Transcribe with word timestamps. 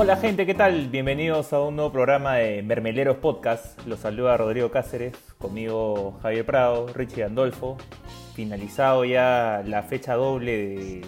Hola 0.00 0.16
gente, 0.16 0.46
¿qué 0.46 0.54
tal? 0.54 0.86
Bienvenidos 0.90 1.52
a 1.52 1.60
un 1.60 1.74
nuevo 1.74 1.90
programa 1.90 2.36
de 2.36 2.62
Mermeleros 2.62 3.16
Podcast. 3.16 3.84
Los 3.84 3.98
saluda 3.98 4.36
Rodrigo 4.36 4.70
Cáceres, 4.70 5.16
conmigo 5.38 6.20
Javier 6.22 6.46
Prado, 6.46 6.86
Richie 6.94 7.24
Andolfo. 7.24 7.76
Finalizado 8.32 9.04
ya 9.04 9.60
la 9.66 9.82
fecha 9.82 10.14
doble 10.14 10.52
de 10.52 11.06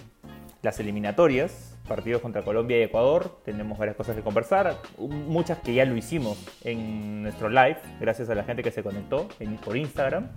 las 0.61 0.77
eliminatorias, 0.81 1.77
partidos 1.87 2.21
contra 2.21 2.43
Colombia 2.43 2.79
y 2.79 2.81
Ecuador. 2.81 3.39
Tenemos 3.45 3.77
varias 3.77 3.95
cosas 3.95 4.13
que 4.13 4.23
conversar, 4.23 4.75
muchas 4.97 5.59
que 5.59 5.73
ya 5.73 5.85
lo 5.85 5.95
hicimos 5.95 6.37
en 6.65 7.23
nuestro 7.23 7.47
live, 7.47 7.77
gracias 8.01 8.29
a 8.29 8.35
la 8.35 8.43
gente 8.43 8.61
que 8.61 8.71
se 8.71 8.83
conectó 8.83 9.29
por 9.63 9.77
Instagram. 9.77 10.27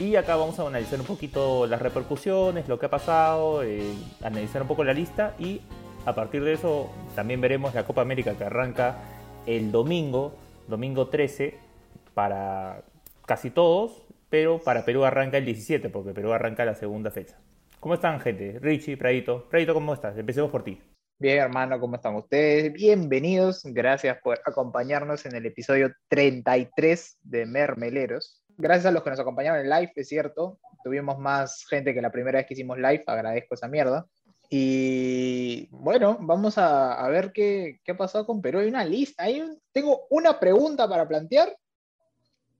Y 0.00 0.16
acá 0.16 0.34
vamos 0.34 0.58
a 0.58 0.66
analizar 0.66 0.98
un 0.98 1.06
poquito 1.06 1.64
las 1.68 1.80
repercusiones, 1.80 2.66
lo 2.66 2.76
que 2.76 2.86
ha 2.86 2.90
pasado, 2.90 3.62
eh, 3.62 3.94
analizar 4.20 4.62
un 4.62 4.66
poco 4.66 4.82
la 4.82 4.94
lista 4.94 5.36
y 5.38 5.60
a 6.06 6.14
partir 6.14 6.42
de 6.44 6.54
eso 6.54 6.90
también 7.14 7.40
veremos 7.40 7.74
la 7.74 7.84
Copa 7.84 8.02
América 8.02 8.34
que 8.36 8.44
arranca 8.44 8.96
el 9.46 9.70
domingo, 9.72 10.34
domingo 10.68 11.08
13, 11.08 11.54
para 12.14 12.82
casi 13.26 13.50
todos, 13.50 14.02
pero 14.28 14.60
para 14.60 14.84
Perú 14.84 15.04
arranca 15.04 15.38
el 15.38 15.44
17, 15.44 15.88
porque 15.90 16.12
Perú 16.12 16.32
arranca 16.32 16.64
la 16.64 16.74
segunda 16.74 17.10
fecha. 17.10 17.38
¿Cómo 17.80 17.94
están, 17.94 18.20
gente? 18.20 18.58
Richie, 18.60 18.96
Pradito. 18.96 19.48
Pradito, 19.48 19.74
¿cómo 19.74 19.94
estás? 19.94 20.16
Empecemos 20.16 20.50
por 20.50 20.64
ti. 20.64 20.80
Bien, 21.18 21.38
hermano, 21.38 21.78
¿cómo 21.78 21.96
están 21.96 22.14
ustedes? 22.14 22.72
Bienvenidos. 22.72 23.62
Gracias 23.64 24.18
por 24.22 24.40
acompañarnos 24.44 25.26
en 25.26 25.34
el 25.34 25.46
episodio 25.46 25.92
33 26.08 27.18
de 27.22 27.46
Mermeleros. 27.46 28.42
Gracias 28.56 28.86
a 28.86 28.90
los 28.90 29.02
que 29.02 29.10
nos 29.10 29.20
acompañaron 29.20 29.60
en 29.60 29.70
live, 29.70 29.92
es 29.96 30.08
cierto. 30.08 30.58
Tuvimos 30.82 31.18
más 31.18 31.66
gente 31.68 31.94
que 31.94 32.02
la 32.02 32.10
primera 32.10 32.38
vez 32.38 32.46
que 32.46 32.54
hicimos 32.54 32.78
live. 32.78 33.04
Agradezco 33.06 33.54
esa 33.54 33.68
mierda. 33.68 34.06
Y 34.52 35.68
bueno, 35.70 36.18
vamos 36.20 36.58
a, 36.58 37.08
ver 37.08 37.30
qué, 37.32 37.78
qué, 37.84 37.92
ha 37.92 37.96
pasado 37.96 38.26
con 38.26 38.42
Perú. 38.42 38.58
Hay 38.58 38.66
una 38.66 38.84
lista, 38.84 39.22
hay 39.22 39.44
tengo 39.72 40.08
una 40.10 40.40
pregunta 40.40 40.88
para 40.88 41.06
plantear 41.06 41.56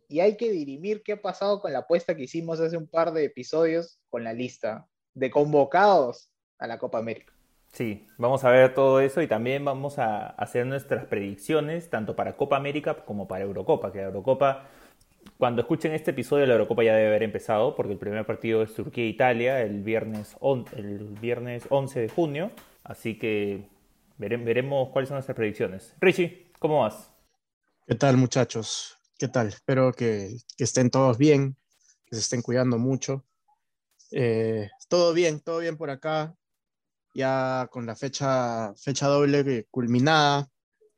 y 0.08 0.20
hay 0.20 0.36
que 0.36 0.52
dirimir 0.52 1.02
qué 1.02 1.12
ha 1.12 1.20
pasado 1.20 1.61
con 1.61 1.72
la 1.72 1.80
apuesta 1.80 2.14
que 2.14 2.22
hicimos 2.22 2.61
hace 2.61 2.77
un 2.77 2.86
par 2.86 3.12
de 3.12 3.24
episodios 3.24 3.98
con 4.08 4.22
la 4.22 4.33
lista 4.33 4.86
de 5.14 5.30
convocados 5.30 6.30
a 6.61 6.68
la 6.68 6.78
Copa 6.78 6.98
América. 6.98 7.33
Sí, 7.72 8.06
vamos 8.18 8.44
a 8.44 8.50
ver 8.50 8.74
todo 8.74 9.00
eso 9.00 9.20
y 9.22 9.28
también 9.28 9.64
vamos 9.64 9.98
a 9.98 10.27
hacer 10.27 10.66
nuestras 10.66 11.06
predicciones 11.06 11.91
tanto 11.91 12.14
para 12.14 12.36
Copa 12.36 12.56
América 12.56 13.05
como 13.05 13.28
para 13.28 13.44
Eurocopa, 13.44 13.92
que 13.92 13.98
la 13.98 14.05
Eurocopa 14.06 14.68
cuando 15.41 15.62
escuchen 15.62 15.92
este 15.92 16.10
episodio, 16.10 16.44
la 16.44 16.52
Eurocopa 16.52 16.84
ya 16.84 16.94
debe 16.94 17.08
haber 17.08 17.22
empezado, 17.22 17.74
porque 17.74 17.94
el 17.94 17.98
primer 17.98 18.27
partido 18.27 18.62
es 18.62 18.74
Turquía-Italia 18.74 19.62
el 19.62 19.83
viernes, 19.83 20.36
el 20.77 20.98
viernes 21.19 21.64
11 21.70 22.00
de 22.00 22.08
junio. 22.10 22.52
Así 22.84 23.19
que 23.19 23.66
veremos 24.18 24.91
cuáles 24.91 25.08
son 25.08 25.14
nuestras 25.14 25.34
predicciones. 25.34 25.96
Richie, 25.98 26.52
¿cómo 26.58 26.80
vas? 26.80 27.11
¿Qué 27.86 27.94
tal, 27.94 28.18
muchachos? 28.18 28.98
¿Qué 29.18 29.28
tal? 29.28 29.48
Espero 29.48 29.94
que, 29.94 30.36
estén 30.58 30.91
todos 30.91 31.16
bien, 31.16 31.56
que 32.05 32.16
se 32.16 32.20
estén 32.20 32.42
cuidando 32.42 32.77
mucho. 32.77 33.24
Eh, 34.11 34.68
todo 34.88 35.14
bien, 35.14 35.41
todo 35.41 35.61
bien 35.61 35.78
por 35.78 35.88
acá. 35.88 36.36
Ya 37.14 37.66
con 37.72 37.86
la 37.86 37.96
fecha, 37.96 38.74
fecha 38.74 39.06
doble 39.06 39.66
culminada, 39.70 40.50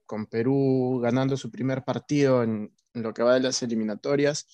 con 0.05 0.27
Perú 0.27 0.99
ganando 1.01 1.37
su 1.37 1.49
primer 1.49 1.85
partido 1.85 2.43
en, 2.43 2.73
en 2.95 3.03
lo 3.03 3.13
que 3.15 3.23
va 3.23 3.35
de 3.35 3.41
las 3.41 3.63
eliminatorias, 3.63 4.47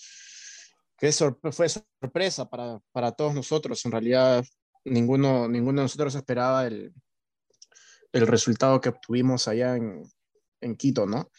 que 0.96 1.12
fue 1.12 1.68
sorpresa 1.68 2.48
para, 2.48 2.80
para, 2.92 3.12
todos 3.12 3.34
nosotros. 3.34 3.84
En 3.84 3.92
realidad, 3.92 4.44
ninguno, 4.84 5.48
ninguno 5.48 5.80
de 5.80 5.84
nosotros 5.84 6.14
esperaba 6.14 6.66
el, 6.66 6.92
el 8.12 8.26
resultado 8.26 8.80
que 8.80 8.88
obtuvimos 8.88 9.48
allá 9.48 9.76
en, 9.76 10.02
en, 10.60 10.76
Quito, 10.76 11.06
¿no? 11.06 11.30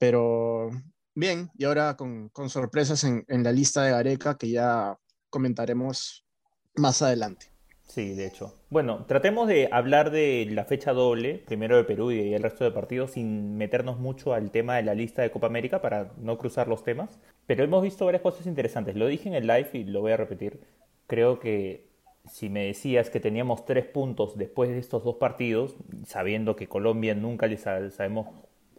Pero 0.00 0.70
bien, 1.14 1.50
y 1.56 1.64
ahora 1.64 1.96
con, 1.96 2.28
con 2.30 2.50
sorpresas 2.50 3.04
en, 3.04 3.24
en 3.28 3.44
la 3.44 3.52
lista 3.52 3.82
de 3.84 3.92
Gareca 3.92 4.36
que 4.36 4.50
ya 4.50 4.98
comentaremos 5.30 6.26
más 6.74 7.02
adelante. 7.02 7.52
Sí, 7.88 8.14
de 8.14 8.26
hecho. 8.26 8.63
Bueno, 8.74 9.04
tratemos 9.06 9.46
de 9.46 9.68
hablar 9.70 10.10
de 10.10 10.48
la 10.50 10.64
fecha 10.64 10.92
doble, 10.92 11.40
primero 11.46 11.76
de 11.76 11.84
Perú 11.84 12.10
y 12.10 12.34
el 12.34 12.42
resto 12.42 12.64
de 12.64 12.72
partidos, 12.72 13.12
sin 13.12 13.56
meternos 13.56 14.00
mucho 14.00 14.34
al 14.34 14.50
tema 14.50 14.74
de 14.74 14.82
la 14.82 14.94
lista 14.94 15.22
de 15.22 15.30
Copa 15.30 15.46
América 15.46 15.80
para 15.80 16.10
no 16.18 16.38
cruzar 16.38 16.66
los 16.66 16.82
temas. 16.82 17.20
Pero 17.46 17.62
hemos 17.62 17.84
visto 17.84 18.04
varias 18.04 18.22
cosas 18.22 18.48
interesantes. 18.48 18.96
Lo 18.96 19.06
dije 19.06 19.28
en 19.28 19.36
el 19.36 19.46
live 19.46 19.68
y 19.74 19.84
lo 19.84 20.00
voy 20.00 20.10
a 20.10 20.16
repetir. 20.16 20.58
Creo 21.06 21.38
que 21.38 21.86
si 22.28 22.48
me 22.48 22.66
decías 22.66 23.10
que 23.10 23.20
teníamos 23.20 23.64
tres 23.64 23.84
puntos 23.84 24.36
después 24.36 24.70
de 24.70 24.80
estos 24.80 25.04
dos 25.04 25.18
partidos, 25.18 25.76
sabiendo 26.04 26.56
que 26.56 26.66
Colombia 26.66 27.14
nunca 27.14 27.46
les 27.46 27.60
sabemos 27.60 28.26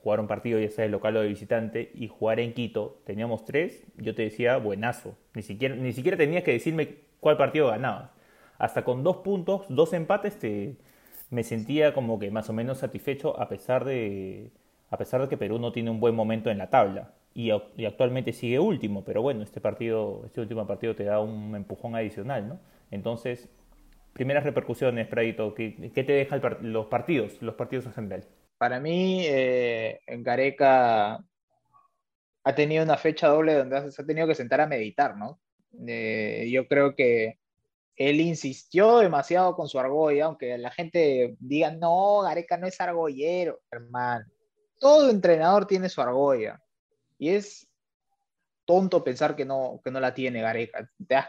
jugar 0.04 0.20
un 0.20 0.28
partido, 0.28 0.60
ya 0.60 0.70
sea 0.72 0.84
de 0.84 0.92
local 0.92 1.16
o 1.16 1.22
de 1.22 1.30
visitante, 1.30 1.92
y 1.96 2.10
jugar 2.10 2.42
en 2.42 2.54
Quito, 2.54 3.02
teníamos 3.06 3.46
tres, 3.46 3.86
yo 3.96 4.14
te 4.14 4.24
decía 4.24 4.58
buenazo. 4.58 5.16
Ni 5.36 5.42
siquiera, 5.42 5.74
ni 5.74 5.94
siquiera 5.94 6.18
tenías 6.18 6.44
que 6.44 6.52
decirme 6.52 6.96
cuál 7.22 7.38
partido 7.38 7.70
ganabas 7.70 8.15
hasta 8.58 8.84
con 8.84 9.04
dos 9.04 9.18
puntos, 9.18 9.66
dos 9.70 9.94
empates, 9.94 10.38
me 11.30 11.44
sentía 11.44 11.94
como 11.94 12.20
que 12.20 12.32
más 12.32 12.50
o 12.50 12.54
menos 12.54 12.80
satisfecho 12.80 13.40
a 13.40 13.50
pesar 13.50 13.86
de, 13.86 14.52
a 14.90 14.98
pesar 14.98 15.22
de 15.22 15.28
que 15.28 15.38
Perú 15.38 15.60
no 15.60 15.72
tiene 15.72 15.90
un 15.90 16.00
buen 16.00 16.16
momento 16.16 16.50
en 16.50 16.58
la 16.58 16.70
tabla. 16.70 17.14
Y, 17.34 17.52
actualmente 17.52 18.32
sigue 18.32 18.60
último, 18.60 19.04
pero 19.04 19.22
bueno, 19.22 19.44
este 19.44 19.60
partido, 19.60 20.24
este 20.26 20.40
último 20.40 20.66
partido 20.66 20.96
te 20.96 21.04
da 21.04 21.20
un 21.20 21.54
empujón 21.54 21.94
adicional, 21.96 22.48
¿no? 22.48 22.60
Entonces, 22.92 23.50
primeras 24.14 24.46
repercusiones, 24.46 25.08
Pradito, 25.08 25.54
¿qué, 25.54 25.92
qué 25.94 26.04
te 26.06 26.14
dejan 26.14 26.42
los 26.62 26.86
partidos, 26.86 27.42
los 27.42 27.56
partidos 27.56 27.88
en 27.88 27.94
general? 27.94 28.24
Para 28.58 28.80
mí, 28.80 29.24
eh, 29.26 30.00
Gareca 30.08 31.20
ha 32.46 32.56
tenido 32.56 32.86
una 32.86 32.96
fecha 32.96 33.28
doble 33.28 33.54
donde 33.54 33.92
se 33.92 34.02
ha 34.02 34.06
tenido 34.06 34.28
que 34.28 34.36
sentar 34.36 34.62
a 34.62 34.68
meditar, 34.68 35.18
¿no? 35.18 35.42
Eh, 35.86 36.48
yo 36.50 36.68
creo 36.68 36.96
que 36.96 37.38
él 37.96 38.20
insistió 38.20 39.00
demasiado 39.00 39.56
con 39.56 39.68
su 39.68 39.80
argolla, 39.80 40.26
aunque 40.26 40.58
la 40.58 40.72
gente 40.72 41.36
diga, 41.40 41.72
no, 41.72 42.22
Gareca 42.22 42.58
no 42.58 42.68
es 42.68 42.80
argollero, 42.82 43.62
hermano. 43.72 44.26
Todo 44.80 45.10
entrenador 45.10 45.66
tiene 45.66 45.88
su 45.88 46.02
argolla. 46.02 46.62
Y 47.18 47.30
es 47.30 47.68
tonto 48.66 49.04
pensar 49.04 49.36
que 49.36 49.46
no, 49.46 49.80
que 49.84 49.92
no 49.92 50.00
la 50.00 50.14
tiene 50.14 50.42
Gareca. 50.42 50.90
Te 51.08 51.16
das 51.16 51.28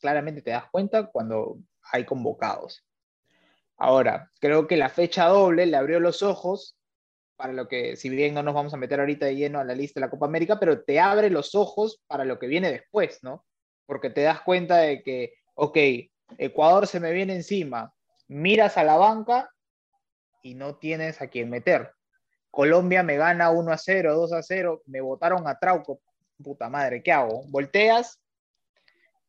claramente 0.00 0.42
te 0.42 0.50
das 0.50 0.70
cuenta 0.70 1.06
cuando 1.06 1.58
hay 1.92 2.04
convocados. 2.04 2.84
Ahora, 3.76 4.30
creo 4.40 4.66
que 4.66 4.76
la 4.76 4.88
fecha 4.88 5.26
doble 5.26 5.66
le 5.66 5.76
abrió 5.76 5.98
los 6.00 6.22
ojos 6.22 6.76
para 7.36 7.52
lo 7.52 7.68
que, 7.68 7.96
si 7.96 8.08
bien 8.08 8.34
no 8.34 8.42
nos 8.42 8.54
vamos 8.54 8.74
a 8.74 8.76
meter 8.76 8.98
ahorita 8.98 9.26
de 9.26 9.36
lleno 9.36 9.60
a 9.60 9.64
la 9.64 9.74
lista 9.74 10.00
de 10.00 10.06
la 10.06 10.10
Copa 10.10 10.26
América, 10.26 10.58
pero 10.58 10.82
te 10.82 10.98
abre 10.98 11.30
los 11.30 11.54
ojos 11.54 12.02
para 12.08 12.24
lo 12.24 12.38
que 12.38 12.48
viene 12.48 12.70
después, 12.70 13.20
¿no? 13.22 13.46
Porque 13.86 14.10
te 14.10 14.22
das 14.22 14.40
cuenta 14.42 14.78
de 14.78 15.02
que 15.04 15.34
ok, 15.60 15.76
Ecuador 16.38 16.86
se 16.86 17.00
me 17.00 17.10
viene 17.10 17.34
encima, 17.34 17.92
miras 18.28 18.78
a 18.78 18.84
la 18.84 18.96
banca 18.96 19.50
y 20.40 20.54
no 20.54 20.76
tienes 20.76 21.20
a 21.20 21.26
quién 21.26 21.50
meter. 21.50 21.90
Colombia 22.48 23.02
me 23.02 23.16
gana 23.16 23.50
1 23.50 23.72
a 23.72 23.76
0, 23.76 24.14
2 24.14 24.32
a 24.34 24.42
0, 24.42 24.82
me 24.86 25.00
votaron 25.00 25.48
a 25.48 25.58
Trauco, 25.58 26.00
puta 26.42 26.68
madre, 26.68 27.02
¿qué 27.02 27.10
hago? 27.10 27.42
Volteas 27.48 28.20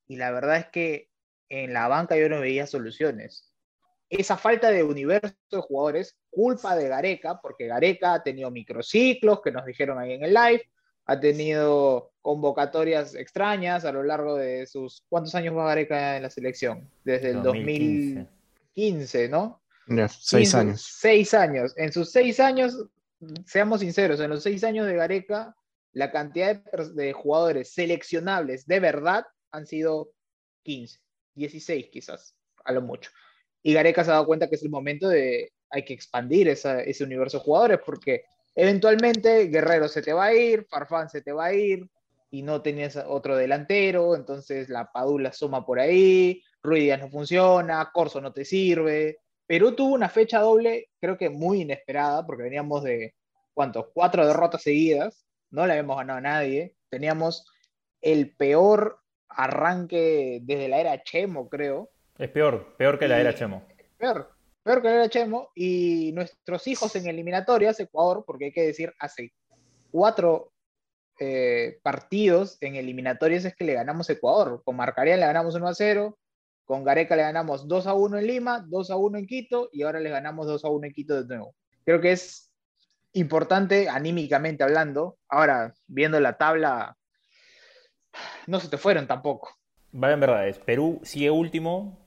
y 0.08 0.18
la 0.18 0.30
verdad 0.30 0.58
es 0.58 0.68
que 0.68 1.10
en 1.50 1.74
la 1.74 1.88
banca 1.88 2.16
yo 2.16 2.30
no 2.30 2.40
veía 2.40 2.68
soluciones. 2.68 3.52
Esa 4.08 4.38
falta 4.38 4.70
de 4.70 4.84
universo 4.84 5.36
de 5.50 5.62
jugadores, 5.62 6.16
culpa 6.30 6.76
de 6.76 6.90
Gareca, 6.90 7.40
porque 7.42 7.66
Gareca 7.66 8.14
ha 8.14 8.24
tenido 8.24 8.52
microciclos 8.52 9.42
que 9.42 9.52
nos 9.52 9.66
dijeron 9.66 9.98
ahí 9.98 10.14
en 10.14 10.24
el 10.24 10.36
live, 10.36 10.62
ha 11.10 11.20
tenido 11.20 12.12
convocatorias 12.22 13.16
extrañas 13.16 13.84
a 13.84 13.92
lo 13.92 14.04
largo 14.04 14.36
de 14.36 14.68
sus... 14.68 15.04
¿Cuántos 15.10 15.34
años 15.34 15.58
va 15.58 15.66
Gareca 15.66 16.18
en 16.18 16.22
la 16.22 16.30
selección? 16.30 16.88
Desde 17.04 17.32
el 17.32 17.42
2015, 17.42 19.28
¿no? 19.28 19.60
seis 20.08 20.54
años. 20.54 20.86
Seis 21.00 21.34
años. 21.34 21.74
En 21.78 21.92
sus 21.92 22.12
seis 22.12 22.40
años, 22.40 22.86
seamos 23.48 23.80
sinceros, 23.80 24.20
en 24.20 24.30
los 24.30 24.44
seis 24.44 24.64
años 24.64 24.86
de 24.86 24.98
Gareca, 24.98 25.56
la 25.94 26.12
cantidad 26.12 26.62
de, 26.94 27.14
jugadores 27.14 27.74
seleccionables 27.74 28.68
de 28.68 28.80
verdad 28.80 29.26
han 29.52 29.66
sido 29.66 30.12
15, 30.62 31.00
16 31.34 31.90
quizás, 31.92 32.36
a 32.64 32.72
lo 32.72 32.84
mucho. 32.84 33.10
Y 33.64 33.74
Gareca 33.74 34.04
se 34.04 34.12
ha 34.12 34.14
dado 34.14 34.28
cuenta 34.28 34.48
que 34.48 34.58
es 34.58 34.64
el 34.64 34.70
momento 34.70 35.10
de, 35.10 35.54
hay 35.72 35.84
que 35.84 35.96
expandir 35.96 36.50
ese 36.50 37.04
universo 37.04 37.40
de 37.40 37.44
jugadores 37.44 37.80
porque 37.84 38.26
Eventualmente 38.56 39.48
Guerrero 39.48 39.88
se 39.88 40.02
te 40.02 40.14
va 40.14 40.26
a 40.26 40.34
ir, 40.34 40.66
Farfán 40.70 41.10
se 41.10 41.22
te 41.22 41.32
va 41.32 41.46
a 41.46 41.54
ir 41.54 41.88
y 42.32 42.44
no 42.44 42.62
tenías 42.62 42.96
otro 43.08 43.36
delantero, 43.36 44.16
entonces 44.16 44.70
la 44.70 44.92
Padula 44.92 45.32
suma 45.32 45.66
por 45.66 45.80
ahí, 45.80 46.44
Ruiz 46.62 46.98
no 47.00 47.10
funciona, 47.10 47.90
Corso 47.94 48.22
no 48.22 48.34
te 48.34 48.46
sirve. 48.46 49.20
Perú 49.48 49.74
tuvo 49.74 49.96
una 49.96 50.10
fecha 50.10 50.40
doble, 50.40 50.90
creo 51.00 51.18
que 51.18 51.30
muy 51.30 51.62
inesperada, 51.62 52.26
porque 52.26 52.44
veníamos 52.44 52.84
de, 52.84 53.16
¿cuántos? 53.54 53.88
Cuatro 53.94 54.28
derrotas 54.28 54.62
seguidas, 54.62 55.26
no 55.50 55.66
le 55.66 55.74
habíamos 55.74 55.98
ganado 55.98 56.20
a 56.20 56.22
nadie, 56.22 56.76
teníamos 56.90 57.46
el 58.02 58.36
peor 58.36 59.00
arranque 59.28 60.40
desde 60.44 60.68
la 60.68 60.80
era 60.80 61.04
Chemo, 61.04 61.50
creo. 61.50 61.90
Es 62.18 62.30
peor, 62.30 62.76
peor 62.78 63.00
que 63.00 63.08
la 63.08 63.20
era 63.20 63.34
Chemo. 63.34 63.66
Peor, 63.98 64.32
peor 64.70 64.84
que 64.84 64.88
le 64.90 64.96
era 64.98 65.10
Chemo, 65.10 65.50
y 65.56 66.12
nuestros 66.14 66.68
hijos 66.68 66.96
en 66.96 67.08
eliminatorias, 67.08 67.80
Ecuador, 67.80 68.24
porque 68.24 68.46
hay 68.46 68.52
que 68.52 68.68
decir, 68.68 68.94
hace 69.00 69.34
cuatro 69.90 70.54
eh, 71.20 71.80
partidos 71.82 72.56
en 72.62 72.76
eliminatorias 72.76 73.46
es 73.46 73.56
que 73.56 73.64
le 73.64 73.74
ganamos 73.74 74.12
Ecuador. 74.12 74.62
Con 74.64 74.76
Marcaría 74.76 75.18
le 75.18 75.26
ganamos 75.26 75.56
1 75.56 75.68
a 75.68 75.74
0, 75.74 76.20
con 76.66 76.84
Gareca 76.84 77.16
le 77.16 77.24
ganamos 77.24 77.68
2 77.68 77.88
a 77.88 77.96
1 77.96 78.20
en 78.20 78.28
Lima, 78.28 78.64
2 78.68 78.92
a 78.92 78.96
1 78.96 79.18
en 79.18 79.26
Quito, 79.26 79.70
y 79.72 79.82
ahora 79.82 80.00
le 80.00 80.12
ganamos 80.12 80.46
2 80.46 80.64
a 80.64 80.70
1 80.70 80.86
en 80.86 80.94
Quito 80.94 81.24
de 81.24 81.28
nuevo. 81.28 81.56
Creo 81.84 82.00
que 82.00 82.12
es 82.12 82.52
importante 83.14 83.90
anímicamente 83.90 84.64
hablando. 84.64 85.18
Ahora, 85.28 85.74
viendo 85.88 86.20
la 86.20 86.38
tabla, 86.38 86.96
no 88.46 88.60
se 88.60 88.68
te 88.68 88.78
fueron 88.78 89.08
tampoco. 89.08 89.50
Vale, 89.92 90.14
en 90.14 90.20
verdad, 90.20 90.48
es 90.48 90.60
Perú 90.60 91.00
sigue 91.02 91.32
último, 91.32 91.98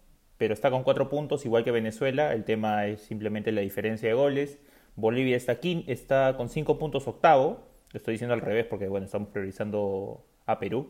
pero 0.43 0.55
está 0.55 0.73
con 0.73 0.83
cuatro 0.83 1.09
puntos, 1.09 1.47
igual 1.47 1.63
que 1.63 1.71
Venezuela. 1.71 2.33
El 2.33 2.43
tema 2.43 2.89
es 2.89 3.03
simplemente 3.03 3.53
la 3.53 3.61
diferencia 3.61 4.09
de 4.09 4.15
goles. 4.15 4.59
Bolivia 4.97 5.37
está, 5.37 5.53
aquí, 5.53 5.85
está 5.87 6.37
con 6.37 6.49
cinco 6.49 6.81
puntos 6.81 7.07
octavo. 7.07 7.61
Lo 7.93 7.97
estoy 7.97 8.15
diciendo 8.15 8.35
al 8.35 8.41
revés 8.41 8.67
porque, 8.67 8.89
bueno, 8.89 9.07
estamos 9.07 9.29
priorizando 9.29 10.25
a 10.47 10.59
Perú. 10.59 10.89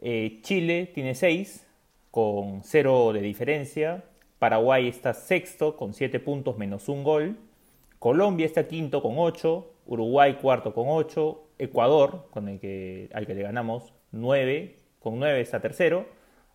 Eh, 0.00 0.38
Chile 0.42 0.88
tiene 0.94 1.16
seis, 1.16 1.66
con 2.12 2.62
cero 2.62 3.12
de 3.12 3.22
diferencia. 3.22 4.04
Paraguay 4.38 4.86
está 4.86 5.14
sexto, 5.14 5.76
con 5.76 5.92
siete 5.92 6.20
puntos 6.20 6.56
menos 6.56 6.88
un 6.88 7.02
gol. 7.02 7.36
Colombia 7.98 8.46
está 8.46 8.68
quinto 8.68 9.02
con 9.02 9.14
ocho. 9.16 9.72
Uruguay 9.86 10.34
cuarto 10.34 10.72
con 10.72 10.84
ocho. 10.90 11.48
Ecuador, 11.58 12.28
con 12.30 12.48
el 12.48 12.60
que, 12.60 13.10
al 13.12 13.26
que 13.26 13.34
le 13.34 13.42
ganamos, 13.42 13.92
nueve. 14.12 14.76
Con 15.00 15.18
nueve 15.18 15.40
está 15.40 15.58
tercero. 15.58 16.06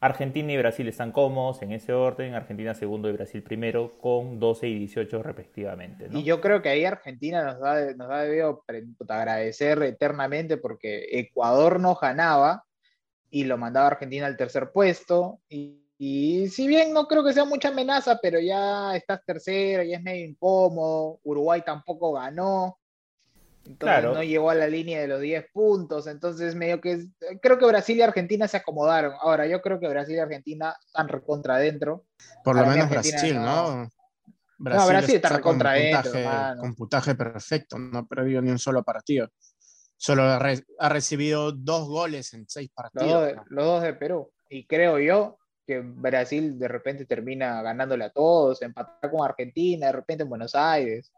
Argentina 0.02 0.52
y 0.52 0.58
Brasil 0.58 0.88
están 0.88 1.12
cómodos 1.12 1.62
en 1.62 1.74
ese 1.74 1.94
orden, 1.94 2.34
Argentina 2.34 2.74
segundo 2.74 3.08
y 3.08 3.12
Brasil 3.12 3.44
primero 3.44 4.00
con 4.00 4.40
12 4.40 4.68
y 4.68 4.80
18 4.80 5.22
respectivamente. 5.22 6.10
Y 6.12 6.24
yo 6.24 6.42
creo 6.42 6.64
que 6.64 6.70
ahí 6.70 6.86
Argentina 6.86 7.44
nos 7.44 7.62
ha, 7.62 7.94
nos 7.94 8.10
ha 8.10 8.24
debido 8.24 8.64
agradecer 9.08 9.82
eternamente 9.84 10.58
porque 10.58 11.06
Ecuador 11.12 11.80
no 11.80 11.94
ganaba 11.94 12.66
y 13.30 13.44
lo 13.44 13.60
mandaba 13.60 13.88
Argentina 13.88 14.26
al 14.26 14.38
tercer 14.38 14.72
puesto. 14.72 15.40
Y, 15.48 15.86
y, 16.00 16.50
si 16.50 16.68
bien 16.68 16.94
no 16.94 17.08
creo 17.08 17.24
que 17.24 17.34
sea 17.34 17.46
mucha 17.46 17.70
amenaza, 17.70 18.18
pero 18.20 18.40
ya 18.40 18.96
estás 18.96 19.24
tercero, 19.24 19.84
ya 19.84 19.98
es 19.98 20.04
medio 20.04 20.26
incómodo, 20.26 21.20
Uruguay 21.24 21.62
tampoco 21.64 22.14
ganó. 22.14 22.80
Entonces 23.72 24.04
no 24.04 24.24
llegó 24.24 24.50
a 24.50 24.56
la 24.56 24.68
línea 24.68 25.00
de 25.00 25.08
los 25.08 25.22
10 25.22 25.46
puntos. 25.54 26.08
Entonces, 26.08 26.56
medio 26.56 26.82
que 26.82 27.08
creo 27.42 27.58
que 27.58 27.66
Brasil 27.66 27.98
y 27.98 28.02
Argentina 28.02 28.48
se 28.48 28.58
acomodaron. 28.58 29.14
Ahora, 29.22 29.48
yo 29.48 29.62
creo 29.62 29.80
que 29.80 29.88
Brasil 29.88 30.16
y 30.16 30.20
Argentina 30.20 30.76
están 30.86 31.08
recontra 31.08 31.56
adentro. 31.56 32.06
Por 32.44 32.56
lo 32.56 32.66
menos 32.66 32.90
Brasil, 32.90 33.36
¿no? 33.36 33.90
Brasil, 34.58 34.80
no, 34.80 34.88
Brasil 34.88 35.16
está, 35.16 35.30
adentro. 35.30 36.60
Con 36.60 36.76
puntaje 36.76 37.16
perfecto, 37.16 37.80
no 37.80 38.00
ha 38.00 38.06
perdido 38.06 38.42
ni 38.42 38.52
un 38.52 38.60
solo 38.60 38.84
partido. 38.84 39.30
Solo 39.98 40.24
ha, 40.24 40.90
recibido 40.90 41.52
dos 41.52 41.88
goles 41.88 42.34
en 42.34 42.48
seis 42.48 42.70
partidos. 42.74 43.34
Los 43.50 43.66
dos, 43.66 43.84
de, 43.84 43.94
Perú. 43.94 44.32
Y 44.50 44.66
creo 44.66 45.00
yo 45.00 45.38
que 45.66 45.80
Brasil 45.80 46.60
de 46.60 46.68
repente 46.68 47.06
termina 47.06 47.62
ganándole 47.62 48.06
a 48.06 48.10
todos, 48.10 48.62
empatar 48.62 49.12
con 49.12 49.24
Argentina, 49.24 49.88
de 49.88 49.92
repente 49.94 50.24
en 50.24 50.30
Buenos 50.30 50.56
Aires. 50.56 51.12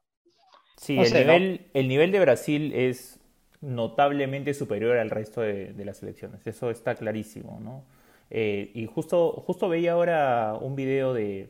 Sí, 0.78 0.98
el, 1.00 1.14
nivel, 1.14 1.62
el 1.74 1.88
nivel 1.88 2.12
de 2.12 2.20
Brasil 2.20 2.74
es 2.74 3.20
notablemente 3.62 4.54
superior 4.54 4.98
al 4.98 5.10
resto 5.10 5.42
de, 5.42 5.74
las 5.86 5.98
selecciones, 5.98 6.46
eso 6.46 6.70
está 6.70 6.96
clarísimo, 6.96 7.60
¿no? 7.62 7.86
Eh, 8.30 8.72
y 8.74 8.86
justo, 8.88 9.31
justo 9.46 9.70
veía 9.70 9.94
ahora 9.94 10.56
un 10.60 10.75
video 10.75 11.14
de, 11.14 11.50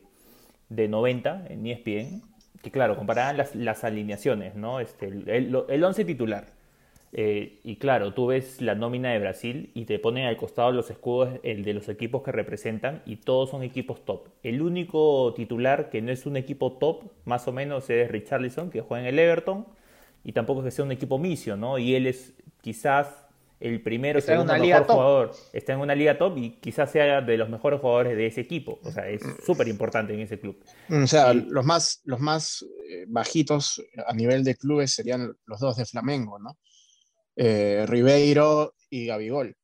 de 0.68 0.88
90 0.88 1.46
en 1.48 1.66
ESPN, 1.66 2.22
que 2.62 2.70
claro, 2.70 2.96
comparaban 2.96 3.36
las, 3.36 3.54
las 3.54 3.84
alineaciones, 3.84 4.54
¿no? 4.54 4.80
Este, 4.80 5.06
el, 5.06 5.64
el, 5.68 5.84
once 5.84 6.04
titular. 6.04 6.46
Eh, 7.16 7.60
y 7.62 7.76
claro, 7.76 8.12
tú 8.12 8.26
ves 8.26 8.60
la 8.60 8.74
nómina 8.74 9.12
de 9.12 9.20
Brasil 9.20 9.70
y 9.72 9.84
te 9.84 10.00
ponen 10.00 10.26
al 10.26 10.36
costado 10.36 10.72
los 10.72 10.90
escudos 10.90 11.30
el 11.44 11.64
de 11.64 11.72
los 11.72 11.88
equipos 11.88 12.24
que 12.24 12.32
representan 12.32 13.02
y 13.06 13.16
todos 13.16 13.50
son 13.50 13.62
equipos 13.62 14.04
top. 14.04 14.26
El 14.42 14.60
único 14.60 15.32
titular 15.36 15.90
que 15.90 16.02
no 16.02 16.10
es 16.10 16.26
un 16.26 16.36
equipo 16.36 16.72
top, 16.72 17.04
más 17.24 17.46
o 17.46 17.52
menos, 17.52 17.88
es 17.88 18.10
Richarlison, 18.10 18.68
que 18.68 18.80
juega 18.80 19.02
en 19.02 19.14
el 19.14 19.18
Everton, 19.20 19.64
y 20.24 20.32
tampoco 20.32 20.60
es 20.60 20.64
que 20.64 20.70
sea 20.72 20.84
un 20.84 20.90
equipo 20.90 21.18
misio, 21.18 21.56
¿no? 21.56 21.78
Y 21.78 21.94
él 21.94 22.08
es 22.08 22.34
quizás 22.60 23.24
el 23.60 23.80
primero, 23.80 24.18
está 24.18 24.32
segundo 24.32 24.52
mejor 24.52 24.84
jugador. 24.84 25.32
Está 25.52 25.74
en 25.74 25.80
una 25.80 25.94
liga 25.94 26.18
top 26.18 26.36
y 26.36 26.50
quizás 26.56 26.90
sea 26.90 27.20
de 27.20 27.36
los 27.36 27.48
mejores 27.48 27.80
jugadores 27.80 28.16
de 28.16 28.26
ese 28.26 28.40
equipo. 28.40 28.80
O 28.82 28.90
sea, 28.90 29.08
es 29.08 29.22
súper 29.46 29.68
importante 29.68 30.12
en 30.14 30.20
ese 30.20 30.40
club. 30.40 30.62
O 30.90 31.06
sea, 31.06 31.32
los 31.32 31.64
más, 31.64 32.00
los 32.04 32.18
más 32.18 32.64
eh, 32.90 33.04
bajitos 33.06 33.80
a 34.04 34.12
nivel 34.12 34.42
de 34.42 34.56
clubes 34.56 34.90
serían 34.90 35.32
los 35.46 35.60
dos 35.60 35.76
de 35.76 35.86
Flamengo, 35.86 36.38
¿no? 36.40 36.58
Eh, 37.36 37.84
Ribeiro 37.86 38.74
y 38.90 39.06
Gabigol. 39.06 39.56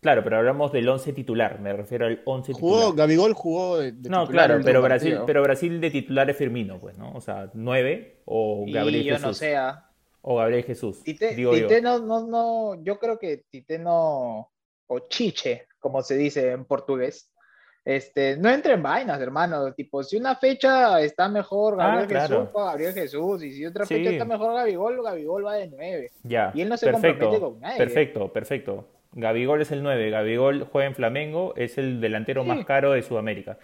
Claro, 0.00 0.22
pero 0.22 0.36
hablamos 0.36 0.72
del 0.72 0.88
11 0.88 1.12
titular, 1.14 1.58
me 1.60 1.72
refiero 1.72 2.06
al 2.06 2.22
11 2.24 2.54
titular. 2.54 2.94
Gabigol 2.94 3.32
jugó 3.32 3.78
de, 3.78 3.92
No, 3.92 4.26
claro, 4.28 4.60
pero 4.62 4.80
Brasil, 4.80 5.18
pero 5.26 5.42
Brasil 5.42 5.80
de 5.80 5.90
titular 5.90 6.30
es 6.30 6.36
Firmino, 6.36 6.78
pues, 6.78 6.96
¿no? 6.96 7.12
O 7.12 7.20
sea, 7.20 7.50
9 7.54 8.22
o 8.26 8.64
Gabriel 8.68 9.02
y 9.02 9.04
yo 9.04 9.18
no 9.18 9.34
sea. 9.34 9.90
O 10.22 10.36
Gabriel 10.36 10.64
Jesús. 10.64 11.02
Tite, 11.02 11.34
Tite 11.34 11.80
No, 11.80 11.98
no, 11.98 12.26
no, 12.26 12.82
yo 12.84 12.98
creo 12.98 13.18
que 13.18 13.44
Tite 13.50 13.78
no, 13.78 14.52
o 14.86 14.98
Chiche, 15.08 15.66
como 15.80 16.02
se 16.02 16.16
dice 16.16 16.52
en 16.52 16.64
portugués, 16.64 17.32
este, 17.86 18.36
no 18.36 18.50
entre 18.50 18.74
en 18.74 18.82
vainas, 18.82 19.20
hermano. 19.20 19.72
Tipo, 19.72 20.02
si 20.02 20.16
una 20.16 20.34
fecha 20.34 21.00
está 21.00 21.28
mejor 21.28 21.80
ah, 21.80 21.98
Gabriel 21.98 22.20
Jesús, 22.20 22.48
Gabriel 22.52 22.92
Jesús. 22.94 23.42
Y 23.44 23.52
si 23.52 23.64
otra 23.64 23.86
fecha 23.86 24.10
está 24.10 24.24
mejor 24.24 24.54
Gabigol, 24.54 25.00
Gabigol 25.04 25.46
va 25.46 25.54
de 25.54 25.68
9. 25.68 26.10
Ya. 26.24 26.50
Y 26.52 26.62
él 26.62 26.68
no 26.68 26.76
se 26.76 26.86
perfecto, 26.86 27.30
compromete 27.30 27.40
con 27.40 27.60
nadie. 27.60 27.78
Perfecto, 27.78 28.32
perfecto. 28.32 28.88
Gabigol 29.12 29.62
es 29.62 29.70
el 29.70 29.84
9. 29.84 30.10
Gabigol 30.10 30.64
juega 30.64 30.88
en 30.88 30.96
Flamengo, 30.96 31.54
es 31.56 31.78
el 31.78 32.00
delantero 32.00 32.42
más 32.42 32.64
caro 32.64 32.90
de 32.90 33.02
Sudamérica. 33.02 33.56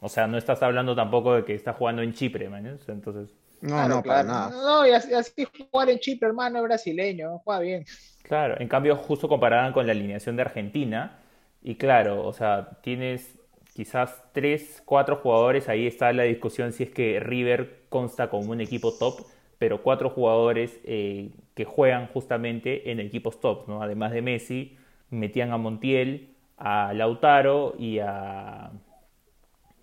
O 0.00 0.08
sea, 0.08 0.26
no 0.26 0.38
estás 0.38 0.62
hablando 0.62 0.96
tampoco 0.96 1.34
de 1.34 1.44
que 1.44 1.54
está 1.54 1.74
jugando 1.74 2.00
en 2.00 2.14
Chipre, 2.14 2.48
man. 2.48 2.78
Entonces. 2.88 3.34
No, 3.60 3.86
no, 3.86 4.02
para 4.02 4.22
nada. 4.22 4.50
No, 4.52 4.86
y 4.86 4.92
así, 4.92 5.12
así, 5.12 5.46
jugar 5.70 5.90
en 5.90 5.98
Chipre, 5.98 6.28
hermano, 6.28 6.60
es 6.60 6.64
brasileño, 6.64 7.40
juega 7.44 7.60
bien. 7.60 7.84
Claro, 8.22 8.58
en 8.58 8.68
cambio, 8.68 8.96
justo 8.96 9.28
comparaban 9.28 9.74
con 9.74 9.86
la 9.86 9.92
alineación 9.92 10.34
de 10.34 10.42
Argentina. 10.42 11.18
Y 11.62 11.74
claro, 11.74 12.26
o 12.26 12.32
sea, 12.32 12.70
tienes 12.80 13.35
quizás 13.76 14.24
tres, 14.32 14.82
cuatro 14.86 15.16
jugadores, 15.16 15.68
ahí 15.68 15.86
está 15.86 16.10
la 16.14 16.22
discusión 16.22 16.72
si 16.72 16.84
es 16.84 16.90
que 16.90 17.20
River 17.20 17.82
consta 17.90 18.30
como 18.30 18.50
un 18.50 18.62
equipo 18.62 18.94
top, 18.98 19.26
pero 19.58 19.82
cuatro 19.82 20.08
jugadores 20.08 20.80
eh, 20.84 21.28
que 21.54 21.66
juegan 21.66 22.06
justamente 22.06 22.90
en 22.90 23.00
equipos 23.00 23.38
top, 23.38 23.68
¿no? 23.68 23.82
Además 23.82 24.12
de 24.12 24.22
Messi, 24.22 24.78
metían 25.10 25.52
a 25.52 25.58
Montiel, 25.58 26.30
a 26.56 26.94
Lautaro 26.94 27.74
y 27.78 27.98
a 27.98 28.70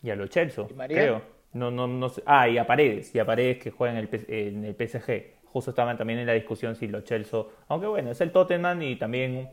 y 0.02 0.10
a 0.10 0.16
Lo 0.16 0.28
Celso, 0.28 0.68
creo. 0.68 1.22
No, 1.54 1.70
no, 1.70 1.88
no 1.88 2.12
Ah, 2.26 2.50
y 2.50 2.58
a 2.58 2.66
Paredes, 2.66 3.14
y 3.14 3.20
a 3.20 3.26
Paredes 3.26 3.60
que 3.60 3.70
juega 3.70 3.98
en 3.98 4.00
el, 4.00 4.26
en 4.28 4.66
el 4.66 4.74
PSG. 4.76 5.46
Justo 5.46 5.70
estaban 5.70 5.98
también 5.98 6.18
en 6.18 6.26
la 6.26 6.34
discusión 6.34 6.76
si 6.76 6.88
Lo 6.88 7.02
Celso, 7.02 7.52
aunque 7.68 7.86
bueno, 7.86 8.10
es 8.10 8.20
el 8.22 8.32
Tottenham 8.32 8.82
y 8.82 8.96
también 8.96 9.52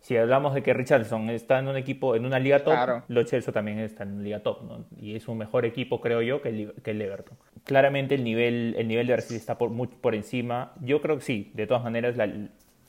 si 0.00 0.16
hablamos 0.16 0.54
de 0.54 0.62
que 0.62 0.72
Richardson 0.72 1.28
está 1.30 1.58
en 1.58 1.68
un 1.68 1.76
equipo, 1.76 2.14
en 2.14 2.24
una 2.24 2.38
liga 2.38 2.60
top, 2.60 2.72
claro. 2.72 3.02
Lo 3.08 3.24
también 3.24 3.78
está 3.80 4.04
en 4.04 4.12
una 4.12 4.22
liga 4.22 4.40
top, 4.40 4.62
¿no? 4.62 4.84
Y 5.00 5.16
es 5.16 5.28
un 5.28 5.38
mejor 5.38 5.64
equipo, 5.64 6.00
creo 6.00 6.22
yo, 6.22 6.40
que 6.40 6.48
el, 6.48 6.72
que 6.82 6.92
el 6.92 7.02
Everton. 7.02 7.36
Claramente 7.64 8.14
el 8.14 8.24
nivel, 8.24 8.74
el 8.78 8.88
nivel 8.88 9.06
de 9.06 9.14
Brasil 9.14 9.36
está 9.36 9.58
por, 9.58 9.70
muy 9.70 9.88
por 9.88 10.14
encima. 10.14 10.72
Yo 10.80 11.00
creo 11.00 11.16
que 11.16 11.24
sí, 11.24 11.50
de 11.54 11.66
todas 11.66 11.82
maneras, 11.82 12.16
la, 12.16 12.30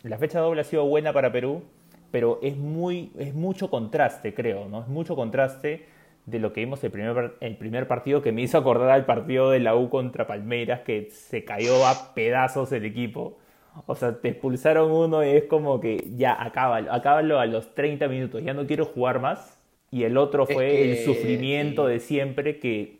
la 0.03 0.17
fecha 0.17 0.39
doble 0.39 0.61
ha 0.61 0.63
sido 0.63 0.85
buena 0.85 1.11
para 1.11 1.31
Perú, 1.31 1.63
pero 2.11 2.39
es, 2.41 2.57
muy, 2.57 3.11
es 3.17 3.33
mucho 3.33 3.69
contraste, 3.69 4.33
creo, 4.33 4.67
¿no? 4.67 4.81
Es 4.81 4.87
mucho 4.87 5.15
contraste 5.15 5.85
de 6.25 6.39
lo 6.39 6.53
que 6.53 6.61
vimos 6.61 6.83
el 6.83 6.91
primer, 6.91 7.33
el 7.39 7.57
primer 7.57 7.87
partido 7.87 8.21
que 8.21 8.31
me 8.31 8.43
hizo 8.43 8.57
acordar 8.57 8.91
al 8.91 9.05
partido 9.05 9.49
de 9.49 9.59
la 9.59 9.75
U 9.75 9.89
contra 9.89 10.27
Palmeiras, 10.27 10.81
que 10.81 11.09
se 11.11 11.43
cayó 11.43 11.87
a 11.87 12.13
pedazos 12.13 12.71
el 12.71 12.85
equipo 12.85 13.37
o 13.85 13.95
sea, 13.95 14.19
te 14.19 14.29
expulsaron 14.29 14.91
uno 14.91 15.23
y 15.23 15.29
es 15.29 15.43
como 15.45 15.79
que 15.79 16.11
ya, 16.15 16.41
acábalo, 16.41 16.91
acábalo 16.91 17.39
a 17.39 17.45
los 17.45 17.73
30 17.75 18.07
minutos, 18.07 18.43
ya 18.43 18.53
no 18.53 18.65
quiero 18.67 18.85
jugar 18.85 19.19
más. 19.19 19.57
Y 19.91 20.03
el 20.03 20.17
otro 20.17 20.45
fue 20.45 20.91
el 20.91 21.03
sufrimiento 21.03 21.87
de 21.87 21.99
siempre 21.99 22.59
que 22.59 22.99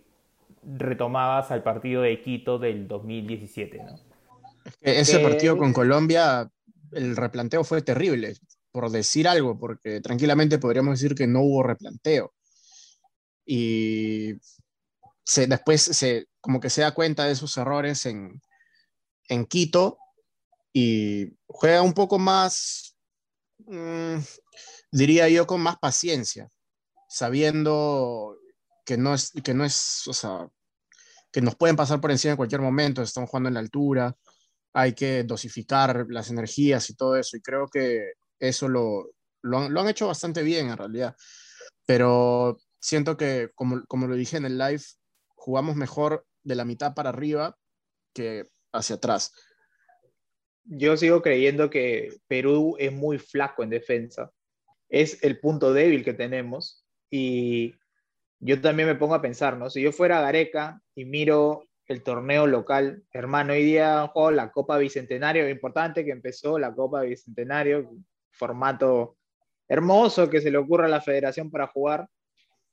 retomabas 0.64 1.52
al 1.52 1.62
partido 1.62 2.02
de 2.02 2.20
Quito 2.22 2.58
del 2.58 2.88
2017, 2.88 3.78
¿no? 3.78 4.00
ese 4.82 5.20
partido 5.20 5.58
con 5.58 5.74
Colombia, 5.74 6.50
el 6.92 7.16
replanteo 7.16 7.64
fue 7.64 7.82
terrible, 7.82 8.36
por 8.72 8.90
decir 8.90 9.28
algo, 9.28 9.58
porque 9.58 10.02
tranquilamente 10.02 10.58
podríamos 10.58 11.00
decir 11.00 11.16
que 11.16 11.28
no 11.28 11.42
hubo 11.42 11.64
replanteo. 11.64 12.34
Y 13.46 14.36
se, 15.24 15.48
después 15.48 15.82
se, 15.82 16.28
como 16.42 16.60
que 16.60 16.70
se 16.70 16.82
da 16.82 16.92
cuenta 16.94 17.26
de 17.26 17.34
esos 17.34 17.58
errores 17.58 18.06
en, 18.06 18.42
en 19.28 19.46
Quito 19.46 19.98
y 20.82 21.38
juega 21.48 21.82
un 21.82 21.94
poco 21.94 22.18
más, 22.18 22.96
mm, 23.66 24.20
diría 24.92 25.28
yo, 25.28 25.46
con 25.46 25.62
más 25.62 25.78
paciencia, 25.78 26.50
sabiendo 27.10 28.38
que 28.86 28.98
no 28.98 29.14
es, 29.14 29.32
que 29.44 29.54
no 29.54 29.66
es, 29.66 30.08
o 30.08 30.14
sea, 30.14 30.48
que 31.32 31.42
nos 31.42 31.56
pueden 31.56 31.76
pasar 31.76 32.00
por 32.00 32.12
encima 32.12 32.32
en 32.32 32.38
cualquier 32.38 32.62
momento, 32.62 33.02
están 33.02 33.28
jugando 33.28 33.50
en 33.50 33.56
la 33.56 33.60
altura, 33.60 34.16
hay 34.74 34.94
que 34.94 35.24
dosificar 35.24 36.06
las 36.10 36.30
energías 36.30 36.90
y 36.90 36.96
todo 36.96 37.18
eso, 37.18 37.36
y 37.36 37.42
creo 37.42 37.68
que 37.68 38.14
eso 38.40 38.70
lo, 38.70 39.12
lo, 39.42 39.60
han, 39.60 39.74
lo 39.74 39.82
han 39.82 39.90
hecho 39.90 40.08
bastante 40.08 40.44
bien 40.44 40.70
en 40.70 40.78
realidad, 40.78 41.16
pero 41.86 42.58
siento 42.80 43.18
que, 43.18 43.52
como, 43.54 43.84
como 43.88 44.08
lo 44.08 44.16
dije 44.16 44.38
en 44.38 44.46
el 44.46 44.58
live, 44.58 44.84
jugamos 45.36 45.76
mejor 45.76 46.26
de 46.44 46.56
la 46.56 46.66
mitad 46.66 46.94
para 46.94 47.10
arriba 47.10 47.58
que 48.14 48.50
hacia 48.72 48.96
atrás. 48.96 49.34
Yo 50.72 50.96
sigo 50.98 51.24
creyendo 51.24 51.72
que 51.72 52.14
Perú 52.28 52.76
es 52.78 52.94
muy 52.94 53.18
flaco 53.18 53.64
en 53.64 53.72
defensa. 53.72 54.32
Es 54.88 55.24
el 55.24 55.40
punto 55.40 55.74
débil 55.74 56.04
que 56.04 56.14
tenemos. 56.14 56.86
Y 57.10 57.74
yo 58.40 58.62
también 58.62 58.88
me 58.88 58.96
pongo 58.96 59.16
a 59.16 59.22
pensar, 59.22 59.58
¿no? 59.58 59.72
Si 59.72 59.82
yo 59.82 59.92
fuera 59.92 60.22
Gareca 60.22 60.80
y 60.94 61.06
miro 61.06 61.68
el 61.88 62.04
torneo 62.04 62.46
local, 62.46 63.04
hermano, 63.12 63.54
hoy 63.54 63.64
día 63.64 64.08
jugado 64.14 64.32
la 64.32 64.52
Copa 64.52 64.78
Bicentenario, 64.78 65.50
importante 65.50 66.06
que 66.06 66.12
empezó 66.12 66.60
la 66.60 66.72
Copa 66.76 67.02
Bicentenario, 67.02 67.90
formato 68.32 69.18
hermoso 69.68 70.30
que 70.30 70.40
se 70.40 70.52
le 70.52 70.60
ocurra 70.60 70.86
a 70.86 70.90
la 70.90 71.02
federación 71.02 71.50
para 71.50 71.66
jugar. 71.66 72.08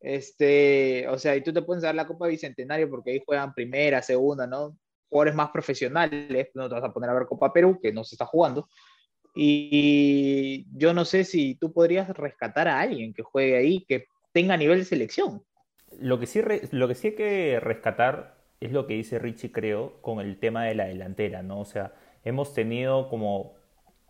Este, 0.00 1.08
o 1.08 1.18
sea, 1.18 1.34
y 1.34 1.42
tú 1.42 1.50
te 1.50 1.62
puedes 1.62 1.82
dar 1.82 1.94
la 1.94 2.06
Copa 2.06 2.26
Bicentenario 2.26 2.90
porque 2.90 3.12
ahí 3.12 3.22
juegan 3.24 3.54
primera, 3.54 4.02
segunda, 4.02 4.46
¿no? 4.46 4.76
Jugadores 5.08 5.34
más 5.34 5.50
profesionales, 5.50 6.50
no 6.54 6.68
te 6.68 6.74
vas 6.74 6.84
a 6.84 6.92
poner 6.92 7.10
a 7.10 7.14
ver 7.14 7.26
Copa 7.26 7.52
Perú, 7.52 7.78
que 7.80 7.92
no 7.92 8.04
se 8.04 8.14
está 8.14 8.26
jugando. 8.26 8.68
Y 9.34 10.66
yo 10.72 10.94
no 10.94 11.04
sé 11.04 11.24
si 11.24 11.56
tú 11.56 11.72
podrías 11.72 12.08
rescatar 12.08 12.68
a 12.68 12.80
alguien 12.80 13.12
que 13.12 13.22
juegue 13.22 13.56
ahí, 13.56 13.84
que 13.86 14.06
tenga 14.32 14.56
nivel 14.56 14.78
de 14.78 14.84
selección. 14.84 15.42
Lo 15.98 16.18
que 16.18 16.26
sí, 16.26 16.40
lo 16.72 16.88
que 16.88 16.94
sí 16.94 17.08
hay 17.08 17.14
que 17.14 17.60
rescatar 17.60 18.36
es 18.60 18.72
lo 18.72 18.86
que 18.86 18.94
dice 18.94 19.18
Richie, 19.18 19.52
creo, 19.52 20.00
con 20.00 20.20
el 20.20 20.38
tema 20.38 20.64
de 20.64 20.74
la 20.74 20.86
delantera, 20.86 21.42
¿no? 21.42 21.60
O 21.60 21.64
sea, 21.64 21.92
hemos 22.24 22.54
tenido 22.54 23.08
como, 23.08 23.54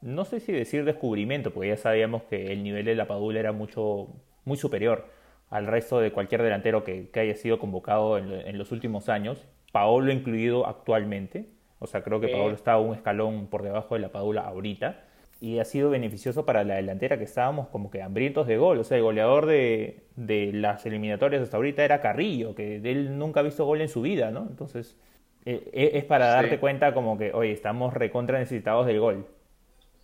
no 0.00 0.24
sé 0.24 0.40
si 0.40 0.52
decir 0.52 0.84
descubrimiento, 0.84 1.52
porque 1.52 1.68
ya 1.70 1.76
sabíamos 1.76 2.22
que 2.24 2.52
el 2.52 2.62
nivel 2.62 2.84
de 2.84 2.94
la 2.94 3.08
Padula 3.08 3.40
era 3.40 3.52
mucho, 3.52 4.08
muy 4.44 4.56
superior 4.56 5.10
al 5.50 5.66
resto 5.66 6.00
de 6.00 6.12
cualquier 6.12 6.42
delantero 6.42 6.84
que, 6.84 7.10
haya 7.14 7.34
sido 7.34 7.58
convocado 7.58 8.18
en, 8.18 8.58
los 8.58 8.72
últimos 8.72 9.08
años, 9.08 9.44
Paolo 9.76 10.10
incluido 10.10 10.66
actualmente. 10.66 11.50
O 11.80 11.86
sea, 11.86 12.02
creo 12.02 12.18
que 12.18 12.28
Paolo 12.28 12.54
está 12.54 12.78
un 12.78 12.94
escalón 12.94 13.46
por 13.48 13.62
debajo 13.62 13.94
de 13.94 14.00
la 14.00 14.08
Padula 14.08 14.40
ahorita. 14.40 15.04
Y 15.38 15.58
ha 15.58 15.66
sido 15.66 15.90
beneficioso 15.90 16.46
para 16.46 16.64
la 16.64 16.76
delantera 16.76 17.18
que 17.18 17.24
estábamos 17.24 17.68
como 17.68 17.90
que 17.90 18.00
hambrientos 18.00 18.46
de 18.46 18.56
gol. 18.56 18.78
O 18.78 18.84
sea, 18.84 18.96
el 18.96 19.02
goleador 19.02 19.44
de, 19.44 20.06
las 20.54 20.86
eliminatorias 20.86 21.42
hasta 21.42 21.58
ahorita 21.58 21.84
era 21.84 22.00
Carrillo, 22.00 22.54
que 22.54 22.76
él 22.76 23.18
nunca 23.18 23.40
ha 23.40 23.42
visto 23.42 23.66
gol 23.66 23.82
en 23.82 23.90
su 23.90 24.00
vida, 24.00 24.30
¿no? 24.30 24.46
Entonces, 24.48 24.96
e, 25.44 25.68
e, 25.74 25.98
es 25.98 26.04
para 26.04 26.28
darte 26.28 26.58
cuenta 26.58 26.94
como 26.94 27.18
que, 27.18 27.34
oye, 27.34 27.52
estamos 27.52 27.92
recontra 27.92 28.38
necesitados 28.38 28.86
del 28.86 28.98
gol. 28.98 29.26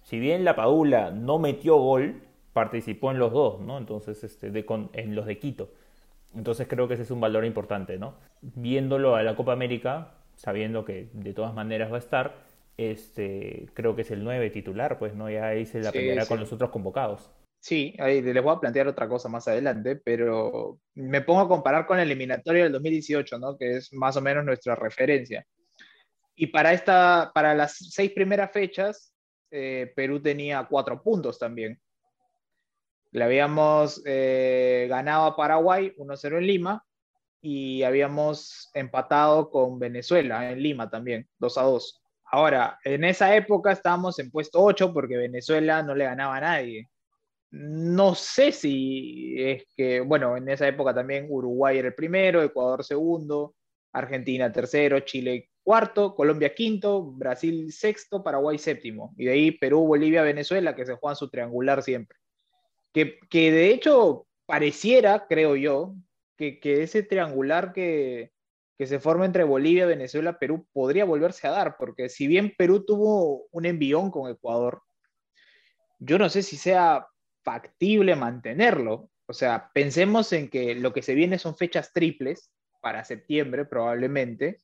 Si 0.03 0.19
bien 0.19 0.45
la 0.45 0.55
Padula 0.55 1.13
no 1.13 1.39
metió 1.39 1.77
gol, 1.77 2.21
participó 2.53 3.11
en 3.11 3.19
los 3.19 3.33
dos, 3.33 3.59
¿no? 3.63 3.79
Entonces, 3.79 4.23
este, 4.23 4.51
de, 4.51 4.67
en 4.93 5.15
los 5.15 5.25
de 5.25 5.39
Quito. 5.39 5.71
Entonces 6.35 6.67
creo 6.69 6.89
que 6.89 6.95
ese 6.95 7.03
es 7.03 7.11
un 7.11 7.21
valor 7.21 7.45
importante, 7.45 7.99
¿no? 7.99 8.17
Viéndolo 8.41 9.17
a 9.17 9.23
la 9.23 9.37
Copa 9.37 9.53
América, 9.53 10.15
sabiendo 10.35 10.85
que 10.85 11.09
de 11.13 11.35
todas 11.35 11.55
maneras 11.55 11.91
va 11.91 11.97
a 11.97 12.01
estar, 12.01 12.35
este, 12.77 13.69
creo 13.75 13.95
que 13.95 14.03
es 14.03 14.11
el 14.11 14.25
9 14.25 14.51
titular, 14.51 14.99
pues, 14.99 15.15
¿no? 15.15 15.31
Ya 15.31 15.47
ahí 15.47 15.67
se 15.67 15.81
la 15.81 15.93
peleará 15.93 16.27
con 16.27 16.41
los 16.41 16.53
otros 16.53 16.71
convocados. 16.71 17.31
Sí, 17.61 17.95
ahí 18.01 18.21
les 18.23 18.43
voy 18.43 18.57
a 18.57 18.59
plantear 18.59 18.89
otra 18.89 19.09
cosa 19.09 19.29
más 19.29 19.47
adelante, 19.47 19.95
pero 19.95 20.81
me 20.95 21.21
pongo 21.21 21.43
a 21.43 21.49
comparar 21.49 21.87
con 21.87 22.01
el 22.01 22.11
eliminatorio 22.11 22.65
del 22.65 22.73
2018, 22.73 23.39
¿no? 23.39 23.57
Que 23.57 23.77
es 23.77 23.93
más 23.93 24.17
o 24.17 24.21
menos 24.21 24.45
nuestra 24.45 24.75
referencia. 24.75 25.47
Y 26.35 26.49
para, 26.49 26.73
esta, 26.73 27.31
para 27.33 27.55
las 27.55 27.77
seis 27.77 28.11
primeras 28.11 28.51
fechas, 28.51 29.15
eh, 29.51 29.93
Perú 29.95 30.21
tenía 30.21 30.67
cuatro 30.69 31.01
puntos 31.01 31.39
también. 31.39 31.79
Le 33.13 33.25
habíamos 33.25 34.03
eh, 34.07 34.87
ganado 34.89 35.27
a 35.27 35.37
Paraguay 35.37 35.93
1-0 35.99 36.39
en 36.39 36.47
Lima 36.47 36.87
y 37.43 37.83
habíamos 37.83 38.71
empatado 38.73 39.51
con 39.51 39.79
Venezuela 39.79 40.51
en 40.51 40.63
Lima 40.63 40.89
también, 40.89 41.29
2-2. 41.39 42.01
Ahora, 42.25 42.79
en 42.85 43.05
esa 43.05 43.37
época 43.37 43.73
estábamos 43.73 44.19
en 44.19 44.31
puesto 44.31 44.63
8 44.63 44.95
porque 44.95 45.19
Venezuela 45.19 45.83
no 45.83 45.95
le 45.95 46.05
ganaba 46.05 46.37
a 46.37 46.41
nadie. 46.41 46.89
No 47.51 48.15
sé 48.15 48.51
si 48.51 49.35
es 49.39 49.65
que, 49.77 50.01
bueno, 50.01 50.35
en 50.39 50.49
esa 50.49 50.67
época 50.67 50.95
también 50.95 51.27
Uruguay 51.29 51.79
era 51.79 51.89
el 51.89 51.95
primero, 51.95 52.43
Ecuador 52.43 52.83
segundo, 52.83 53.55
Argentina 53.93 54.51
tercero, 54.51 55.01
Chile 55.01 55.51
cuarto, 55.63 56.15
Colombia 56.15 56.55
quinto, 56.55 57.03
Brasil 57.03 57.71
sexto, 57.73 58.23
Paraguay 58.23 58.57
séptimo. 58.57 59.13
Y 59.19 59.27
de 59.27 59.33
ahí 59.33 59.51
Perú, 59.51 59.87
Bolivia, 59.87 60.23
Venezuela, 60.23 60.75
que 60.75 60.87
se 60.87 60.95
juegan 60.95 61.17
su 61.17 61.29
triangular 61.29 61.83
siempre 61.83 62.22
que, 62.93 63.19
de 63.33 63.71
hecho 63.71 64.27
pareciera, 64.47 65.27
creo 65.27 65.57
yo, 65.57 65.95
que, 66.37 66.59
ese 66.63 67.03
triangular 67.03 67.73
que, 67.73 68.33
se 68.79 68.99
forma 68.99 69.25
entre 69.25 69.45
Bolivia, 69.45 69.87
Venezuela, 69.87 70.41
Perú 70.41 70.67
podría 70.73 71.05
volverse 71.05 71.47
a 71.47 71.53
dar, 71.53 71.77
porque 71.79 72.09
si 72.09 72.27
bien 72.27 72.53
Perú 72.59 72.85
tuvo 72.85 73.47
un 73.53 73.65
envión 73.65 74.11
con 74.11 74.29
Ecuador, 74.29 74.83
yo 76.01 76.19
no 76.19 76.29
sé 76.29 76.43
si 76.43 76.57
sea 76.57 77.07
factible 77.45 78.17
mantenerlo. 78.17 79.09
O 79.27 79.33
sea, 79.33 79.71
pensemos 79.73 80.33
en 80.33 80.49
que 80.49 80.75
lo 80.75 80.93
que 80.93 81.03
se 81.03 81.15
viene 81.15 81.39
son 81.39 81.57
fechas 81.57 81.93
triples 81.93 82.51
para 82.81 83.05
septiembre 83.05 83.65
probablemente, 83.65 84.59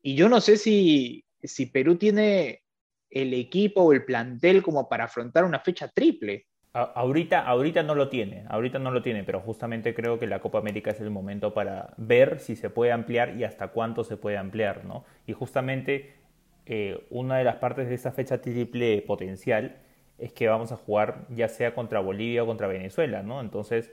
y 0.00 0.14
yo 0.14 0.30
no 0.30 0.40
sé 0.40 0.56
si, 0.56 1.26
si 1.42 1.66
Perú 1.66 1.96
tiene 1.96 2.62
el 3.10 3.34
equipo 3.34 3.82
o 3.82 3.92
el 3.92 4.06
plantel 4.06 4.62
como 4.62 4.88
para 4.88 5.04
afrontar 5.04 5.44
una 5.44 5.60
fecha 5.60 5.88
triple 5.88 6.47
ahorita, 6.72 7.40
ahorita 7.40 7.82
no 7.82 7.94
lo 7.94 8.08
tiene, 8.08 8.44
ahorita 8.48 8.78
no 8.78 8.90
lo 8.90 9.02
tiene, 9.02 9.24
pero 9.24 9.40
justamente 9.40 9.94
creo 9.94 10.18
que 10.18 10.26
la 10.26 10.40
Copa 10.40 10.58
América 10.58 10.90
es 10.90 11.00
el 11.00 11.10
momento 11.10 11.54
para 11.54 11.94
ver 11.96 12.40
si 12.40 12.56
se 12.56 12.70
puede 12.70 12.92
ampliar 12.92 13.36
y 13.36 13.44
hasta 13.44 13.68
cuánto 13.68 14.04
se 14.04 14.16
puede 14.16 14.36
ampliar, 14.36 14.84
¿no? 14.84 15.04
Y 15.26 15.32
justamente 15.32 16.14
eh, 16.66 17.06
una 17.10 17.38
de 17.38 17.44
las 17.44 17.56
partes 17.56 17.88
de 17.88 17.94
esa 17.94 18.12
fecha 18.12 18.40
triple 18.40 19.02
potencial 19.02 19.76
es 20.18 20.32
que 20.32 20.48
vamos 20.48 20.72
a 20.72 20.76
jugar 20.76 21.26
ya 21.30 21.48
sea 21.48 21.74
contra 21.74 22.00
Bolivia 22.00 22.42
o 22.42 22.46
contra 22.46 22.66
Venezuela, 22.66 23.22
¿no? 23.22 23.40
Entonces, 23.40 23.90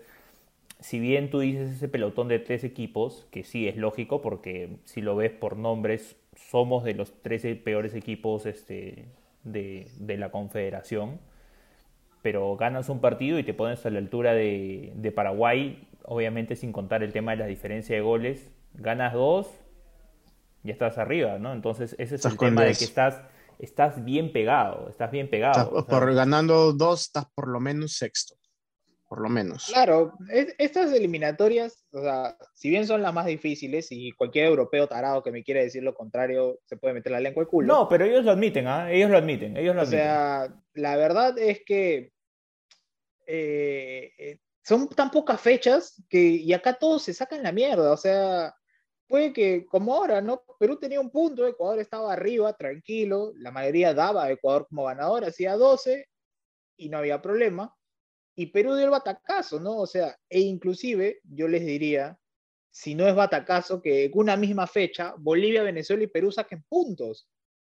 si 0.79 0.99
bien 0.99 1.29
tú 1.29 1.39
dices 1.39 1.69
ese 1.71 1.87
pelotón 1.87 2.27
de 2.27 2.39
tres 2.39 2.63
equipos, 2.63 3.27
que 3.31 3.43
sí 3.43 3.67
es 3.67 3.77
lógico, 3.77 4.21
porque 4.21 4.77
si 4.83 5.01
lo 5.01 5.15
ves 5.15 5.31
por 5.31 5.57
nombres, 5.57 6.17
somos 6.35 6.83
de 6.83 6.93
los 6.95 7.21
13 7.21 7.55
peores 7.55 7.93
equipos 7.93 8.45
este, 8.45 9.05
de, 9.43 9.87
de 9.99 10.17
la 10.17 10.31
Confederación, 10.31 11.19
pero 12.25 12.57
ganas 12.57 12.89
un 12.89 13.01
partido 13.01 13.37
y 13.37 13.43
te 13.43 13.53
pones 13.53 13.85
a 13.85 13.91
la 13.91 13.99
altura 13.99 14.33
de, 14.33 15.13
Paraguay, 15.15 15.87
obviamente 16.05 16.55
sin 16.55 16.71
contar 16.71 17.03
el 17.03 17.13
tema 17.13 17.33
de 17.33 17.37
la 17.37 17.45
diferencia 17.45 17.95
de 17.95 18.01
goles, 18.01 18.49
ganas 18.73 19.13
dos, 19.13 19.47
y 20.63 20.71
estás 20.71 20.97
arriba, 20.97 21.37
¿no? 21.37 21.53
Entonces 21.53 21.95
ese 21.99 22.15
es 22.15 22.25
el 22.25 22.35
tema 22.35 22.63
de 22.63 22.73
que 22.73 22.83
estás, 22.83 23.21
estás 23.59 24.03
bien 24.03 24.33
pegado, 24.33 24.89
estás 24.89 25.11
bien 25.11 25.29
pegado. 25.29 25.85
por 25.85 26.15
ganando 26.15 26.73
dos, 26.73 27.03
estás 27.03 27.27
por 27.35 27.47
lo 27.47 27.59
menos 27.59 27.91
sexto, 27.91 28.33
por 29.07 29.21
lo 29.21 29.29
menos. 29.29 29.67
Claro, 29.67 30.13
estas 30.57 30.91
eliminatorias, 30.93 31.85
o 31.91 32.01
sea, 32.01 32.37
si 32.55 32.71
bien 32.71 32.87
son 32.87 33.03
las 33.03 33.13
más 33.13 33.27
difíciles 33.27 33.91
y 33.91 34.13
cualquier 34.13 34.47
europeo 34.47 34.87
tarado 34.87 35.21
que 35.21 35.31
me 35.31 35.43
quiera 35.43 35.61
decir 35.61 35.83
lo 35.83 35.93
contrario 35.93 36.57
se 36.65 36.75
puede 36.75 36.95
meter 36.95 37.11
la 37.11 37.19
lengua 37.19 37.43
al 37.43 37.47
culo. 37.47 37.67
No, 37.67 37.87
pero 37.87 38.03
ellos 38.03 38.25
lo 38.25 38.31
admiten, 38.31 38.65
¿ah? 38.65 38.91
Ellos 38.91 39.11
lo 39.11 39.17
admiten, 39.19 39.55
ellos 39.55 39.75
lo 39.75 39.81
admiten. 39.81 39.99
O 39.99 40.03
sea, 40.03 40.47
la 40.73 40.97
verdad 40.97 41.37
es 41.37 41.61
que 41.63 42.14
eh, 43.25 44.11
eh, 44.17 44.39
son 44.63 44.89
tan 44.89 45.11
pocas 45.11 45.39
fechas 45.39 46.01
que 46.09 46.19
y 46.19 46.53
acá 46.53 46.73
todos 46.73 47.03
se 47.03 47.13
sacan 47.13 47.43
la 47.43 47.51
mierda, 47.51 47.91
o 47.91 47.97
sea, 47.97 48.55
puede 49.07 49.33
que 49.33 49.65
como 49.65 49.93
ahora, 49.95 50.21
¿no? 50.21 50.43
Perú 50.59 50.77
tenía 50.79 50.99
un 50.99 51.11
punto, 51.11 51.45
Ecuador 51.47 51.79
estaba 51.79 52.13
arriba, 52.13 52.53
tranquilo, 52.53 53.33
la 53.37 53.51
mayoría 53.51 53.93
daba 53.93 54.23
a 54.23 54.31
Ecuador 54.31 54.67
como 54.67 54.85
ganador, 54.85 55.25
hacía 55.25 55.55
12 55.55 56.07
y 56.77 56.89
no 56.89 56.97
había 56.97 57.21
problema, 57.21 57.75
y 58.35 58.47
Perú 58.47 58.75
dio 58.75 58.85
el 58.85 58.91
batacazo, 58.91 59.59
¿no? 59.59 59.77
O 59.77 59.87
sea, 59.87 60.17
e 60.29 60.41
inclusive 60.41 61.21
yo 61.23 61.47
les 61.47 61.65
diría, 61.65 62.19
si 62.69 62.93
no 62.93 63.07
es 63.07 63.15
batacazo, 63.15 63.81
que 63.81 64.05
en 64.05 64.11
una 64.15 64.35
misma 64.35 64.67
fecha 64.67 65.15
Bolivia, 65.17 65.63
Venezuela 65.63 66.03
y 66.03 66.07
Perú 66.07 66.31
saquen 66.31 66.63
puntos. 66.67 67.29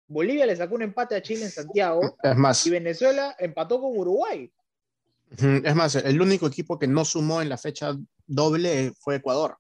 Bolivia 0.08 0.46
le 0.46 0.56
sacó 0.56 0.76
un 0.76 0.82
empate 0.82 1.14
a 1.14 1.22
Chile 1.22 1.44
en 1.44 1.50
Santiago 1.50 2.00
es 2.22 2.36
más. 2.36 2.66
y 2.66 2.70
Venezuela 2.70 3.36
empató 3.38 3.80
con 3.80 3.96
Uruguay. 3.96 4.50
Es 5.30 5.75
más, 5.75 5.95
el 5.97 6.21
único 6.21 6.47
equipo 6.47 6.78
que 6.78 6.87
no 6.87 7.04
sumó 7.04 7.42
en 7.42 7.49
la 7.49 7.59
fecha 7.59 7.95
doble 8.26 8.92
fue 8.99 9.16
Ecuador. 9.16 9.56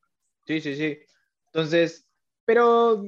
Sí, 0.46 0.60
sí, 0.60 0.76
sí. 0.76 0.98
Entonces, 1.46 2.06
pero, 2.44 3.02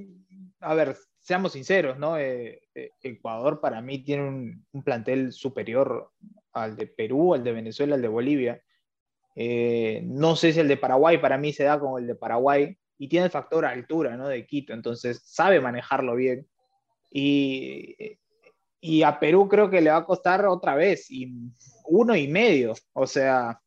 a 0.61 0.75
ver, 0.75 0.97
seamos 1.21 1.53
sinceros, 1.53 1.99
¿no? 1.99 2.19
Eh, 2.19 2.62
eh, 2.75 2.91
Ecuador 3.03 3.61
para 3.61 3.81
mí 3.81 4.03
tiene 4.03 4.27
un, 4.73 4.83
plantel 4.83 5.33
superior 5.33 6.11
al 6.53 6.77
de 6.77 6.87
Perú, 6.87 7.35
al 7.35 7.45
de 7.45 7.53
Venezuela, 7.53 7.95
al 7.95 8.03
de 8.03 8.09
Bolivia. 8.09 8.62
Eh, 9.37 10.00
no 10.05 10.35
sé 10.35 10.53
si 10.53 10.61
el 10.61 10.69
de 10.69 10.77
Paraguay 10.77 11.19
para 11.19 11.38
mí 11.38 11.53
se 11.53 11.65
da 11.65 11.79
con 11.79 12.00
el 12.00 12.09
de 12.09 12.15
Paraguay, 12.15 12.77
y 12.97 13.09
tiene 13.09 13.27
el 13.27 13.31
factor 13.31 13.65
altura, 13.65 14.17
¿no? 14.17 14.27
De 14.27 14.45
Quito, 14.47 14.73
entonces 14.73 15.21
sabe 15.23 15.61
manejarlo 15.61 16.17
bien. 16.17 16.49
Y, 17.11 18.19
y 18.81 19.03
a 19.03 19.21
Perú 19.21 19.49
creo 19.49 19.71
que 19.71 19.81
le 19.81 19.91
va 19.91 19.99
a 19.99 20.07
costar 20.07 20.47
otra 20.47 20.75
vez, 20.75 21.11
y 21.11 21.31
uno 21.88 22.14
y 22.14 22.28
medio, 22.28 22.75
o 22.92 23.07
sea, 23.07 23.61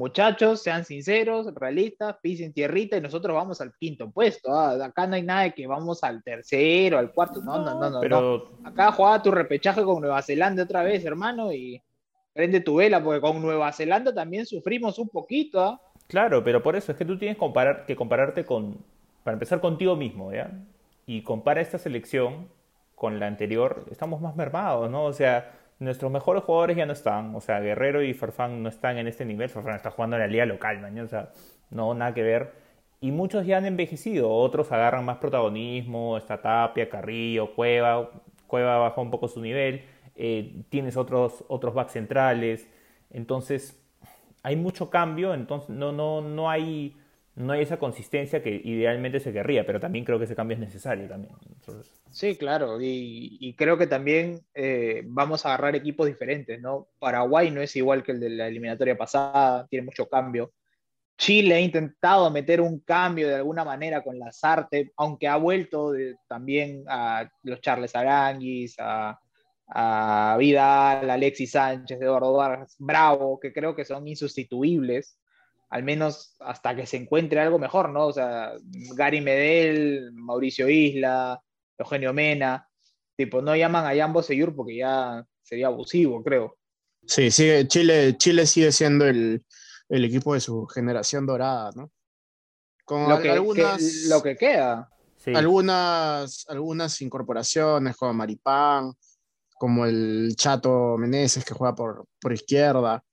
muchachos, 0.00 0.62
sean 0.62 0.84
sinceros, 0.84 1.54
realistas, 1.54 2.16
pisen 2.22 2.54
tierrita 2.54 2.96
y 2.96 3.02
nosotros 3.02 3.36
vamos 3.36 3.60
al 3.60 3.74
quinto 3.78 4.10
puesto. 4.10 4.50
¿ah? 4.52 4.82
Acá 4.82 5.06
no 5.06 5.14
hay 5.14 5.22
nada 5.22 5.42
de 5.42 5.52
que 5.52 5.66
vamos 5.66 6.02
al 6.02 6.22
tercero, 6.22 6.98
al 6.98 7.12
cuarto. 7.12 7.42
No, 7.42 7.62
no, 7.62 7.78
no, 7.78 7.90
no. 7.90 8.00
Pero... 8.00 8.52
Acá 8.64 8.92
juega 8.92 9.22
tu 9.22 9.30
repechaje 9.30 9.82
con 9.84 10.00
Nueva 10.00 10.22
Zelanda 10.22 10.62
otra 10.62 10.82
vez, 10.82 11.04
hermano, 11.04 11.52
y 11.52 11.82
prende 12.32 12.60
tu 12.60 12.76
vela, 12.76 13.04
porque 13.04 13.20
con 13.20 13.42
Nueva 13.42 13.72
Zelanda 13.72 14.14
también 14.14 14.46
sufrimos 14.46 14.98
un 14.98 15.10
poquito. 15.10 15.60
¿ah? 15.60 15.80
Claro, 16.06 16.42
pero 16.42 16.62
por 16.62 16.76
eso 16.76 16.92
es 16.92 16.98
que 16.98 17.04
tú 17.04 17.18
tienes 17.18 17.36
comparar, 17.36 17.84
que 17.84 17.94
compararte 17.94 18.46
con, 18.46 18.78
para 19.22 19.34
empezar 19.34 19.60
contigo 19.60 19.96
mismo, 19.96 20.32
¿ya? 20.32 20.50
Y 21.04 21.22
compara 21.22 21.60
esta 21.60 21.76
selección 21.78 22.48
con 22.94 23.20
la 23.20 23.26
anterior, 23.26 23.84
estamos 23.90 24.20
más 24.20 24.34
mermados, 24.34 24.90
¿no? 24.90 25.04
O 25.04 25.12
sea, 25.12 25.59
nuestros 25.80 26.12
mejores 26.12 26.44
jugadores 26.44 26.76
ya 26.76 26.86
no 26.86 26.92
están, 26.92 27.34
o 27.34 27.40
sea, 27.40 27.58
Guerrero 27.60 28.02
y 28.02 28.14
Farfán 28.14 28.62
no 28.62 28.68
están 28.68 28.98
en 28.98 29.08
este 29.08 29.24
nivel, 29.24 29.48
Farfán 29.48 29.76
está 29.76 29.90
jugando 29.90 30.16
en 30.16 30.22
la 30.22 30.28
liga 30.28 30.44
local, 30.44 30.94
¿no? 30.94 31.02
o 31.02 31.08
sea, 31.08 31.30
no, 31.70 31.94
nada 31.94 32.14
que 32.14 32.22
ver. 32.22 32.52
Y 33.00 33.12
muchos 33.12 33.46
ya 33.46 33.56
han 33.56 33.64
envejecido, 33.64 34.30
otros 34.30 34.70
agarran 34.72 35.06
más 35.06 35.16
protagonismo, 35.16 36.18
está 36.18 36.42
Tapia, 36.42 36.90
Carrillo, 36.90 37.54
Cueva, 37.54 38.10
Cueva 38.46 38.76
bajó 38.76 39.00
un 39.00 39.10
poco 39.10 39.26
su 39.26 39.40
nivel, 39.40 39.82
eh, 40.16 40.64
tienes 40.68 40.98
otros, 40.98 41.44
otros 41.48 41.72
back 41.72 41.88
centrales, 41.88 42.68
entonces 43.10 43.82
hay 44.42 44.56
mucho 44.56 44.90
cambio, 44.90 45.32
entonces 45.32 45.70
no, 45.70 45.92
no, 45.92 46.20
no, 46.20 46.50
hay, 46.50 46.94
no 47.36 47.54
hay 47.54 47.62
esa 47.62 47.78
consistencia 47.78 48.42
que 48.42 48.50
idealmente 48.50 49.18
se 49.18 49.32
querría, 49.32 49.64
pero 49.64 49.80
también 49.80 50.04
creo 50.04 50.18
que 50.18 50.24
ese 50.24 50.36
cambio 50.36 50.56
es 50.56 50.60
necesario 50.60 51.08
también. 51.08 51.34
Sí, 52.12 52.36
claro, 52.36 52.78
y, 52.80 53.54
creo 53.56 53.78
que 53.78 53.86
también 53.86 54.40
eh, 54.54 55.02
vamos 55.06 55.46
a 55.46 55.50
agarrar 55.50 55.76
equipos 55.76 56.06
diferentes, 56.06 56.60
¿no? 56.60 56.88
Paraguay 56.98 57.50
no 57.50 57.60
es 57.60 57.76
igual 57.76 58.02
que 58.02 58.12
el 58.12 58.20
de 58.20 58.30
la 58.30 58.48
eliminatoria 58.48 58.96
pasada, 58.96 59.66
tiene 59.68 59.86
mucho 59.86 60.08
cambio. 60.08 60.52
Chile 61.16 61.54
ha 61.54 61.60
intentado 61.60 62.30
meter 62.30 62.60
un 62.60 62.80
cambio 62.80 63.28
de 63.28 63.36
alguna 63.36 63.64
manera 63.64 64.02
con 64.02 64.18
las 64.18 64.42
artes, 64.42 64.90
aunque 64.96 65.28
ha 65.28 65.36
vuelto 65.36 65.92
también 66.28 66.84
a 66.88 67.30
los 67.42 67.60
Charles 67.60 67.94
Aranguis, 67.94 68.76
a, 68.78 69.20
a 69.68 70.36
Vidal, 70.38 71.10
Alexis 71.10 71.52
Sánchez, 71.52 72.00
Eduardo 72.00 72.32
Vargas, 72.32 72.74
Bravo, 72.78 73.38
que 73.38 73.52
creo 73.52 73.76
que 73.76 73.84
son 73.84 74.08
insustituibles, 74.08 75.18
al 75.68 75.84
menos 75.84 76.34
hasta 76.40 76.74
que 76.74 76.86
se 76.86 76.96
encuentre 76.96 77.40
algo 77.40 77.58
mejor, 77.58 77.90
¿no? 77.90 78.06
O 78.06 78.12
sea, 78.12 78.52
Gary 78.96 79.20
Medel, 79.20 80.10
Mauricio 80.12 80.68
Isla, 80.68 81.40
Eugenio 81.80 82.12
Mena, 82.12 82.68
tipo, 83.16 83.42
no 83.42 83.54
llaman 83.56 83.86
a 83.86 83.94
Jambo 83.94 84.22
Seyur 84.22 84.54
porque 84.54 84.76
ya 84.76 85.24
sería 85.42 85.66
abusivo, 85.68 86.22
creo. 86.22 86.56
Sí, 87.06 87.30
sigue, 87.30 87.66
Chile, 87.66 88.16
Chile 88.16 88.46
sigue 88.46 88.72
siendo 88.72 89.06
el, 89.06 89.44
equipo 89.88 90.34
de 90.34 90.40
su 90.40 90.66
generación 90.66 91.26
dorada, 91.26 91.70
¿no? 91.74 91.90
Con 92.84 93.08
lo, 93.08 93.20
que, 93.20 93.30
algunas, 93.30 93.82
lo 94.08 94.22
que 94.22 94.36
queda. 94.36 94.88
Algunas, 95.26 96.46
algunas 96.48 97.00
incorporaciones 97.02 97.96
como 97.96 98.14
Maripán, 98.14 98.92
como 99.58 99.84
el 99.84 100.34
Chato 100.36 100.96
Meneses 100.98 101.44
que 101.44 101.54
juega 101.54 101.74
por, 101.74 102.06
por 102.20 102.32
izquierda. 102.32 103.04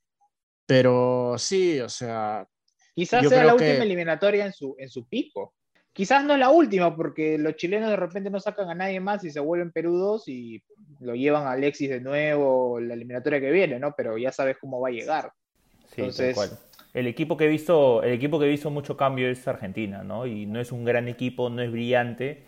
Pero 0.66 1.36
sí, 1.38 1.80
o 1.80 1.90
sea. 1.90 2.48
Quizás 2.96 3.28
sea 3.28 3.44
la 3.44 3.54
última 3.54 3.84
eliminatoria 3.84 4.46
en 4.46 4.54
su, 4.54 4.76
en 4.78 4.90
su 4.90 5.08
pico. 5.08 5.54
Quizás 5.98 6.24
no 6.24 6.34
es 6.34 6.40
la 6.40 6.52
última, 6.52 6.96
porque 6.96 7.40
los 7.40 7.56
chilenos 7.56 7.90
de 7.90 7.96
repente 7.96 8.30
no 8.30 8.40
sacan 8.40 8.70
a 8.70 8.76
nadie 8.76 9.00
más 9.00 9.24
y 9.24 9.32
se 9.32 9.40
vuelven 9.40 9.72
Perú 9.72 9.98
2 9.98 10.28
y 10.28 10.64
lo 11.00 11.16
llevan 11.16 11.48
a 11.48 11.54
Alexis 11.54 11.90
de 11.90 12.00
nuevo 12.00 12.80
la 12.80 12.94
eliminatoria 12.94 13.40
que 13.40 13.50
viene, 13.50 13.80
¿no? 13.80 13.96
Pero 13.98 14.16
ya 14.16 14.32
sabes 14.32 14.58
cómo 14.62 14.80
va 14.80 14.90
a 14.90 14.92
llegar. 14.92 15.32
Sí, 15.96 16.02
Entonces, 16.02 16.60
El 16.94 17.08
equipo 17.08 17.36
que 17.36 17.46
he 17.46 17.48
visto, 17.48 18.04
el 18.04 18.14
equipo 18.14 18.38
que 18.38 18.46
he 18.46 18.50
visto 18.50 18.70
mucho 18.70 18.96
cambio 18.96 19.28
es 19.28 19.48
Argentina, 19.48 20.04
¿no? 20.04 20.28
Y 20.28 20.46
no 20.46 20.60
es 20.60 20.72
un 20.72 20.86
gran 20.86 21.08
equipo, 21.08 21.50
no 21.50 21.64
es 21.64 21.72
brillante, 21.72 22.44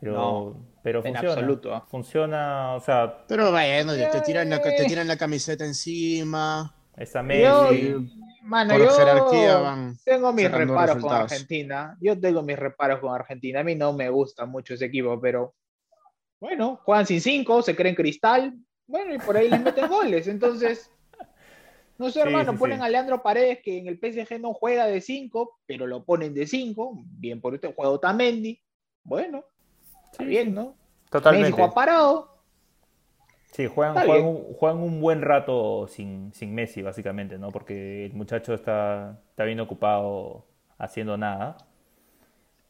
pero, 0.00 0.56
pero 0.82 1.02
funciona. 1.02 1.20
En 1.20 1.32
absoluto. 1.32 1.84
Funciona, 1.86 2.74
o 2.76 2.80
sea. 2.80 3.26
Pero 3.28 3.50
bueno, 3.50 3.92
te 3.92 4.20
tiran 4.22 4.48
la, 4.48 4.62
te 4.62 4.86
tiran 4.86 5.06
la 5.06 5.18
camiseta 5.18 5.66
encima. 5.66 6.74
Esa 6.96 7.22
Messi. 7.22 8.10
Mano, 8.42 8.74
por 8.76 8.92
jerarquía 8.92 9.58
van 9.58 9.96
tengo 10.04 10.32
mis 10.32 10.50
reparos 10.50 10.98
con 10.98 11.12
Argentina. 11.12 11.96
Yo 12.00 12.18
tengo 12.18 12.42
mis 12.42 12.58
reparos 12.58 13.00
con 13.00 13.14
Argentina. 13.14 13.60
A 13.60 13.64
mí 13.64 13.74
no 13.74 13.92
me 13.92 14.08
gusta 14.08 14.46
mucho 14.46 14.74
ese 14.74 14.86
equipo, 14.86 15.20
pero 15.20 15.54
bueno, 16.40 16.80
juegan 16.84 17.06
sin 17.06 17.20
cinco, 17.20 17.62
se 17.62 17.76
creen 17.76 17.94
cristal. 17.94 18.54
Bueno, 18.86 19.14
y 19.14 19.18
por 19.18 19.36
ahí 19.36 19.48
les 19.48 19.60
meten 19.60 19.88
goles. 19.88 20.26
Entonces, 20.26 20.90
no 21.98 22.10
sé, 22.10 22.20
hermano, 22.20 22.56
ponen 22.56 22.82
a 22.82 22.88
Leandro 22.88 23.22
Paredes, 23.22 23.60
que 23.62 23.78
en 23.78 23.86
el 23.86 23.98
PSG 23.98 24.40
no 24.40 24.54
juega 24.54 24.86
de 24.86 25.00
cinco, 25.00 25.58
pero 25.66 25.86
lo 25.86 26.04
ponen 26.04 26.32
de 26.32 26.46
cinco. 26.46 26.92
Bien 27.04 27.40
por 27.40 27.54
este 27.54 27.72
juego 27.72 28.00
Tamendi. 28.00 28.60
Bueno, 29.02 29.44
Está 30.10 30.24
bien, 30.24 30.54
¿no? 30.54 30.76
Totalmente. 31.10 31.50
Messi 31.50 31.56
juega 31.56 31.74
parado. 31.74 32.39
Sí, 33.52 33.66
juegan, 33.66 33.94
juegan, 34.56 34.78
un, 34.78 35.00
buen 35.00 35.22
rato 35.22 35.88
sin, 35.88 36.32
sin, 36.32 36.54
Messi, 36.54 36.82
básicamente, 36.82 37.36
¿no? 37.36 37.50
Porque 37.50 38.06
el 38.06 38.12
muchacho 38.12 38.54
está, 38.54 39.20
está 39.28 39.44
bien 39.44 39.58
ocupado 39.58 40.46
haciendo 40.78 41.16
nada. 41.16 41.56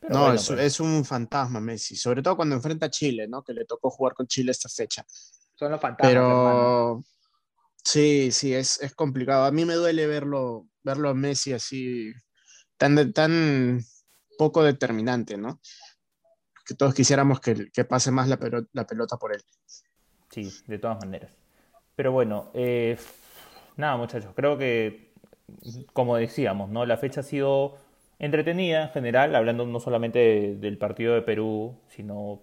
no, 0.08 0.32
es, 0.32 0.48
pues. 0.48 0.60
es, 0.60 0.80
un 0.80 1.04
fantasma 1.04 1.60
Messi, 1.60 1.96
sobre 1.96 2.22
todo 2.22 2.36
cuando 2.36 2.54
enfrenta 2.54 2.86
a 2.86 2.90
Chile, 2.90 3.28
¿no? 3.28 3.42
Que 3.42 3.52
le 3.52 3.66
tocó 3.66 3.90
jugar 3.90 4.14
con 4.14 4.26
Chile 4.26 4.52
esta 4.52 4.70
fecha. 4.70 5.04
Son 5.54 5.70
los 5.70 5.80
fantasmas. 5.80 6.10
Pero 6.10 7.04
sí, 7.84 8.32
sí, 8.32 8.54
es, 8.54 8.80
es, 8.80 8.94
complicado. 8.94 9.44
A 9.44 9.50
mí 9.50 9.66
me 9.66 9.74
duele 9.74 10.06
verlo, 10.06 10.66
verlo 10.82 11.10
a 11.10 11.14
Messi 11.14 11.52
así, 11.52 12.10
tan, 12.78 13.12
tan 13.12 13.80
poco 14.38 14.62
determinante, 14.62 15.36
¿no? 15.36 15.60
que 16.70 16.76
todos 16.76 16.94
quisiéramos 16.94 17.40
que, 17.40 17.68
que 17.72 17.84
pase 17.84 18.12
más 18.12 18.28
la 18.28 18.38
pelota, 18.38 18.68
la 18.74 18.86
pelota, 18.86 19.16
por 19.16 19.34
él. 19.34 19.42
Sí, 20.30 20.50
de 20.66 20.78
todas 20.78 20.98
maneras. 21.04 21.32
Pero 21.96 22.12
bueno, 22.12 22.50
eh, 22.54 22.96
nada 23.76 23.96
muchachos, 23.96 24.32
creo 24.34 24.56
que, 24.56 25.12
como 25.92 26.16
decíamos, 26.16 26.70
¿no? 26.70 26.86
la 26.86 26.96
fecha 26.96 27.20
ha 27.20 27.24
sido 27.24 27.76
entretenida 28.18 28.84
en 28.84 28.90
general, 28.90 29.34
hablando 29.34 29.66
no 29.66 29.80
solamente 29.80 30.56
del 30.56 30.78
partido 30.78 31.14
de 31.14 31.22
Perú, 31.22 31.76
sino 31.88 32.40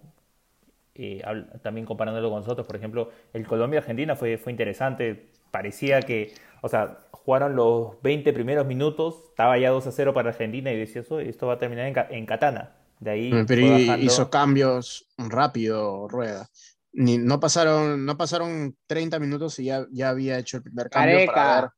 eh, 0.94 1.22
también 1.62 1.86
comparándolo 1.86 2.30
con 2.30 2.40
nosotros. 2.40 2.66
Por 2.66 2.76
ejemplo, 2.76 3.10
el 3.32 3.46
Colombia-Argentina 3.46 4.16
fue, 4.16 4.36
fue 4.36 4.52
interesante, 4.52 5.30
parecía 5.50 6.02
que, 6.02 6.34
o 6.60 6.68
sea, 6.68 6.98
jugaron 7.12 7.56
los 7.56 8.00
20 8.02 8.32
primeros 8.32 8.66
minutos, 8.66 9.22
estaba 9.30 9.56
ya 9.58 9.70
2 9.70 9.86
a 9.86 9.92
0 9.92 10.12
para 10.12 10.30
Argentina 10.30 10.72
y 10.72 10.76
decía, 10.76 11.02
eso, 11.02 11.20
esto 11.20 11.46
va 11.46 11.54
a 11.54 11.58
terminar 11.58 11.86
en, 11.86 12.16
en 12.16 12.26
katana. 12.26 12.72
De 13.00 13.10
ahí 13.10 13.44
Pero 13.46 13.62
hizo 13.96 14.28
cambios 14.28 15.06
rápido, 15.16 16.08
Rueda. 16.08 16.48
Ni, 16.92 17.18
no, 17.18 17.38
pasaron, 17.38 18.04
no 18.04 18.16
pasaron 18.16 18.76
30 18.86 19.18
minutos 19.18 19.58
y 19.58 19.64
ya, 19.64 19.86
ya 19.90 20.08
había 20.08 20.38
hecho 20.38 20.56
el 20.56 20.62
primer 20.62 20.90
cambio 20.90 21.26
para 21.26 21.60
ver 21.60 21.70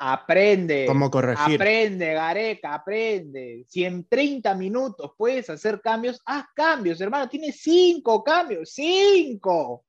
aprende. 0.00 0.86
¿Cómo 0.86 1.10
corregir? 1.10 1.54
Aprende, 1.56 2.14
Gareca, 2.14 2.74
aprende. 2.74 3.64
Si 3.68 3.84
en 3.84 4.06
30 4.08 4.54
minutos 4.54 5.12
puedes 5.16 5.50
hacer 5.50 5.80
cambios, 5.80 6.20
haz 6.24 6.46
cambios, 6.54 7.00
hermano. 7.00 7.28
Tiene 7.28 7.52
cinco 7.52 8.24
cambios, 8.24 8.70
cinco. 8.72 9.84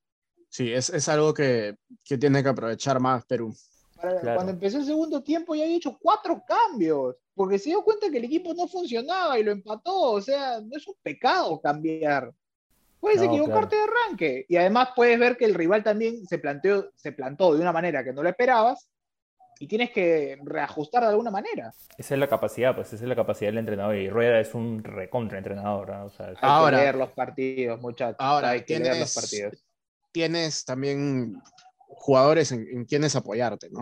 Sí, 0.50 0.71
es, 0.71 0.89
es 0.89 1.08
algo 1.08 1.34
que, 1.34 1.76
que, 2.04 2.17
tiene 2.17 2.43
que 2.43 2.50
aprovechar 2.50 3.00
más 3.00 3.26
Perú. 3.26 3.56
Cuando 3.95 4.52
empezó 4.52 4.80
el 4.80 4.86
segundo 4.86 5.24
tiempo 5.24 5.56
ya 5.56 5.63
había 5.63 5.78
hecho 5.78 5.97
cuatro 6.02 6.43
cambios 6.45 7.15
porque 7.36 7.60
se 7.60 7.69
dio 7.69 7.84
cuenta 7.84 8.10
que 8.10 8.17
el 8.17 8.26
equipo 8.26 8.54
no 8.54 8.67
funcionaba 8.67 9.39
y 9.39 9.43
lo 9.43 9.52
empató. 9.52 10.12
O 10.12 10.21
sea, 10.21 10.60
no 10.60 10.76
es 10.76 10.86
un 10.88 10.95
pecado 11.02 11.62
cambiar. 11.62 12.34
Puedes 13.02 13.22
equivocarte 13.22 13.76
de 13.76 13.82
arranque. 13.82 14.46
Y 14.48 14.56
además 14.56 14.90
puedes 14.96 15.20
ver 15.20 15.36
que 15.36 15.46
el 15.46 15.54
rival 15.54 15.84
también 15.84 16.26
se, 16.28 16.38
planteó, 16.38 16.92
se 16.96 17.12
plantó 17.12 17.54
de 17.54 17.62
una 17.62 17.74
manera 17.74 18.04
que 18.04 18.14
no 18.14 18.24
lo 18.24 18.30
esperabas 18.30 18.88
y 19.60 19.68
tienes 19.68 19.92
que 19.92 20.40
reajustar 20.44 21.04
de 21.04 21.10
alguna 21.10 21.32
manera. 21.32 21.74
Esa 21.98 22.14
es 22.14 22.20
la 22.20 22.28
capacidad, 22.28 22.74
pues 22.74 22.94
esa 22.94 23.04
es 23.04 23.10
la 23.10 23.16
capacidad 23.16 23.50
del 23.50 23.58
entrenador. 23.58 23.96
Y 23.96 24.10
Rueda 24.10 24.40
es 24.40 24.54
un 24.54 24.84
recontra 24.84 25.40
entrenador. 25.40 25.92
O 25.92 26.10
sea, 26.12 26.28
hay 26.28 26.36
ahora, 26.42 26.78
que 26.78 26.84
leer 26.84 26.96
los 26.96 27.12
partidos, 27.12 27.82
muchachos. 27.82 28.18
Ahora, 28.20 28.52
hay 28.52 28.64
que 28.64 28.80
leer 28.80 28.98
los 28.98 29.14
partidos. 29.14 29.66
Tienes 30.14 30.64
también 30.64 31.42
jugadores 31.76 32.52
en, 32.52 32.86
quienes 32.86 33.16
apoyarte, 33.16 33.70
¿no? 33.72 33.82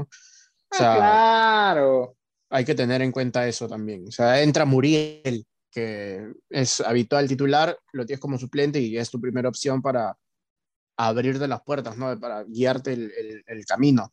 O 0.71 0.75
sea, 0.75 0.95
claro 0.95 2.15
hay 2.49 2.65
que 2.65 2.75
tener 2.75 3.01
en 3.01 3.11
cuenta 3.11 3.47
eso 3.47 3.67
también. 3.67 4.07
O 4.07 4.11
sea, 4.11 4.41
entra 4.41 4.65
Muriel, 4.65 5.45
que 5.71 6.33
es 6.49 6.81
habitual 6.81 7.27
titular, 7.27 7.77
lo 7.93 8.05
tienes 8.05 8.19
como 8.19 8.37
suplente 8.37 8.79
y 8.79 8.97
es 8.97 9.09
tu 9.09 9.19
primera 9.19 9.49
opción 9.49 9.81
para 9.81 10.17
abrirte 10.97 11.47
las 11.47 11.61
puertas, 11.61 11.97
¿no? 11.97 12.19
Para 12.19 12.43
guiarte 12.43 12.93
el, 12.93 13.65
camino. 13.65 14.11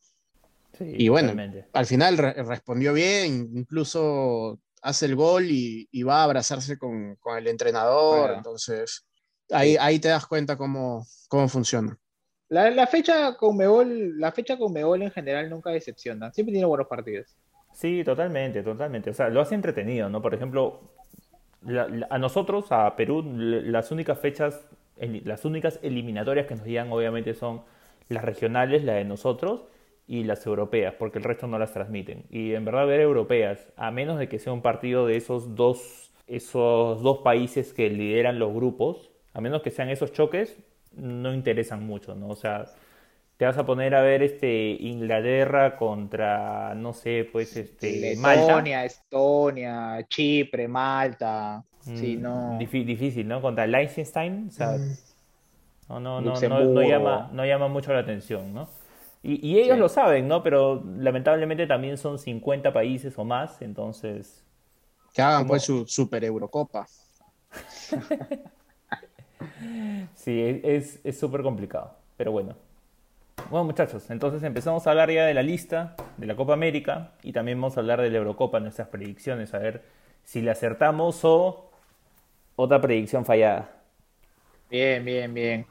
y 0.79 1.09
bueno, 1.09 1.33
al 1.73 1.85
final 1.85 2.17
respondió 2.17 2.93
bien, 2.93 3.49
incluso 3.53 4.59
hace 4.81 5.05
el 5.05 5.15
gol 5.15 5.47
y, 5.49 6.03
va 6.03 6.21
a 6.21 6.23
abrazarse 6.23 6.77
con, 6.77 7.15
con 7.17 7.37
el 7.37 7.47
entrenador. 7.47 8.31
Entonces, 8.31 9.05
ahí, 9.51 9.75
ahí 9.79 9.99
te 9.99 10.07
das 10.09 10.25
cuenta 10.25 10.57
cómo, 10.57 11.05
cómo 11.27 11.47
funciona. 11.49 11.97
La, 12.49 12.69
la, 12.69 12.87
fecha 12.87 13.35
con 13.35 13.57
Mebol, 13.57 14.17
la 14.17 14.31
fecha 14.31 14.57
con 14.57 14.71
Mebol 14.71 15.01
en 15.01 15.11
general 15.11 15.49
nunca 15.49 15.71
decepciona. 15.71 16.31
Siempre 16.31 16.53
tiene 16.53 16.65
buenos 16.65 16.87
partidos. 16.87 17.35
Sí, 17.73 18.03
totalmente, 18.05 18.63
totalmente. 18.63 19.09
O 19.09 19.13
sea, 19.13 19.29
lo 19.29 19.41
hace 19.41 19.55
entretenido, 19.55 20.09
¿no? 20.09 20.21
Por 20.21 20.33
ejemplo, 20.33 20.79
a 22.09 22.17
nosotros, 22.17 22.71
a 22.71 22.95
Perú, 22.95 23.23
las 23.25 23.91
únicas 23.91 24.19
fechas, 24.19 24.67
las 24.97 25.45
únicas 25.45 25.79
eliminatorias 25.81 26.47
que 26.47 26.55
nos 26.55 26.65
llegan 26.65 26.91
obviamente 26.91 27.33
son 27.33 27.61
las 28.09 28.23
regionales, 28.23 28.83
la 28.83 28.93
de 28.93 29.05
nosotros, 29.05 29.65
y 30.07 30.23
las 30.23 30.45
europeas, 30.45 30.95
porque 30.97 31.17
el 31.17 31.25
resto 31.25 31.47
no 31.47 31.59
las 31.59 31.73
transmiten. 31.73 32.23
Y 32.29 32.53
en 32.53 32.63
verdad 32.63 32.87
ver 32.87 33.01
europeas, 33.01 33.71
a 33.75 33.91
menos 33.91 34.17
de 34.17 34.29
que 34.29 34.39
sea 34.39 34.53
un 34.53 34.61
partido 34.61 35.05
de 35.05 35.17
esos 35.17 35.55
dos, 35.55 36.13
esos 36.27 37.01
dos 37.01 37.19
países 37.19 37.73
que 37.73 37.89
lideran 37.89 38.39
los 38.39 38.53
grupos, 38.53 39.09
a 39.33 39.41
menos 39.41 39.61
que 39.61 39.71
sean 39.71 39.89
esos 39.89 40.13
choques, 40.13 40.57
no 40.95 41.33
interesan 41.33 41.85
mucho, 41.85 42.15
¿no? 42.15 42.29
O 42.29 42.35
sea, 42.35 42.65
te 43.37 43.45
vas 43.45 43.57
a 43.57 43.65
poner 43.65 43.93
a 43.93 44.01
ver 44.01 44.23
este 44.23 44.75
Inglaterra 44.79 45.77
contra, 45.77 46.73
no 46.73 46.93
sé, 46.93 47.29
pues 47.31 47.55
este 47.55 48.13
Estonia, 48.13 48.83
Estonia, 48.83 50.05
Chipre, 50.09 50.67
Malta. 50.67 51.63
sí, 51.81 52.17
mm, 52.17 52.21
no. 52.21 52.57
Difícil, 52.57 53.27
¿no? 53.27 53.39
Contra 53.39 53.67
Liechtenstein, 53.67 54.47
o 54.47 54.51
sea, 54.51 54.71
mm. 54.71 54.97
no, 55.89 55.99
no, 55.99 56.21
no, 56.21 56.33
no, 56.33 56.81
llama, 56.81 57.29
no 57.31 57.45
llama 57.45 57.67
mucho 57.67 57.93
la 57.93 57.99
atención, 57.99 58.53
¿no? 58.53 58.67
Y, 59.21 59.59
ellos 59.59 59.77
lo 59.77 59.89
saben, 59.89 60.27
¿no? 60.27 60.41
Pero 60.41 60.83
lamentablemente 60.97 61.67
también 61.67 61.97
son 61.97 62.17
50 62.17 62.71
países 62.71 63.17
o 63.17 63.25
más, 63.25 63.61
entonces... 63.61 64.43
Que 65.13 65.21
hagan 65.21 65.47
pues 65.47 65.63
su 65.63 65.85
Super 65.85 66.23
Eurocopa. 66.23 66.87
sí, 70.15 70.61
es 70.63 71.19
súper 71.19 71.41
complicado, 71.41 71.95
pero 72.15 72.31
bueno. 72.31 72.55
Bueno 73.49 73.63
muchachos, 73.63 74.09
entonces 74.09 74.43
empezamos 74.43 74.85
a 74.85 74.89
hablar 74.89 75.09
ya 75.09 75.25
de 75.25 75.33
la 75.33 75.41
lista 75.41 75.95
de 76.17 76.27
la 76.27 76.35
Copa 76.35 76.51
América 76.51 77.13
y 77.23 77.31
también 77.31 77.61
vamos 77.61 77.77
a 77.77 77.79
hablar 77.79 78.01
de 78.01 78.09
la 78.09 78.17
Eurocopa, 78.17 78.59
nuestras 78.59 78.89
predicciones, 78.89 79.53
a 79.53 79.59
ver 79.59 79.83
si 80.25 80.41
le 80.41 80.51
acertamos 80.51 81.23
o 81.23 81.71
otra 82.57 82.81
predicción 82.81 83.23
fallada. 83.23 83.69
Bien, 84.69 85.05
bien, 85.05 85.33
bien. 85.33 85.65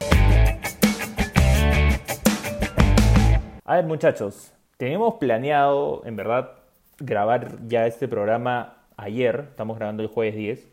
A 3.64 3.76
ver, 3.76 3.84
muchachos, 3.84 4.54
tenemos 4.78 5.14
planeado, 5.14 6.00
en 6.06 6.16
verdad, 6.16 6.52
grabar 6.98 7.58
ya 7.66 7.86
este 7.86 8.08
programa 8.08 8.78
ayer. 8.96 9.48
Estamos 9.50 9.76
grabando 9.76 10.02
el 10.02 10.08
jueves 10.08 10.34
10. 10.34 10.66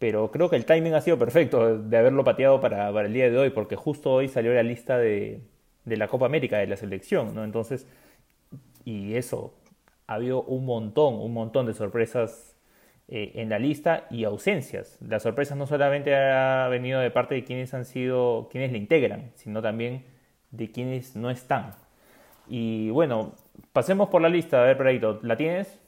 Pero 0.00 0.30
creo 0.30 0.48
que 0.48 0.56
el 0.56 0.64
timing 0.64 0.94
ha 0.94 1.00
sido 1.00 1.18
perfecto 1.18 1.78
de 1.78 1.96
haberlo 1.96 2.24
pateado 2.24 2.60
para, 2.60 2.88
el 2.88 3.12
día 3.12 3.30
de 3.30 3.38
hoy, 3.38 3.50
porque 3.50 3.76
justo 3.76 4.10
hoy 4.10 4.28
salió 4.28 4.54
la 4.54 4.62
lista 4.62 4.96
de, 4.98 5.42
la 5.96 6.08
Copa 6.08 6.26
América, 6.26 6.58
de 6.58 6.66
la 6.66 6.76
selección, 6.76 7.34
¿no? 7.34 7.44
Entonces, 7.44 7.86
y 8.84 9.14
eso, 9.14 9.54
ha 10.06 10.14
habido 10.14 10.42
un 10.42 10.64
montón, 10.64 11.14
un 11.14 11.32
montón 11.32 11.66
de 11.66 11.74
sorpresas 11.74 12.56
eh, 13.08 13.32
en 13.34 13.48
la 13.48 13.58
lista 13.58 14.06
y 14.10 14.24
ausencias. 14.24 14.98
Las 15.00 15.22
sorpresas 15.22 15.56
no 15.56 15.66
solamente 15.66 16.14
ha 16.14 16.68
venido 16.68 17.00
de 17.00 17.10
parte 17.10 17.34
de 17.34 17.44
quienes 17.44 17.74
han 17.74 17.84
sido, 17.84 18.48
quienes 18.50 18.72
le 18.72 18.78
integran, 18.78 19.32
sino 19.34 19.62
también 19.62 20.04
de 20.50 20.70
quienes 20.70 21.16
no 21.16 21.30
están. 21.30 21.74
Y 22.48 22.90
bueno, 22.90 23.34
pasemos 23.72 24.08
por 24.08 24.22
la 24.22 24.28
lista. 24.28 24.62
A 24.62 24.64
ver, 24.64 24.76
Perito, 24.76 25.20
¿la 25.22 25.36
tienes? 25.36 25.78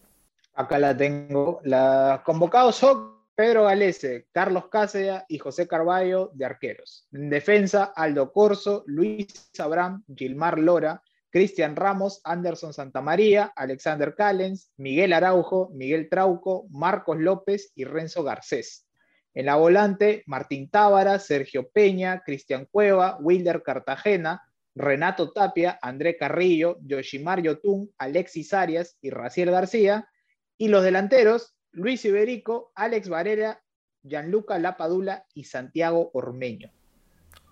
Acá 0.54 0.78
la 0.78 0.96
tengo. 0.96 1.60
La 1.64 2.22
convocados 2.24 2.76
son 2.76 3.11
Pedro 3.34 3.64
Galese, 3.64 4.26
Carlos 4.32 4.68
Cáceres 4.68 5.22
y 5.28 5.38
José 5.38 5.66
Carballo 5.66 6.30
de 6.34 6.44
arqueros. 6.44 7.08
En 7.12 7.30
defensa, 7.30 7.92
Aldo 7.96 8.32
Corso, 8.32 8.84
Luis 8.86 9.50
Abraham, 9.58 10.04
Gilmar 10.14 10.58
Lora, 10.58 11.02
Cristian 11.30 11.74
Ramos, 11.76 12.20
Anderson 12.24 12.74
Santamaría, 12.74 13.52
Alexander 13.56 14.14
Callens, 14.14 14.70
Miguel 14.76 15.14
Araujo, 15.14 15.70
Miguel 15.72 16.10
Trauco, 16.10 16.66
Marcos 16.68 17.18
López 17.18 17.72
y 17.74 17.84
Renzo 17.84 18.22
Garcés. 18.22 18.86
En 19.32 19.46
la 19.46 19.56
volante, 19.56 20.22
Martín 20.26 20.68
Tábara, 20.68 21.18
Sergio 21.18 21.70
Peña, 21.70 22.22
Cristian 22.22 22.66
Cueva, 22.70 23.16
Wilder 23.18 23.62
Cartagena, 23.62 24.42
Renato 24.74 25.32
Tapia, 25.32 25.78
André 25.80 26.18
Carrillo, 26.18 26.78
Yoshimar 26.82 27.40
Yotun, 27.40 27.90
Alexis 27.96 28.52
Arias 28.52 28.98
y 29.00 29.08
Raciel 29.08 29.50
García. 29.50 30.08
Y 30.58 30.68
los 30.68 30.84
delanteros, 30.84 31.54
Luis 31.72 32.04
Iberico, 32.04 32.72
Alex 32.74 33.08
Varela, 33.08 33.60
Gianluca 34.02 34.58
Lapadula 34.58 35.24
y 35.34 35.44
Santiago 35.44 36.10
Ormeño. 36.12 36.70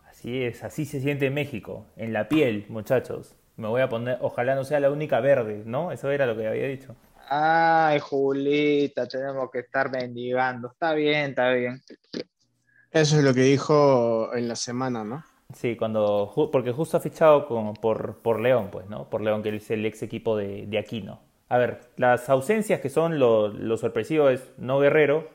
Así 0.08 0.42
es, 0.42 0.62
así 0.64 0.84
se 0.84 1.00
siente 1.00 1.30
México, 1.30 1.86
en 1.96 2.12
la 2.12 2.28
piel, 2.28 2.66
muchachos. 2.68 3.36
Me 3.56 3.68
voy 3.68 3.80
a 3.80 3.88
poner, 3.88 4.18
ojalá 4.20 4.54
no 4.54 4.64
sea 4.64 4.80
la 4.80 4.90
única 4.90 5.20
verde, 5.20 5.62
¿no? 5.64 5.92
Eso 5.92 6.10
era 6.10 6.26
lo 6.26 6.36
que 6.36 6.46
había 6.46 6.66
dicho. 6.66 6.96
Ay, 7.28 8.00
Julita, 8.00 9.06
tenemos 9.06 9.50
que 9.50 9.60
estar 9.60 9.90
mendigando. 9.90 10.72
Está 10.72 10.94
bien, 10.94 11.30
está 11.30 11.50
bien. 11.52 11.80
Eso 12.90 13.18
es 13.18 13.24
lo 13.24 13.32
que 13.32 13.42
dijo 13.42 14.34
en 14.34 14.48
la 14.48 14.56
semana, 14.56 15.04
¿no? 15.04 15.24
Sí, 15.54 15.76
cuando, 15.76 16.32
porque 16.52 16.72
justo 16.72 16.96
ha 16.96 17.00
fichado 17.00 17.46
por, 17.80 18.18
por 18.18 18.40
León, 18.40 18.68
pues, 18.70 18.88
¿no? 18.88 19.08
Por 19.08 19.20
León, 19.20 19.42
que 19.42 19.54
es 19.54 19.70
el 19.70 19.86
ex 19.86 20.02
equipo 20.02 20.36
de, 20.36 20.78
Aquino. 20.78 21.20
A 21.50 21.58
ver, 21.58 21.80
las 21.96 22.30
ausencias 22.30 22.80
que 22.80 22.88
son 22.88 23.18
lo, 23.18 23.48
lo 23.48 23.76
sorpresivo 23.76 24.30
es 24.30 24.52
no 24.56 24.78
Guerrero, 24.78 25.28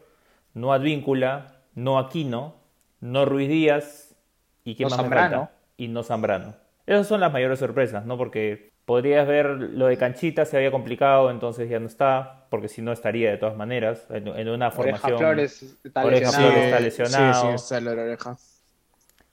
no 0.56 0.74
Advíncula, 0.74 1.60
no 1.76 2.00
Aquino, 2.00 2.56
no 3.02 3.26
Ruiz 3.26 3.50
Díaz 3.50 4.16
y 4.64 4.76
quién 4.76 4.90
más 4.90 4.98
Zambrano. 4.98 5.52
y 5.78 5.90
no 5.90 6.02
Zambrano. 6.02 6.56
Esas 6.88 7.08
son 7.08 7.20
las 7.20 7.32
mayores 7.32 7.60
sorpresas, 7.60 8.06
¿no? 8.06 8.18
Porque 8.18 8.72
podrías 8.86 9.28
ver 9.28 9.48
lo 9.48 9.88
de 9.88 9.98
Canchita 9.98 10.46
se 10.46 10.58
había 10.58 10.72
complicado, 10.72 11.32
entonces 11.32 11.70
ya 11.70 11.80
no 11.80 11.88
está, 11.88 12.46
porque 12.50 12.68
si 12.68 12.82
no 12.82 12.92
estaría 12.92 13.32
de 13.32 13.38
todas 13.38 13.58
maneras 13.58 14.08
en, 14.10 14.50
una 14.50 14.72
formación. 14.72 15.18
Flores 15.18 15.78
está 15.84 16.06
lesionado. 16.06 16.38
Flores 16.38 16.64
está 16.64 16.80
lesionado. 16.80 17.34
Sí, 17.34 17.48
sí, 17.48 17.56
está 17.56 17.82
la 17.82 17.92
oreja. 17.92 18.38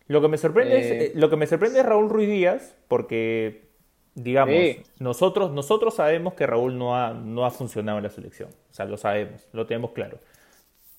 Lo 0.08 0.20
que 0.20 0.28
me 0.28 0.36
sorprende, 0.38 0.78
es, 0.78 0.86
eh, 0.86 1.12
lo 1.14 1.30
que 1.30 1.36
me 1.36 1.46
sorprende 1.46 1.80
es 1.80 1.86
Raúl 1.86 2.10
Ruiz 2.10 2.28
Díaz, 2.28 2.74
porque, 2.88 3.71
digamos, 4.14 4.56
nosotros, 4.98 5.52
nosotros 5.52 5.94
sabemos 5.94 6.34
que 6.34 6.46
Raúl 6.46 6.76
no 6.78 6.96
ha, 6.96 7.12
no 7.12 7.44
ha 7.44 7.50
funcionado 7.50 7.98
en 7.98 8.04
la 8.04 8.10
selección. 8.10 8.50
O 8.70 8.74
sea, 8.74 8.84
lo 8.84 8.96
sabemos, 8.96 9.48
lo 9.52 9.66
tenemos 9.66 9.92
claro. 9.92 10.20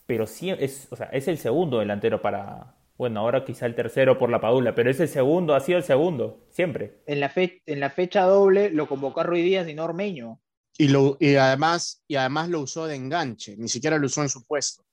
Pero 0.06 0.28
sí 0.28 0.50
es, 0.50 0.88
o 0.92 0.96
sea, 0.96 1.08
es 1.08 1.28
el 1.28 1.38
segundo 1.38 1.80
delantero 1.80 2.22
para. 2.22 2.76
Bueno, 2.98 3.22
ahora 3.22 3.44
quizá 3.44 3.66
el 3.66 3.76
tercero 3.76 4.20
por 4.20 4.30
la 4.30 4.40
Padula, 4.40 4.76
pero 4.76 4.90
es 4.90 5.00
el 5.00 5.08
segundo, 5.08 5.56
ha 5.56 5.60
sido 5.60 5.80
el 5.80 5.84
segundo, 5.84 6.46
siempre. 6.52 7.00
En 7.08 7.20
la, 7.20 7.32
en 7.36 7.80
la 7.80 7.90
fecha 7.90 8.22
doble 8.24 8.70
lo 8.70 8.88
convocó 8.88 9.22
a 9.22 9.24
Ruiz 9.24 9.44
Díaz 9.44 9.68
y 9.68 9.74
no 9.74 9.86
Ormeño. 9.86 10.40
Y, 10.78 10.90
lo, 10.90 11.18
y, 11.20 11.36
además, 11.36 12.04
y 12.08 12.16
además 12.16 12.50
lo 12.50 12.62
usó 12.62 12.86
de 12.86 12.96
enganche, 12.96 13.56
ni 13.58 13.68
siquiera 13.68 13.98
lo 13.98 14.06
usó 14.06 14.22
en 14.22 14.30
su 14.30 14.46
puesto. 14.46 14.84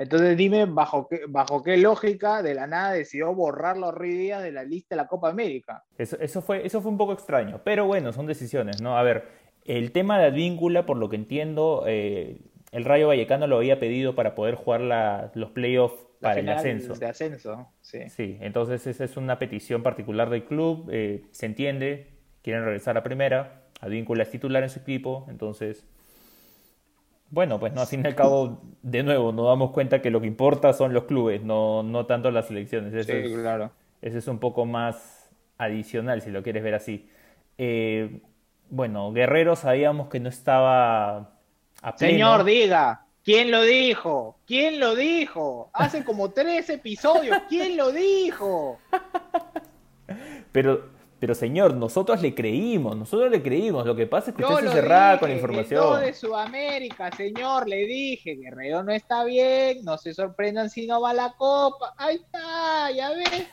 Entonces 0.00 0.34
dime 0.34 0.64
bajo 0.64 1.06
qué, 1.08 1.20
bajo 1.28 1.62
qué 1.62 1.76
lógica 1.76 2.42
de 2.42 2.54
la 2.54 2.66
nada 2.66 2.92
decidió 2.92 3.34
borrar 3.34 3.76
los 3.76 3.94
Díaz 4.00 4.42
de 4.42 4.50
la 4.50 4.64
lista 4.64 4.94
de 4.94 5.02
la 5.02 5.06
Copa 5.06 5.28
América. 5.28 5.84
Eso, 5.98 6.40
fue, 6.40 6.64
eso 6.64 6.80
fue 6.80 6.90
un 6.90 6.96
poco 6.96 7.12
extraño, 7.12 7.60
pero 7.64 7.84
bueno, 7.84 8.10
son 8.14 8.24
decisiones, 8.24 8.80
¿no? 8.80 8.96
A 8.96 9.02
ver, 9.02 9.28
el 9.66 9.92
tema 9.92 10.18
de 10.18 10.28
Advíncula, 10.28 10.86
por 10.86 10.96
lo 10.96 11.10
que 11.10 11.16
entiendo, 11.16 11.84
eh, 11.86 12.38
el 12.72 12.86
Rayo 12.86 13.08
Vallecano 13.08 13.46
lo 13.46 13.58
había 13.58 13.78
pedido 13.78 14.14
para 14.14 14.34
poder 14.34 14.54
jugar 14.54 14.80
los 15.34 15.50
playoffs 15.50 16.02
para 16.18 16.40
el 16.40 16.48
ascenso. 16.48 16.94
De 16.94 17.04
ascenso, 17.04 17.68
sí. 17.82 18.08
Sí, 18.08 18.38
entonces 18.40 18.86
esa 18.86 19.04
es 19.04 19.18
una 19.18 19.38
petición 19.38 19.82
particular 19.82 20.30
del 20.30 20.44
club, 20.44 20.88
eh, 20.90 21.24
se 21.30 21.44
entiende, 21.44 22.08
quieren 22.40 22.64
regresar 22.64 22.96
a 22.96 23.02
primera, 23.02 23.64
Advíncula 23.82 24.22
es 24.22 24.30
titular 24.30 24.62
en 24.62 24.70
su 24.70 24.78
equipo, 24.78 25.26
entonces 25.28 25.84
bueno, 27.30 27.60
pues 27.60 27.72
no, 27.72 27.82
al 27.82 27.86
fin 27.86 28.02
y 28.04 28.08
al 28.08 28.16
cabo, 28.16 28.60
de 28.82 29.02
nuevo, 29.04 29.32
nos 29.32 29.46
damos 29.46 29.70
cuenta 29.70 30.02
que 30.02 30.10
lo 30.10 30.20
que 30.20 30.26
importa 30.26 30.72
son 30.72 30.92
los 30.92 31.04
clubes, 31.04 31.42
no, 31.42 31.82
no 31.82 32.06
tanto 32.06 32.30
las 32.30 32.48
selecciones. 32.48 33.06
sí, 33.06 33.12
claro. 33.34 33.70
Ese 34.02 34.18
es 34.18 34.26
un 34.26 34.38
poco 34.38 34.66
más 34.66 35.30
adicional, 35.58 36.22
si 36.22 36.30
lo 36.30 36.42
quieres 36.42 36.62
ver 36.62 36.74
así. 36.74 37.08
Eh, 37.58 38.20
bueno, 38.68 39.12
Guerrero 39.12 39.54
sabíamos 39.56 40.08
que 40.08 40.20
no 40.20 40.28
estaba 40.28 41.36
a 41.82 41.96
Señor, 41.96 42.44
diga, 42.44 43.04
¿quién 43.24 43.50
lo 43.50 43.62
dijo? 43.62 44.38
¿Quién 44.46 44.80
lo 44.80 44.96
dijo? 44.96 45.70
Hace 45.72 46.04
como 46.04 46.30
tres 46.30 46.68
episodios, 46.70 47.36
¿quién 47.48 47.76
lo 47.76 47.92
dijo? 47.92 48.78
Pero 50.52 50.88
pero 51.20 51.34
señor, 51.34 51.74
nosotros 51.74 52.22
le 52.22 52.34
creímos, 52.34 52.96
nosotros 52.96 53.30
le 53.30 53.42
creímos. 53.42 53.84
Lo 53.84 53.94
que 53.94 54.06
pasa 54.06 54.30
es 54.30 54.36
que 54.36 54.42
usted 54.42 54.68
se 54.68 54.72
cerraba 54.72 55.20
con 55.20 55.28
la 55.28 55.34
información. 55.34 56.00
de 56.00 56.14
Sudamérica, 56.14 57.14
señor, 57.14 57.68
le 57.68 57.84
dije, 57.84 58.36
Guerrero 58.36 58.82
no 58.82 58.90
está 58.90 59.24
bien, 59.24 59.84
no 59.84 59.98
se 59.98 60.14
sorprendan 60.14 60.70
si 60.70 60.86
no 60.86 61.02
va 61.02 61.10
a 61.10 61.14
la 61.14 61.34
copa. 61.36 61.92
Ahí 61.98 62.16
está, 62.16 62.90
ya 62.90 63.10
ves. 63.10 63.48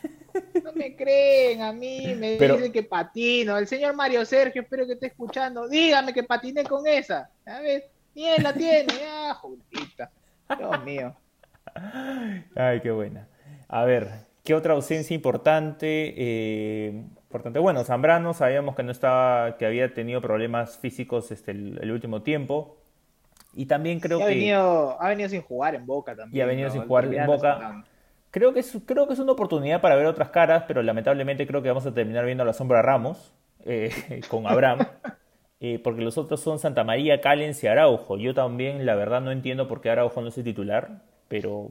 No 0.64 0.72
me 0.72 0.96
creen 0.96 1.60
a 1.60 1.72
mí, 1.74 2.14
me 2.16 2.32
dicen 2.38 2.72
que 2.72 2.82
patino. 2.84 3.58
El 3.58 3.66
señor 3.66 3.94
Mario 3.94 4.24
Sergio, 4.24 4.62
espero 4.62 4.86
que 4.86 4.94
esté 4.94 5.08
escuchando. 5.08 5.68
Dígame 5.68 6.14
que 6.14 6.22
patiné 6.22 6.64
con 6.64 6.86
esa. 6.86 7.28
Ni 8.14 8.26
él 8.26 8.42
la 8.42 8.54
tiene, 8.54 8.94
ah, 9.06 9.34
juntita. 9.34 10.10
Dios 10.56 10.84
mío. 10.84 11.14
Ay, 12.56 12.80
qué 12.80 12.90
buena. 12.90 13.28
A 13.68 13.84
ver, 13.84 14.08
¿qué 14.42 14.54
otra 14.54 14.72
ausencia 14.72 15.14
importante? 15.14 16.14
Eh, 16.16 17.04
importante. 17.28 17.58
Bueno, 17.58 17.84
Zambrano 17.84 18.34
sabíamos 18.34 18.74
que 18.74 18.82
no 18.82 18.92
estaba, 18.92 19.56
que 19.56 19.66
había 19.66 19.92
tenido 19.94 20.20
problemas 20.20 20.78
físicos 20.78 21.30
este, 21.30 21.52
el, 21.52 21.78
el 21.82 21.90
último 21.92 22.22
tiempo. 22.22 22.78
Y 23.54 23.66
también 23.66 24.00
creo 24.00 24.20
Y 24.20 24.22
ha 24.22 24.26
que. 24.26 24.34
venido, 24.34 25.00
ha 25.00 25.08
venido 25.08 25.28
sin 25.28 25.42
jugar 25.42 25.74
en 25.74 25.86
Boca 25.86 26.14
también. 26.16 26.38
Y 26.38 26.40
ha 26.40 26.46
venido 26.46 26.68
¿no? 26.68 26.72
sin 26.74 26.82
jugar 26.86 27.12
en 27.12 27.26
Boca. 27.26 27.84
Creo 28.30 28.52
que, 28.52 28.60
es, 28.60 28.76
creo 28.84 29.06
que 29.06 29.14
es 29.14 29.18
una 29.18 29.32
oportunidad 29.32 29.80
para 29.80 29.96
ver 29.96 30.06
otras 30.06 30.30
caras, 30.30 30.64
pero 30.68 30.82
lamentablemente 30.82 31.46
creo 31.46 31.62
que 31.62 31.68
vamos 31.68 31.86
a 31.86 31.94
terminar 31.94 32.26
viendo 32.26 32.44
la 32.44 32.52
sombra 32.52 32.82
Ramos 32.82 33.32
eh, 33.64 33.90
con 34.28 34.46
Abraham, 34.46 34.80
eh, 35.60 35.80
porque 35.82 36.02
los 36.02 36.18
otros 36.18 36.40
son 36.40 36.58
Santa 36.58 36.84
María, 36.84 37.20
Callens 37.20 37.62
y 37.64 37.68
Araujo. 37.68 38.18
Yo 38.18 38.34
también, 38.34 38.84
la 38.84 38.94
verdad, 38.96 39.22
no 39.22 39.32
entiendo 39.32 39.66
por 39.66 39.80
qué 39.80 39.90
Araujo 39.90 40.20
no 40.20 40.28
es 40.28 40.38
el 40.38 40.44
titular, 40.44 41.02
pero 41.28 41.68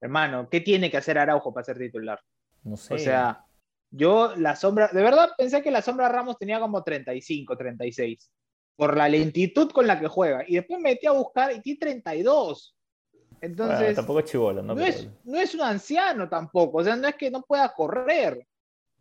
Hermano, 0.00 0.48
¿qué 0.50 0.60
tiene 0.60 0.90
que 0.90 0.96
hacer 0.96 1.18
Araujo 1.18 1.52
para 1.54 1.64
ser 1.64 1.78
titular? 1.78 2.20
no 2.64 2.76
sé. 2.76 2.94
O 2.94 2.98
sea, 2.98 3.44
yo 3.92 4.34
la 4.36 4.56
sombra, 4.56 4.88
de 4.90 5.02
verdad 5.02 5.30
pensé 5.36 5.62
que 5.62 5.70
la 5.70 5.82
sombra 5.82 6.08
Ramos 6.08 6.38
tenía 6.38 6.58
como 6.58 6.82
35, 6.82 7.56
36, 7.56 8.30
por 8.74 8.96
la 8.96 9.06
lentitud 9.08 9.70
con 9.70 9.86
la 9.86 10.00
que 10.00 10.08
juega. 10.08 10.44
Y 10.48 10.54
después 10.54 10.80
me 10.80 10.90
metí 10.90 11.06
a 11.06 11.12
buscar 11.12 11.52
y 11.52 11.60
tiene 11.60 11.78
32. 11.78 12.74
Bueno, 13.12 13.36
Entonces, 13.42 13.94
tampoco 13.94 14.20
es 14.20 14.24
chivolo, 14.24 14.62
¿no? 14.62 14.74
no, 14.74 14.82
es, 14.84 15.06
no 15.24 15.38
es 15.38 15.54
un 15.54 15.60
anciano 15.60 16.28
tampoco, 16.28 16.78
o 16.78 16.84
sea, 16.84 16.96
no 16.96 17.06
es 17.06 17.16
que 17.16 17.30
no 17.30 17.42
pueda 17.42 17.72
correr. 17.74 18.46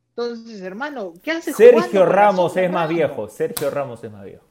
Entonces, 0.09 0.61
hermano, 0.61 1.13
¿qué 1.23 1.31
hace 1.31 1.53
Sergio 1.53 2.05
Ramos 2.05 2.57
es 2.57 2.69
más 2.69 2.89
Ramos? 2.89 2.95
viejo. 2.95 3.27
Sergio 3.29 3.69
Ramos 3.69 4.03
es 4.03 4.11
más 4.11 4.25
viejo. 4.25 4.45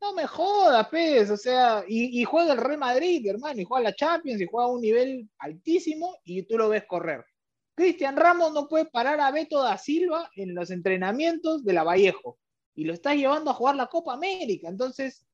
No 0.00 0.12
me 0.12 0.26
jodas, 0.26 0.88
pez, 0.88 1.30
o 1.30 1.36
sea, 1.36 1.84
y, 1.86 2.20
y 2.20 2.24
juega 2.24 2.52
el 2.52 2.58
Real 2.58 2.78
Madrid, 2.78 3.24
hermano, 3.28 3.60
y 3.60 3.64
juega 3.64 3.90
la 3.90 3.94
Champions, 3.94 4.40
y 4.40 4.46
juega 4.46 4.66
a 4.66 4.72
un 4.72 4.80
nivel 4.80 5.30
altísimo, 5.38 6.18
y 6.24 6.42
tú 6.42 6.58
lo 6.58 6.68
ves 6.68 6.84
correr. 6.84 7.24
Cristian 7.74 8.16
Ramos 8.16 8.52
no 8.52 8.68
puede 8.68 8.86
parar 8.86 9.20
a 9.20 9.30
Beto 9.30 9.62
da 9.62 9.78
Silva 9.78 10.30
en 10.36 10.54
los 10.54 10.70
entrenamientos 10.70 11.64
de 11.64 11.72
la 11.72 11.84
Vallejo, 11.84 12.38
y 12.74 12.84
lo 12.84 12.92
estás 12.92 13.16
llevando 13.16 13.50
a 13.50 13.54
jugar 13.54 13.76
la 13.76 13.86
Copa 13.88 14.14
América. 14.14 14.68
Entonces, 14.68 15.26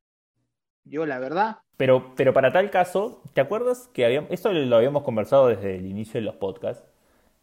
yo 0.85 1.07
la 1.07 1.19
verdad, 1.19 1.59
Pero, 1.77 2.15
pero 2.15 2.33
para 2.35 2.53
tal 2.53 2.71
caso, 2.71 3.23
¿te 3.33 3.41
acuerdas 3.41 3.89
que 3.95 4.05
habíamos, 4.05 4.31
esto 4.31 4.53
lo 4.53 4.77
habíamos 4.77 5.03
conversado 5.03 5.49
desde 5.49 5.77
el 5.77 5.87
inicio 5.87 6.21
de 6.21 6.27
los 6.27 6.35
podcasts, 6.37 6.85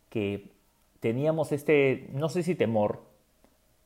que 0.09 0.51
teníamos 1.01 1.51
este, 1.53 2.09
no 2.13 2.29
sé 2.29 2.43
si 2.43 2.55
temor, 2.55 3.03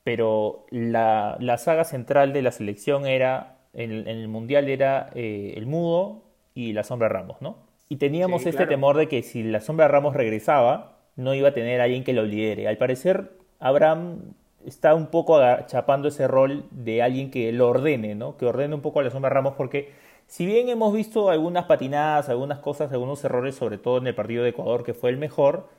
pero 0.03 0.65
la, 0.71 1.37
la 1.41 1.57
saga 1.59 1.85
central 1.85 2.33
de 2.33 2.43
la 2.43 2.51
selección 2.53 3.07
era, 3.07 3.59
en, 3.73 3.91
en 3.93 4.07
el 4.09 4.27
Mundial 4.29 4.69
era 4.69 5.11
eh, 5.15 5.53
el 5.57 5.67
Mudo 5.67 6.23
y 6.55 6.73
la 6.73 6.83
Sombra 6.83 7.09
Ramos, 7.09 7.41
¿no? 7.41 7.57
Y 7.89 7.97
teníamos 7.97 8.45
Sí, 8.45 8.49
este 8.49 8.65
claro. 8.65 8.67
temor 8.67 8.97
de 8.97 9.07
que 9.09 9.23
si 9.23 9.43
la 9.43 9.61
Sombra 9.61 9.87
Ramos 9.89 10.15
regresaba, 10.15 11.00
no 11.21 11.33
iba 11.33 11.49
a 11.49 11.53
tener 11.53 11.81
a 11.81 11.85
alguien 11.85 12.03
que 12.03 12.13
lo 12.13 12.23
lidere. 12.25 12.67
Al 12.67 12.77
parecer, 12.77 13.31
Abraham 13.59 14.33
está 14.65 14.95
un 14.95 15.07
poco 15.07 15.39
chapando 15.67 16.07
ese 16.09 16.27
rol 16.27 16.65
de 16.71 17.01
alguien 17.01 17.31
que 17.31 17.51
lo 17.51 17.69
ordene, 17.69 18.15
¿no? 18.15 18.37
Que 18.37 18.45
ordene 18.45 18.75
un 18.75 18.81
poco 18.81 18.99
a 18.99 19.03
la 19.03 19.11
Sombra 19.11 19.29
Ramos 19.29 19.53
porque 19.55 19.91
si 20.27 20.45
bien 20.45 20.69
hemos 20.69 20.93
visto 20.93 21.29
algunas 21.29 21.65
patinadas, 21.65 22.29
algunas 22.29 22.59
cosas, 22.59 22.91
algunos 22.91 23.23
errores, 23.23 23.55
sobre 23.55 23.77
todo 23.77 23.97
en 23.97 24.07
el 24.07 24.15
partido 24.15 24.43
de 24.43 24.49
Ecuador, 24.51 24.83
que 24.83 24.93
fue 24.93 25.09
el 25.09 25.17
mejor, 25.17 25.69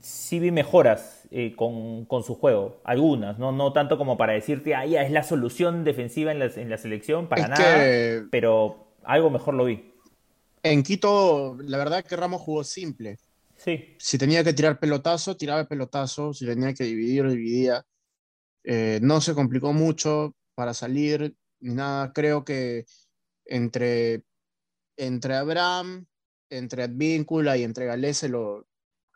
sí 0.00 0.38
vi 0.40 0.50
mejoras 0.50 1.26
eh, 1.30 1.54
con, 1.56 2.04
con 2.06 2.22
su 2.24 2.34
juego, 2.34 2.80
algunas, 2.84 3.38
¿no? 3.38 3.52
No 3.52 3.72
tanto 3.72 3.98
como 3.98 4.16
para 4.16 4.32
decirte, 4.34 4.74
ah, 4.74 4.86
ya 4.86 5.02
es 5.02 5.10
la 5.12 5.22
solución 5.22 5.84
defensiva 5.84 6.32
en 6.32 6.38
la, 6.40 6.46
en 6.46 6.70
la 6.70 6.78
selección, 6.78 7.28
para 7.28 7.44
Es 7.44 7.48
nada, 7.48 7.90
que 7.90 8.24
pero 8.30 8.88
algo 9.04 9.30
mejor 9.30 9.54
lo 9.54 9.64
vi. 9.64 9.84
en 10.62 10.82
Quito, 10.82 11.56
la 11.64 11.78
verdad 11.78 12.04
que 12.04 12.16
Ramos 12.16 12.42
jugó 12.42 12.64
simple. 12.64 13.18
Sí, 13.62 13.96
Si 13.98 14.16
tenía 14.16 14.42
que 14.42 14.54
tirar 14.54 14.80
pelotazo, 14.80 15.36
tiraba 15.36 15.60
el 15.60 15.68
pelotazo. 15.68 16.32
Si 16.32 16.46
tenía 16.46 16.72
que 16.72 16.84
dividir, 16.84 17.28
dividía. 17.28 17.84
Eh, 18.64 19.00
no 19.02 19.20
se 19.20 19.34
complicó 19.34 19.74
mucho 19.74 20.34
para 20.54 20.72
salir 20.72 21.36
ni 21.60 21.74
nada. 21.74 22.12
Creo 22.14 22.42
que 22.42 22.86
entre, 23.44 24.24
entre 24.96 25.34
Abraham, 25.34 26.06
entre 26.48 26.84
Advíncula 26.84 27.58
y 27.58 27.64
entre 27.64 27.84
Galese 27.84 28.30
lo, 28.30 28.66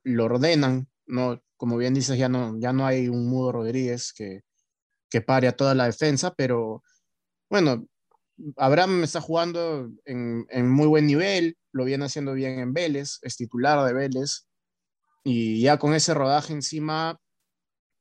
lo 0.03 0.25
ordenan. 0.27 0.89
¿no? 1.07 1.43
Como 1.57 1.79
bien 1.79 1.95
dices, 1.95 2.19
ya 2.19 2.29
no, 2.29 2.59
ya 2.61 2.75
no 2.75 2.85
hay 2.85 3.09
un 3.09 3.27
Mudo 3.27 3.53
Rodríguez 3.53 4.13
que, 4.13 4.43
que 5.09 5.23
pare 5.23 5.49
a 5.49 5.57
toda 5.57 5.75
la 5.75 5.87
defensa, 5.87 6.35
pero 6.35 6.83
bueno, 7.49 7.87
Abraham 8.57 9.05
está 9.05 9.21
jugando 9.21 9.91
en, 10.05 10.47
en 10.51 10.71
muy 10.71 10.87
buen 10.87 11.07
nivel, 11.07 11.57
lo 11.75 11.85
viene 11.85 12.05
haciendo 12.05 12.33
bien 12.35 12.61
en 12.61 12.73
Vélez, 12.73 13.19
es 13.23 13.37
titular 13.37 13.85
de 13.85 13.93
Vélez, 13.93 14.47
y 15.25 15.61
ya 15.61 15.77
con 15.77 15.93
ese 15.93 16.15
rodaje 16.15 16.53
encima 16.53 17.19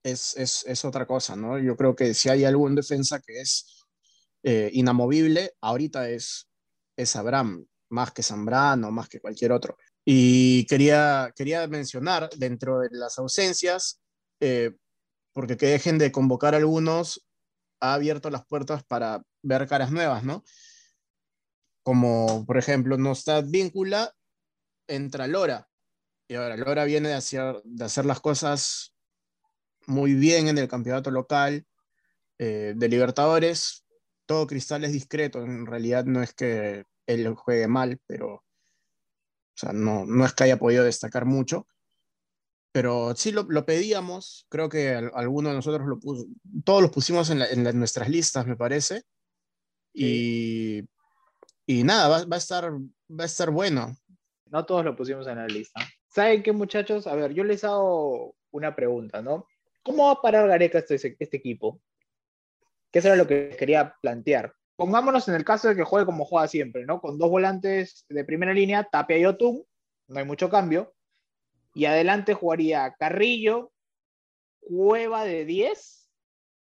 es, 0.04 0.38
es, 0.38 0.64
es 0.68 0.86
otra 0.86 1.08
cosa, 1.08 1.36
¿no? 1.36 1.58
Yo 1.58 1.76
creo 1.76 1.96
que 1.96 2.14
si 2.14 2.30
hay 2.30 2.46
algún 2.46 2.76
defensa 2.76 3.20
que 3.20 3.42
es 3.42 3.84
eh, 4.44 4.70
inamovible, 4.74 5.54
ahorita 5.60 6.10
es, 6.10 6.48
es 6.96 7.16
Abraham, 7.16 7.66
más 7.90 8.12
que 8.12 8.22
Zambrano, 8.22 8.92
más 8.92 9.10
que 9.10 9.20
cualquier 9.20 9.52
otro. 9.52 9.78
Y 10.06 10.68
quería, 10.68 11.34
quería 11.36 11.66
mencionar 11.68 12.30
dentro 12.38 12.80
de 12.80 12.90
las 12.92 13.18
ausencias, 13.18 14.02
eh, 14.40 14.72
porque 15.34 15.58
que 15.58 15.66
dejen 15.68 15.98
de 15.98 16.12
convocar 16.12 16.54
a 16.54 16.58
algunos, 16.58 17.26
ha 17.80 17.96
abierto 17.96 18.30
las 18.30 18.46
puertas 18.46 18.84
para 18.84 19.24
ver 19.42 19.68
caras 19.68 19.92
nuevas, 19.92 20.24
¿no? 20.24 20.44
Como, 21.84 22.46
por 22.46 22.58
ejemplo, 22.58 22.98
no 22.98 23.12
está 23.12 23.42
Víncula, 23.42 24.14
entra 24.88 25.28
Lora. 25.28 25.68
Y 26.30 26.36
ahora 26.36 26.56
Lora 26.58 26.86
viene 26.86 27.10
de 27.10 27.16
hacer, 27.16 27.62
de 27.64 27.86
hacer 27.86 28.06
las 28.06 28.22
cosas 28.22 28.96
muy 29.86 30.14
bien 30.14 30.48
en 30.48 30.58
el 30.58 30.68
campeonato 30.70 31.12
local 31.12 31.66
eh, 32.40 32.74
de 32.76 32.88
Libertadores. 32.90 33.86
Todo 34.26 34.48
Cristal 34.48 34.86
es 34.86 34.94
discreto, 34.94 35.44
en 35.44 35.66
realidad 35.66 36.06
no 36.06 36.24
es 36.24 36.34
que 36.34 36.86
él 37.06 37.34
juegue 37.36 37.68
mal, 37.68 38.00
pero 38.08 38.36
o 38.36 38.44
sea, 39.56 39.74
no, 39.74 40.06
no 40.06 40.26
es 40.26 40.34
que 40.34 40.46
haya 40.46 40.58
podido 40.58 40.84
destacar 40.86 41.26
mucho. 41.26 41.68
Pero 42.72 43.14
sí 43.16 43.32
lo, 43.32 43.44
lo 43.44 43.66
pedíamos, 43.66 44.48
creo 44.50 44.68
que 44.68 44.90
al- 44.96 45.12
alguno 45.14 45.50
de 45.50 45.56
nosotros 45.56 45.88
lo 45.88 46.00
puso, 46.00 46.26
todos 46.66 46.82
los 46.82 46.92
pusimos 46.92 47.30
en, 47.30 47.40
la- 47.40 47.50
en 47.50 47.64
la- 47.64 47.72
nuestras 47.74 48.10
listas, 48.10 48.48
me 48.48 48.56
parece. 48.56 49.04
Y, 49.94 50.82
y 51.66 51.84
nada, 51.84 52.26
va, 52.26 52.36
a 52.36 52.38
estar, 52.38 52.72
va 52.72 53.24
a 53.24 53.26
estar 53.26 53.50
bueno. 53.52 53.96
no 54.48 54.66
todos 54.66 54.84
lo 54.84 54.96
pusimos 54.96 55.28
en 55.28 55.38
la 55.38 55.48
lista. 55.48 55.82
¿Saben 56.08 56.44
qué, 56.44 56.52
muchachos? 56.52 57.08
A 57.08 57.16
ver, 57.16 57.34
yo 57.34 57.44
les 57.44 57.64
hago 57.64 58.36
una 58.52 58.76
pregunta, 58.76 59.22
¿no? 59.22 59.48
¿Cómo 59.82 60.06
va 60.06 60.12
a 60.12 60.22
parar 60.22 60.48
Gareca 60.48 60.80
este, 60.80 60.96
este 60.96 61.38
equipo? 61.38 61.82
Que 62.92 63.00
eso 63.00 63.08
era 63.08 63.18
lo 63.18 63.28
que 63.28 63.56
quería 63.58 63.96
plantear. 64.02 64.54
Pongámonos 64.76 65.28
en 65.28 65.36
el 65.36 65.44
caso 65.44 65.70
de 65.70 65.76
que 65.76 65.84
juegue 65.84 66.06
como 66.06 66.26
juega 66.26 66.48
siempre, 66.48 66.86
¿no? 66.86 67.02
Con 67.02 67.18
dos 67.18 67.30
volantes 67.30 68.06
de 68.10 68.26
primera 68.26 68.54
línea, 68.54 68.84
Tapia 68.84 69.18
y 69.18 69.26
Otún, 69.26 69.66
no 70.08 70.20
hay 70.20 70.26
mucho 70.26 70.50
cambio. 70.50 70.94
Y 71.74 71.86
adelante 71.86 72.34
jugaría 72.34 72.96
Carrillo, 72.98 73.72
Cueva 74.60 75.26
de 75.26 75.46
10, 75.46 76.10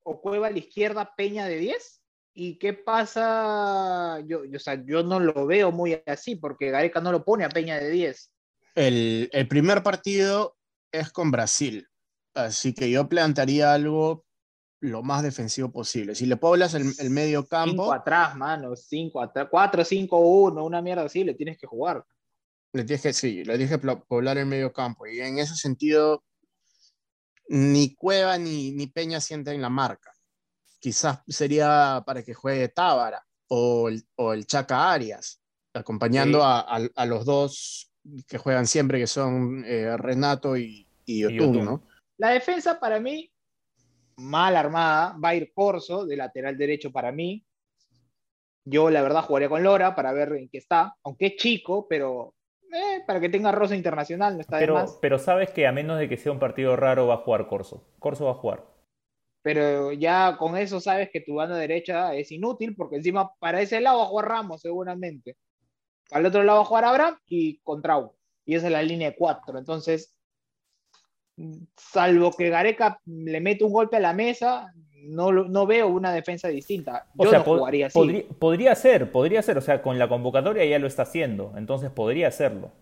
o 0.04 0.20
Cueva 0.20 0.48
a 0.48 0.50
la 0.50 0.58
izquierda, 0.58 1.14
Peña 1.16 1.46
de 1.46 1.58
10. 1.58 2.03
¿Y 2.34 2.58
qué 2.58 2.72
pasa? 2.72 4.20
Yo, 4.26 4.44
yo, 4.44 4.56
o 4.56 4.60
sea, 4.60 4.84
yo 4.84 5.04
no 5.04 5.20
lo 5.20 5.46
veo 5.46 5.70
muy 5.70 6.02
así, 6.06 6.34
porque 6.34 6.70
Gareca 6.70 7.00
no 7.00 7.12
lo 7.12 7.24
pone 7.24 7.44
a 7.44 7.48
Peña 7.48 7.78
de 7.78 7.90
10. 7.90 8.32
El, 8.74 9.30
el 9.32 9.48
primer 9.48 9.84
partido 9.84 10.56
es 10.90 11.12
con 11.12 11.30
Brasil, 11.30 11.86
así 12.34 12.74
que 12.74 12.90
yo 12.90 13.08
plantearía 13.08 13.72
algo 13.72 14.24
lo 14.80 15.02
más 15.02 15.22
defensivo 15.22 15.70
posible. 15.70 16.14
Si 16.14 16.26
le 16.26 16.36
poblas 16.36 16.74
el, 16.74 16.92
el 16.98 17.10
medio 17.10 17.40
Cinco 17.40 17.48
campo, 17.48 17.92
atrás, 17.92 18.36
mano, 18.36 18.76
cinco 18.76 19.22
atrás, 19.22 19.48
4, 19.50 19.84
5, 19.84 20.18
1, 20.18 20.64
una 20.64 20.82
mierda 20.82 21.04
así, 21.04 21.24
le 21.24 21.34
tienes 21.34 21.56
que 21.56 21.66
jugar. 21.66 22.04
le 22.72 22.84
dije 22.84 23.12
sí, 23.12 23.44
le 23.44 23.56
dije 23.56 23.78
poblar 23.78 24.38
el 24.38 24.46
medio 24.46 24.72
campo. 24.72 25.06
Y 25.06 25.20
en 25.20 25.38
ese 25.38 25.54
sentido, 25.54 26.24
ni 27.48 27.94
Cueva 27.94 28.36
ni, 28.38 28.72
ni 28.72 28.88
Peña 28.88 29.20
sienten 29.20 29.62
la 29.62 29.70
marca. 29.70 30.13
Quizás 30.84 31.22
sería 31.26 32.02
para 32.04 32.22
que 32.22 32.34
juegue 32.34 32.68
Tábara 32.68 33.24
o 33.48 33.88
el, 33.88 34.02
o 34.16 34.34
el 34.34 34.46
Chaca 34.46 34.92
Arias, 34.92 35.40
acompañando 35.72 36.40
Sí. 36.40 36.44
a, 36.46 36.58
a- 36.60 36.88
a 36.94 37.06
los 37.06 37.24
dos 37.24 37.90
que 38.28 38.36
juegan 38.36 38.66
siempre, 38.66 38.98
que 38.98 39.06
son 39.06 39.64
eh, 39.66 39.96
Renato 39.96 40.58
y, 40.58 40.86
y. 41.06 41.22
¿no? 41.22 41.84
La 42.18 42.32
defensa 42.32 42.78
para 42.78 43.00
mí, 43.00 43.32
mal 44.16 44.54
armada, 44.56 45.16
va 45.24 45.30
a 45.30 45.34
ir 45.36 45.52
Corso 45.54 46.04
de 46.04 46.18
lateral 46.18 46.58
derecho 46.58 46.92
para 46.92 47.10
mí. 47.12 47.42
Yo 48.66 48.90
la 48.90 49.00
verdad 49.00 49.22
jugaría 49.24 49.48
con 49.48 49.62
Lora 49.62 49.94
para 49.94 50.12
ver 50.12 50.32
en 50.34 50.50
qué 50.50 50.58
está, 50.58 50.94
aunque 51.02 51.28
es 51.28 51.36
chico, 51.36 51.86
pero 51.88 52.34
eh, 52.70 53.02
para 53.06 53.20
que 53.20 53.30
tenga 53.30 53.52
rosa 53.52 53.74
internacional 53.74 54.34
no 54.34 54.42
está 54.42 54.56
de 54.58 54.62
pero, 54.64 54.74
más. 54.74 54.98
pero 55.00 55.18
sabes 55.18 55.48
que 55.50 55.66
a 55.66 55.72
menos 55.72 55.98
de 55.98 56.10
que 56.10 56.18
sea 56.18 56.30
un 56.32 56.38
partido 56.38 56.76
raro 56.76 57.06
va 57.06 57.14
a 57.14 57.24
jugar 57.24 57.46
Corso. 57.48 57.86
Corso 57.98 58.26
va 58.26 58.32
a 58.32 58.34
jugar. 58.34 58.73
Pero 59.44 59.92
ya 59.92 60.38
con 60.38 60.57
eso 60.57 60.80
sabes 60.80 61.11
que 61.12 61.20
tu 61.20 61.35
banda 61.35 61.54
derecha 61.57 62.14
es 62.14 62.33
inútil, 62.33 62.74
porque 62.74 62.96
encima 62.96 63.30
para 63.38 63.61
ese 63.61 63.78
lado 63.78 63.98
va 63.98 64.04
a 64.04 64.09
jugar 64.09 64.28
Ramos 64.28 64.62
seguramente. 64.62 65.37
Al 66.12 66.24
otro 66.24 66.42
lado 66.42 66.61
va 66.61 66.62
a 66.62 66.66
jugar 66.66 66.85
Abraham 66.87 67.18
y 67.26 67.59
Contrau. 67.59 68.14
Y 68.46 68.54
esa 68.54 68.68
es 68.68 68.72
la 68.72 68.83
línea 68.83 69.11
de 69.11 69.16
cuatro. 69.16 69.59
Entonces, 69.59 70.14
salvo 71.76 72.33
que 72.33 72.48
Gareca 72.48 72.98
le 73.04 73.38
mete 73.42 73.64
un 73.64 73.72
golpe 73.74 73.98
a 73.98 74.00
la 74.00 74.14
mesa, 74.14 74.72
no, 75.02 75.30
no 75.30 75.66
veo 75.66 75.88
una 75.88 76.14
defensa 76.14 76.48
distinta. 76.48 77.07
Yo 77.12 77.28
o 77.28 77.30
sea, 77.30 77.40
no 77.40 77.44
jugaría 77.44 77.88
así. 77.88 77.98
Podría, 77.98 78.24
podría, 78.38 78.74
ser, 78.74 79.12
podría 79.12 79.42
ser. 79.42 79.59
O 79.59 79.61
sea, 79.61 79.83
con 79.83 79.98
la 79.98 80.09
convocatoria 80.09 80.64
ya 80.64 80.78
lo 80.78 80.87
está 80.87 81.02
haciendo. 81.02 81.52
Entonces 81.59 81.90
podría 81.90 82.28
hacerlo. 82.28 82.72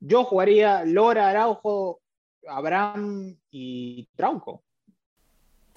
Yo 0.00 0.24
jugaría 0.24 0.84
Lora, 0.84 1.28
Araujo, 1.28 2.00
Abraham 2.48 3.38
y 3.52 4.08
Trauco. 4.16 4.65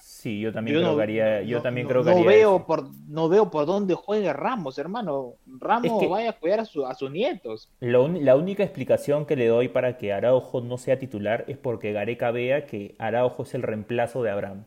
Sí, 0.00 0.40
yo 0.40 0.52
también 0.52 0.74
yo 0.76 0.80
creo 0.80 0.90
no, 0.92 0.96
que 0.96 1.02
haría, 1.02 1.42
yo 1.42 1.58
no, 1.58 1.62
también 1.62 1.84
no, 1.86 1.90
creo 1.90 2.04
que 2.04 2.10
haría 2.10 2.26
veo 2.26 2.56
eso. 2.56 2.66
por 2.66 2.88
no 3.08 3.28
veo 3.28 3.50
por 3.50 3.66
dónde 3.66 3.94
juegue 3.94 4.32
Ramos, 4.32 4.78
hermano. 4.78 5.34
Ramos 5.46 5.84
Es 5.92 5.92
que- 6.00 6.06
vaya 6.08 6.30
a 6.30 6.32
cuidar 6.32 6.60
a, 6.60 6.64
su- 6.64 6.86
a 6.86 6.94
sus 6.94 7.10
nietos. 7.10 7.70
Lo 7.80 8.08
la 8.08 8.36
única 8.36 8.62
explicación 8.64 9.26
que 9.26 9.36
le 9.36 9.46
doy 9.46 9.68
para 9.68 9.96
que 9.98 10.12
Araujo 10.12 10.60
no 10.62 10.78
sea 10.78 10.98
titular 10.98 11.44
es 11.48 11.56
porque 11.58 11.92
Gareca 11.92 12.30
vea 12.30 12.66
que 12.66 12.94
Araujo 12.98 13.42
es 13.44 13.54
el 13.54 13.62
reemplazo 13.62 14.22
de 14.22 14.30
Abraham. 14.30 14.64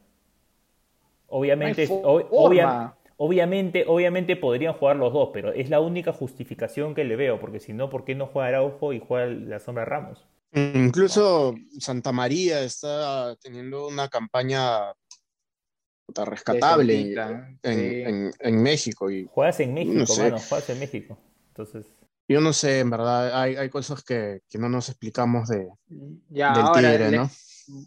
Obviamente, 1.27 1.87
No 1.87 1.93
hay 1.95 2.01
ob- 2.03 2.29
forma. 2.29 2.45
obvia- 2.47 2.95
obviamente, 3.17 3.85
obviamente 3.87 4.35
podrían 4.35 4.73
jugar 4.73 4.97
los 4.97 5.13
dos, 5.13 5.29
pero 5.33 5.51
es 5.51 5.69
la 5.69 5.79
única 5.79 6.13
justificación 6.13 6.93
que 6.93 7.03
le 7.03 7.15
veo, 7.15 7.39
porque 7.39 7.59
si 7.59 7.73
no, 7.73 7.89
¿por 7.89 8.05
qué 8.05 8.13
no 8.15 8.27
juega 8.27 8.49
Araujo 8.49 8.93
y 8.93 8.99
juega 8.99 9.25
la 9.27 9.59
sombra 9.59 9.85
Ramos? 9.85 10.25
Incluso 10.55 11.55
Santa 11.79 12.11
María 12.11 12.61
está 12.61 13.35
teniendo 13.41 13.87
una 13.87 14.07
campaña 14.07 14.93
puta, 16.05 16.25
rescatable 16.25 17.13
en, 17.13 17.59
en- 17.63 17.79
sí. 17.79 18.01
en- 18.03 18.31
en 18.39 18.61
México. 18.63 19.09
Y 19.09 19.25
Juegas 19.31 19.59
en 19.59 19.73
México, 19.73 19.93
No 19.99 20.05
sé. 20.05 20.23
mano, 20.23 20.39
juegas 20.39 20.69
en 20.69 20.79
México. 20.79 21.17
Entonces, 21.49 21.85
yo 22.27 22.41
no 22.41 22.53
sé, 22.53 22.79
en 22.79 22.89
verdad, 22.89 23.39
hay, 23.41 23.55
hay 23.55 23.69
cosas 23.69 24.03
que, 24.03 24.41
que 24.49 24.57
no 24.57 24.69
nos 24.69 24.89
explicamos 24.89 25.49
de, 25.49 25.67
Ya, 26.29 26.53
del 26.53 26.65
ahora, 26.65 26.91
Tigre, 26.91 27.11
le- 27.11 27.17
¿no? 27.17 27.29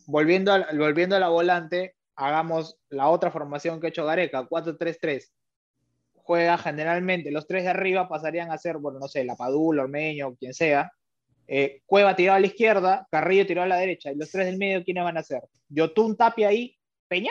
volviendo, 0.07 0.53
a, 0.53 0.59
la- 0.59 0.69
volviendo 0.73 1.17
a 1.17 1.21
la 1.21 1.29
volante, 1.29 1.97
hagamos 2.15 2.77
la 2.89 3.09
otra 3.09 3.31
formación 3.31 3.81
que 3.81 3.89
ha 3.89 3.91
hecho 3.91 4.05
Gareca, 4.07 4.47
4-3-3. 4.49 5.31
Juega 6.15 6.59
generalmente, 6.59 7.31
los 7.31 7.47
tres 7.47 7.63
de 7.65 7.71
arriba 7.71 8.09
pasarían 8.09 8.51
a 8.51 8.59
ser, 8.59 8.79
bueno, 8.79 8.99
no 8.99 9.07
sé, 9.07 9.25
La 9.25 9.37
Padula, 9.37 9.83
Ormeño, 9.83 10.35
quien 10.37 10.55
sea. 10.55 10.91
Eh, 11.47 11.83
Cueva 11.87 12.17
tirado 12.17 12.37
a 12.39 12.41
la 12.41 12.47
izquierda, 12.49 13.07
Carrillo 13.11 13.47
tirado 13.47 13.65
a 13.67 13.69
la 13.69 13.77
derecha. 13.77 14.11
Y 14.11 14.17
los 14.17 14.31
tres 14.33 14.47
del 14.47 14.59
medio, 14.59 14.83
¿quiénes 14.83 15.05
van 15.05 15.17
a 15.19 15.23
ser? 15.23 15.43
Yotun 15.69 16.17
Tapia 16.17 16.49
ahí, 16.49 16.77
Peña. 17.07 17.31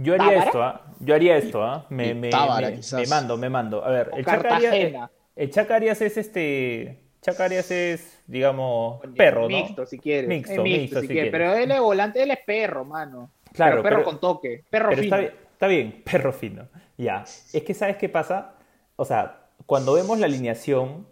Yo 0.00 0.14
haría 0.14 0.26
¿Tábara? 0.28 0.44
esto, 0.44 0.62
¿ah? 0.62 0.82
Yo 1.00 1.14
haría 1.14 1.36
esto, 1.36 1.62
¿ah? 1.62 1.86
Me, 1.90 2.14
me, 2.14 2.30
Tábara, 2.30 2.70
me- 2.70 3.06
mando, 3.06 3.36
me 3.36 3.48
mando. 3.50 3.84
A 3.84 3.90
ver, 3.90 4.10
O 4.12 4.16
el 4.16 4.24
Cartagena. 4.24 5.10
el 5.36 5.50
Chaca 5.50 5.74
Arias 5.76 6.00
es 6.00 6.16
este. 6.16 7.00
Chaca 7.20 7.44
Arias 7.46 7.70
es, 7.70 8.22
digamos, 8.26 9.00
perro, 9.16 9.42
¿no? 9.42 9.48
Mixto, 9.48 9.86
si 9.86 9.98
quieres. 9.98 10.28
Mixto, 10.28 10.62
mixto, 10.62 10.80
mixto, 10.80 11.00
si 11.00 11.06
si 11.08 11.12
quieres. 11.12 11.30
quieres. 11.30 11.50
Pero 11.50 11.62
él 11.64 11.70
es 11.70 11.80
volante, 11.80 12.22
él 12.22 12.30
es 12.30 12.38
perro, 12.46 12.84
mano. 12.84 13.30
Claro, 13.52 13.72
pero 13.76 13.82
perro 13.82 13.96
pero- 13.96 14.04
con 14.04 14.20
toque, 14.20 14.64
perro 14.70 14.90
Pero 14.90 15.02
fino. 15.02 15.16
está, 15.16 15.18
bien- 15.18 15.32
está 15.52 15.66
bien, 15.66 16.02
perro 16.04 16.32
fino. 16.32 16.68
Ya. 16.96 17.22
Es 17.52 17.62
que, 17.64 17.74
¿sabes 17.74 17.96
qué 17.96 18.08
pasa? 18.08 18.54
O 18.96 19.04
sea, 19.04 19.46
cuando 19.66 19.92
vemos 19.94 20.18
la 20.18 20.26
alineación 20.26 21.06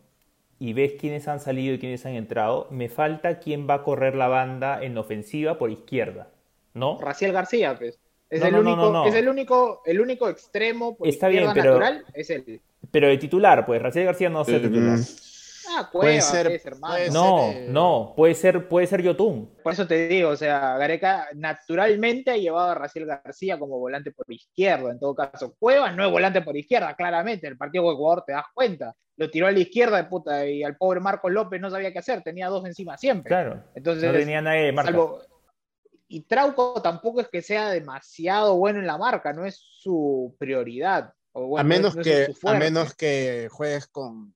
y 0.59 0.73
ves 0.73 0.93
quiénes 0.99 1.29
han 1.29 1.41
salido 1.41 1.75
y 1.75 1.79
quiénes 1.79 2.07
han 2.07 2.15
entrado, 2.15 2.67
me 2.71 2.89
falta 2.89 3.39
quién 3.41 3.69
va 3.69 3.75
a 3.75 3.83
correr 3.83 4.15
la 4.15 4.29
banda 4.29 4.83
en 4.83 4.97
ofensiva 4.99 5.59
por 5.59 5.71
izquierda, 5.71 6.29
¿no? 6.75 6.99
Raciel 7.01 7.33
García, 7.33 7.77
pues. 7.79 7.99
Es, 8.29 8.41
No, 8.41 8.47
el, 8.47 8.53
no, 8.55 8.61
único, 8.61 8.77
no, 8.77 8.93
no. 8.93 9.07
es 9.07 9.15
el 9.15 9.29
único, 9.29 9.83
el 9.85 10.01
único 10.01 10.29
extremo 10.29 10.97
por 10.97 11.07
Está 11.09 11.29
bien, 11.29 11.45
pero- 11.55 11.79
natural, 11.79 12.05
es 12.15 12.31
el. 12.31 12.61
Pero 12.91 13.09
de 13.09 13.19
titular, 13.19 13.65
pues, 13.67 13.81
Raciel 13.83 14.05
García 14.07 14.29
no 14.29 14.45
titular. 14.45 14.99
Mm, 14.99 15.03
Ah, 15.69 15.89
Puede 15.93 16.13
Cueva, 16.13 16.23
ser, 16.23 16.47
pues, 16.47 16.65
hermano. 16.67 16.95
puede 16.95 17.05
ser. 17.07 17.13
No, 17.13 17.51
eh, 17.51 17.67
no, 17.69 18.13
puede 18.17 18.35
ser, 18.37 18.69
puede 18.69 18.87
ser 18.87 19.03
Yotun. 19.03 19.51
Por 19.65 19.73
eso 19.73 19.85
te 19.85 20.07
digo, 20.07 20.31
o 20.31 20.37
sea, 20.37 20.79
Gareca 20.79 21.27
naturalmente 21.35 22.31
ha 22.31 22.37
llevado 22.37 22.71
a 22.71 22.75
Raciel 22.77 23.05
García 23.05 23.59
como 23.59 23.77
volante 23.81 24.13
por 24.13 24.31
izquierda, 24.33 24.93
en 24.93 25.01
todo 25.01 25.17
caso. 25.17 25.57
Cuevas 25.59 25.95
no 25.97 26.05
es 26.07 26.11
volante 26.13 26.41
por 26.43 26.57
izquierda, 26.57 26.95
claramente. 26.95 27.49
El 27.49 27.57
partido 27.57 27.83
con 27.83 27.95
Ecuador 27.95 28.23
te 28.25 28.33
das 28.33 28.45
cuenta. 28.55 28.95
Lo 29.17 29.29
tiró 29.29 29.49
a 29.49 29.51
la 29.53 29.59
izquierda 29.59 29.97
de 29.97 30.05
puta 30.05 30.47
y 30.47 30.63
al 30.63 30.77
pobre 30.77 31.01
Marcos 31.01 31.33
López 31.33 31.61
no 31.61 31.69
sabía 31.69 31.93
qué 31.93 31.99
hacer, 31.99 32.23
tenía 32.23 32.47
dos 32.49 32.65
encima 32.65 32.97
siempre. 32.97 33.29
Claro. 33.29 33.65
Entonces, 33.75 34.05
No 34.13 34.17
tenía 34.17 34.41
nadie 34.41 34.67
de 34.67 34.73
marca. 34.73 34.93
salvo- 34.93 35.21
Y 36.09 36.23
Trauco 36.23 36.81
tampoco 36.83 37.21
es 37.21 37.29
que 37.29 37.43
sea 37.43 37.71
demasiado 37.71 38.57
bueno 38.57 38.79
en 38.79 38.87
la 38.87 38.99
marca, 38.99 39.33
no 39.33 39.45
es 39.45 39.57
su 39.57 40.35
prioridad. 40.39 41.13
o 41.33 41.47
bueno, 41.47 41.61
a, 41.61 41.65
menos 41.65 41.95
no 41.97 42.03
es 42.03 42.07
que, 42.07 42.25
su 42.27 42.33
a 42.33 42.35
fuerte. 42.35 42.65
menos 42.65 42.95
que 42.95 43.49
juegues 43.51 43.87
con, 43.89 44.35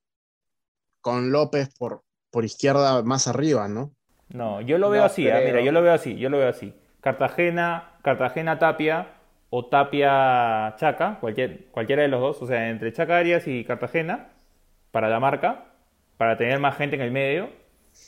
con 1.01 1.31
López 1.31 1.73
por, 1.79 2.03
por 2.31 2.45
izquierda 2.45 3.03
más 3.03 3.29
arriba, 3.29 3.69
¿no? 3.69 3.95
No, 4.29 4.61
yo 4.61 4.79
lo 4.79 4.91
veo 4.91 5.01
No 5.01 5.07
así, 5.07 5.29
ah, 5.29 5.41
mira, 5.45 5.61
yo 5.61 5.73
lo 5.73 5.83
veo 5.83 5.93
así, 5.93 6.17
yo 6.17 6.29
lo 6.29 6.39
veo 6.39 6.49
así. 6.49 6.75
Cartagena, 7.01 7.99
Cartagena 8.03 8.59
Tapia 8.59 9.15
o 9.51 9.67
Tapia 9.67 10.75
Chaca, 10.77 11.19
cualquier, 11.21 11.67
cualquiera 11.67 12.03
de 12.03 12.09
los 12.09 12.21
dos, 12.21 12.43
o 12.43 12.47
sea, 12.47 12.69
entre 12.71 12.93
Chaca 12.93 13.17
Arias 13.17 13.47
y 13.47 13.65
Cartagena, 13.65 14.31
para 14.93 15.09
la 15.09 15.19
marca, 15.19 15.73
para 16.17 16.37
tener 16.37 16.59
más 16.61 16.77
gente 16.77 16.97
en 16.97 17.03
el 17.03 17.11
medio. 17.11 17.51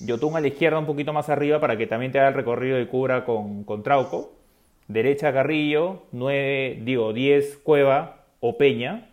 Yotun 0.01 0.37
a 0.37 0.41
la 0.41 0.49
izquierda 0.49 0.79
un 0.79 0.87
poquito 0.87 1.13
más 1.13 1.29
arriba 1.29 1.61
para 1.61 1.77
que 1.77 1.87
también 1.87 2.13
te 2.13 2.19
haga 2.19 2.29
el 2.29 2.35
recorrido 2.35 2.77
de 2.77 2.89
cubra 2.89 3.25
con, 3.25 3.65
con 3.65 3.83
Trauco. 3.83 4.33
Derecha 4.89 5.33
Carrillo, 5.33 6.03
9, 6.13 6.81
digo, 6.83 7.13
10 7.13 7.59
Cueva 7.63 8.25
o 8.41 8.59
Peña 8.59 9.09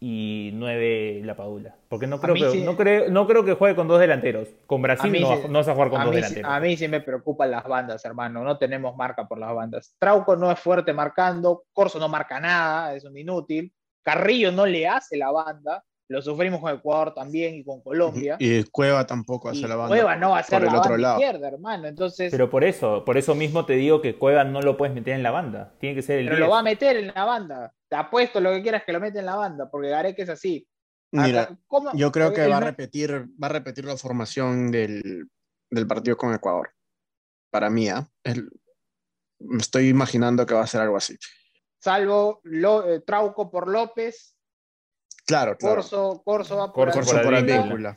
y 0.00 0.50
9 0.54 1.22
La 1.24 1.36
Padula. 1.36 1.74
Porque 1.88 2.06
no 2.06 2.20
creo, 2.20 2.34
que, 2.34 2.50
sí- 2.50 2.62
no, 2.62 2.76
creo, 2.76 3.08
no 3.10 3.26
creo 3.26 3.44
que 3.44 3.54
juegue 3.54 3.74
con 3.76 3.88
dos 3.88 4.00
delanteros. 4.00 4.48
Con 4.66 4.82
Brasil 4.82 5.12
no, 5.20 5.28
va- 5.28 5.48
no 5.48 5.58
vas 5.58 5.68
a 5.68 5.74
jugar 5.74 5.90
con 5.90 6.00
a 6.00 6.04
dos 6.04 6.10
mí, 6.14 6.16
delanteros. 6.20 6.50
a 6.50 6.60
mí 6.60 6.76
sí 6.76 6.88
me 6.88 7.00
preocupan 7.00 7.50
las 7.50 7.64
bandas, 7.64 8.04
hermano. 8.04 8.42
No 8.42 8.58
tenemos 8.58 8.96
marca 8.96 9.26
por 9.28 9.38
las 9.38 9.54
bandas. 9.54 9.94
Trauco 9.98 10.36
no 10.36 10.50
es 10.50 10.58
fuerte 10.58 10.92
marcando, 10.92 11.64
Corso 11.72 11.98
no 11.98 12.08
marca 12.08 12.40
nada, 12.40 12.94
es 12.94 13.04
un 13.04 13.16
inútil. 13.16 13.72
Carrillo 14.02 14.50
no 14.52 14.66
le 14.66 14.86
hace 14.88 15.16
la 15.16 15.30
banda. 15.30 15.84
Lo 16.08 16.22
sufrimos 16.22 16.60
con 16.60 16.72
Ecuador 16.72 17.12
también 17.14 17.56
y 17.56 17.64
con 17.64 17.80
Colombia. 17.82 18.36
Y 18.38 18.62
Cueva 18.64 19.06
tampoco 19.06 19.52
Y 19.52 19.58
hace 19.58 19.66
la 19.66 19.74
banda. 19.74 19.88
Cueva 19.96 20.14
no 20.16 20.30
va 20.30 20.38
a 20.38 20.40
el 20.42 20.46
la 20.64 20.78
otro 20.78 20.90
banda 20.92 20.98
lado. 20.98 21.20
izquierda, 21.20 21.48
hermano. 21.48 21.88
Entonces, 21.88 22.30
pero, 22.30 22.44
Pero 22.44 22.50
por 22.50 22.64
eso, 22.64 23.04
por 23.04 23.16
eso 23.16 23.34
mismo 23.34 23.66
te 23.66 23.72
digo 23.74 24.00
que 24.00 24.16
Cueva 24.16 24.44
no 24.44 24.62
lo 24.62 24.76
puedes 24.76 24.94
meter 24.94 25.14
en 25.14 25.22
la 25.24 25.32
banda. 25.32 25.74
Tiene 25.80 25.96
que 25.96 26.02
ser 26.02 26.20
el 26.20 26.26
10. 26.28 26.38
lo 26.38 26.48
va 26.50 26.60
a 26.60 26.62
meter 26.62 26.96
en 26.96 27.08
la 27.08 27.24
banda. 27.24 27.74
Te 27.88 27.96
apuesto 27.96 28.40
lo 28.40 28.52
que 28.52 28.62
quieras 28.62 28.84
que 28.84 28.92
lo 28.92 29.00
mete 29.00 29.18
en 29.18 29.26
la 29.26 29.34
banda, 29.36 29.68
porque 29.70 29.88
Gareca 29.88 30.22
es 30.22 30.28
así. 30.28 30.68
Mira, 31.12 31.56
yo 31.94 32.12
creo 32.12 32.32
que 32.32 32.46
va 32.46 32.58
a 32.58 32.60
repetir, 32.60 33.26
va 33.42 33.46
a 33.46 33.50
repetir 33.50 33.84
la 33.84 33.96
formación 33.96 34.70
del, 34.70 35.28
del 35.70 35.86
partido 35.86 36.16
con 36.16 36.34
Ecuador. 36.34 36.70
Para 37.50 37.70
mí, 37.70 37.88
¿ah? 37.88 38.06
El- 38.22 38.50
me 39.38 39.58
estoy 39.58 39.88
imaginando 39.88 40.46
que 40.46 40.54
va 40.54 40.62
a 40.62 40.66
ser 40.66 40.80
algo 40.80 40.96
así. 40.96 41.16
Salvo 41.80 42.40
Lo- 42.44 42.88
eh, 42.88 43.00
Trauco 43.00 43.50
por 43.50 43.68
López, 43.68 44.35
Claro, 45.26 45.56
claro. 45.58 45.76
Corso, 45.76 46.22
Corso 46.24 46.56
va 46.56 46.72
por 46.72 46.90
Corso 46.92 47.20
por 47.22 47.34
Advíncula. 47.34 47.96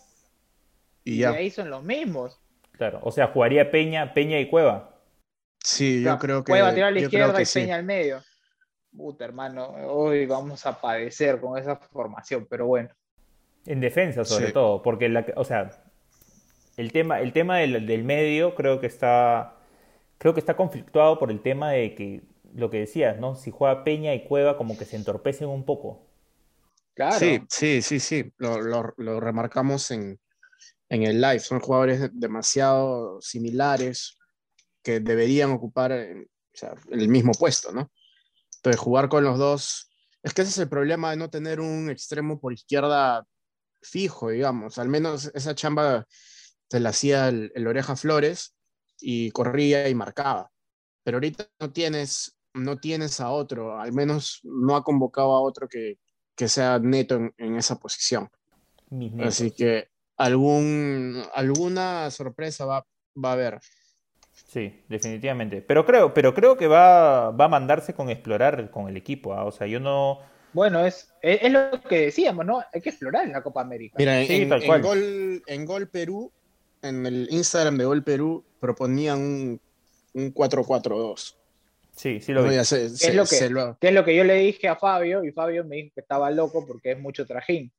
Y 1.03 1.13
y 1.13 1.17
ya. 1.19 1.31
ahí 1.31 1.49
son 1.49 1.69
los 1.69 1.83
mismos. 1.83 2.39
Claro, 2.73 2.99
o 3.03 3.11
sea, 3.11 3.27
jugaría 3.27 3.69
Peña, 3.71 4.13
Peña 4.13 4.39
y 4.39 4.49
Cueva. 4.49 4.95
Sí, 5.63 5.99
O 5.99 6.03
sea, 6.03 6.13
yo 6.13 6.19
creo 6.19 6.43
que. 6.43 6.51
Cueva 6.51 6.73
tirar 6.73 6.89
a 6.89 6.91
la 6.91 6.99
izquierda 7.01 7.41
y 7.41 7.45
sí. 7.45 7.61
Peña 7.61 7.75
al 7.75 7.83
medio. 7.83 8.21
Puta, 8.95 9.25
hermano, 9.25 9.67
hoy 9.87 10.25
vamos 10.25 10.65
a 10.65 10.79
padecer 10.81 11.39
con 11.39 11.57
esa 11.57 11.75
formación, 11.75 12.47
pero 12.49 12.65
bueno. 12.65 12.89
En 13.65 13.79
defensa, 13.81 14.25
sobre 14.25 14.47
Sí. 14.47 14.53
todo. 14.53 14.81
Porque, 14.81 15.09
la, 15.09 15.25
o 15.35 15.43
sea, 15.43 15.69
el 16.77 16.91
tema, 16.91 17.19
el 17.19 17.33
tema 17.33 17.57
del, 17.57 17.85
del 17.85 18.03
medio 18.03 18.55
creo 18.55 18.79
que 18.79 18.87
está. 18.87 19.55
Creo 20.17 20.33
que 20.33 20.39
está 20.39 20.55
conflictuado 20.55 21.19
por 21.19 21.31
el 21.31 21.41
tema 21.41 21.71
de 21.71 21.93
que 21.95 22.21
lo 22.53 22.69
que 22.69 22.79
decías, 22.79 23.19
¿no? 23.19 23.35
Si 23.35 23.51
juega 23.51 23.83
Peña 23.83 24.13
y 24.15 24.23
Cueva, 24.25 24.57
como 24.57 24.77
que 24.77 24.85
se 24.85 24.95
entorpecen 24.95 25.47
un 25.47 25.63
poco. 25.65 26.08
Claro. 26.99 27.17
Sí, 27.17 27.39
sí, 27.49 27.81
sí, 27.81 27.99
sí. 28.01 28.33
Lo, 28.39 28.59
lo- 28.61 28.93
lo 28.97 29.19
remarcamos 29.21 29.89
en, 29.91 30.19
en 30.89 31.03
el 31.03 31.21
live. 31.21 31.39
Son 31.39 31.61
jugadores 31.61 32.09
demasiado 32.11 33.21
similares 33.21 34.17
que 34.83 34.99
deberían 34.99 35.51
ocupar 35.51 35.93
eh, 35.93 36.25
o 36.27 36.57
sea, 36.57 36.73
el 36.91 37.07
mismo 37.07 37.31
puesto, 37.31 37.71
¿no? 37.71 37.89
Entonces, 38.57 38.81
jugar 38.81 39.07
con 39.07 39.23
los 39.23 39.37
dos. 39.39 39.89
Es 40.21 40.33
que 40.33 40.41
ese 40.41 40.51
es 40.51 40.57
el 40.57 40.67
problema 40.67 41.11
de 41.11 41.15
no 41.15 41.29
tener 41.29 41.61
un 41.61 41.89
extremo 41.89 42.37
por 42.41 42.51
izquierda 42.51 43.25
fijo, 43.81 44.29
digamos. 44.31 44.77
Al 44.77 44.89
menos 44.89 45.31
esa 45.33 45.55
chamba 45.55 46.05
se 46.69 46.81
la 46.81 46.89
hacía 46.89 47.29
el, 47.29 47.49
el 47.55 47.65
Oreja 47.65 47.95
Flores 47.95 48.57
y 48.99 49.31
corría 49.31 49.87
y 49.87 49.95
marcaba. 49.95 50.51
Pero 51.05 51.15
ahorita 51.15 51.47
no 51.61 51.71
tienes, 51.71 52.37
no 52.53 52.77
tienes 52.77 53.21
a 53.21 53.29
otro, 53.29 53.79
al 53.79 53.93
menos 53.93 54.41
no 54.43 54.75
ha 54.75 54.83
convocado 54.83 55.31
a 55.31 55.39
otro 55.41 55.69
que, 55.69 55.97
que 56.39 56.47
sea 56.47 56.79
neto 56.79 57.15
en, 57.15 57.33
en 57.37 57.57
esa 57.57 57.77
posición. 57.77 58.29
Así 59.21 59.51
que 59.51 59.89
algún, 60.15 61.21
alguna 61.33 62.09
sorpresa 62.11 62.63
va, 62.63 62.87
va 63.21 63.29
a 63.31 63.33
haber. 63.33 63.59
Sí, 64.47 64.85
definitivamente. 64.87 65.61
Pero 65.61 65.85
creo, 65.85 66.13
pero 66.13 66.33
creo 66.33 66.55
que 66.55 66.67
va, 66.67 67.31
va 67.31 67.45
a 67.45 67.49
mandarse 67.49 67.93
con 67.93 68.09
explorar 68.09 68.71
con 68.71 68.87
el 68.87 68.95
equipo. 68.95 69.33
¿ah? 69.33 69.43
O 69.43 69.51
sea, 69.51 69.67
yo 69.67 69.81
no. 69.81 70.19
Bueno, 70.53 70.85
es, 70.85 71.13
es, 71.21 71.39
es 71.41 71.51
lo 71.51 71.81
que 71.81 72.05
decíamos, 72.05 72.45
¿no? 72.45 72.63
Hay 72.73 72.79
que 72.79 72.91
explorar 72.91 73.25
en 73.25 73.33
la 73.33 73.43
Copa 73.43 73.59
América. 73.59 73.97
Mira, 73.99 74.23
Sí, 74.23 74.43
en, 74.43 74.47
tal 74.47 74.61
en 74.61 74.67
cual. 74.67 74.81
Gol, 74.81 75.43
en 75.45 75.65
Gol 75.65 75.89
Perú, 75.89 76.31
en 76.81 77.05
el 77.05 77.27
Instagram 77.31 77.77
de 77.77 77.83
Gol 77.83 78.03
Perú, 78.05 78.45
proponían 78.61 79.19
un, 79.19 79.61
un 80.13 80.33
4-4-2. 80.33 81.35
Sí, 81.99 82.21
sí 82.21 82.31
lo 82.31 82.43
No, 82.43 82.49
vi. 82.49 82.63
se- 82.63 82.89
se- 82.95 83.09
es 83.09 83.13
lo 83.15 83.23
que- 83.23 83.35
se 83.35 83.49
lo- 83.49 83.77
Que 83.77 83.89
es 83.89 83.93
lo 83.93 84.05
que 84.05 84.15
yo 84.15 84.23
le 84.23 84.35
dije 84.35 84.69
a 84.69 84.77
Fabio, 84.77 85.21
y 85.25 85.33
Fabio 85.33 85.65
me 85.65 85.75
dijo 85.75 85.91
que 85.95 85.99
estaba 85.99 86.31
loco 86.31 86.65
porque 86.65 86.91
es 86.93 86.99
mucho 86.99 87.25
trajín. 87.25 87.73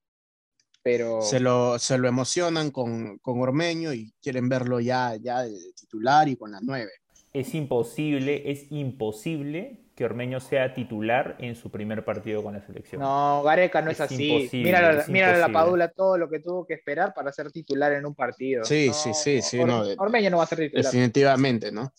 Pero 0.83 1.23
se 1.23 1.41
lo, 1.41 1.79
se 1.79 1.97
lo 1.97 2.07
emocionan 2.07 2.71
con, 2.71 3.17
con 3.19 3.41
Ormeño 3.41 3.95
y 3.95 4.13
quieren 4.23 4.49
verlo 4.51 4.79
ya, 4.79 5.17
ya 5.17 5.43
de 5.43 5.57
titular 5.75 6.29
y 6.29 6.37
con 6.37 6.53
la 6.53 6.59
9. 6.63 6.91
Es 7.33 7.55
imposible, 7.55 8.51
es 8.51 8.67
imposible 8.71 9.81
que 9.95 10.05
Ormeño 10.05 10.39
sea 10.41 10.75
titular 10.75 11.37
en 11.39 11.55
su 11.57 11.71
primer 11.71 12.05
partido 12.05 12.43
con 12.43 12.53
la 12.55 12.61
selección. 12.67 13.01
no, 13.01 13.43
Gareca 13.43 13.81
no 13.81 13.91
es, 13.91 14.01
Es 14.01 14.01
así. 14.03 14.27
imposible, 14.29 14.65
Mira, 14.67 15.05
mira 15.09 15.37
la. 15.39 15.49
Padula 15.51 15.89
todo 15.89 16.19
lo 16.19 16.29
que 16.29 16.41
tuvo 16.41 16.67
que 16.67 16.75
esperar 16.75 17.15
para 17.15 17.33
ser 17.33 17.51
titular 17.51 17.93
en 17.93 18.05
un 18.05 18.15
partido. 18.15 18.65
Sí, 18.65 18.89
No, 18.89 18.93
sí, 18.95 19.15
sí, 19.15 19.41
sí, 19.43 19.65
no, 19.65 19.83
Ormeño 19.99 20.29
no 20.31 20.39
va 20.39 20.45
a 20.45 20.47
ser 20.47 20.59
titular. 20.59 20.85
Definitivamente, 20.85 21.73
¿no? 21.73 21.91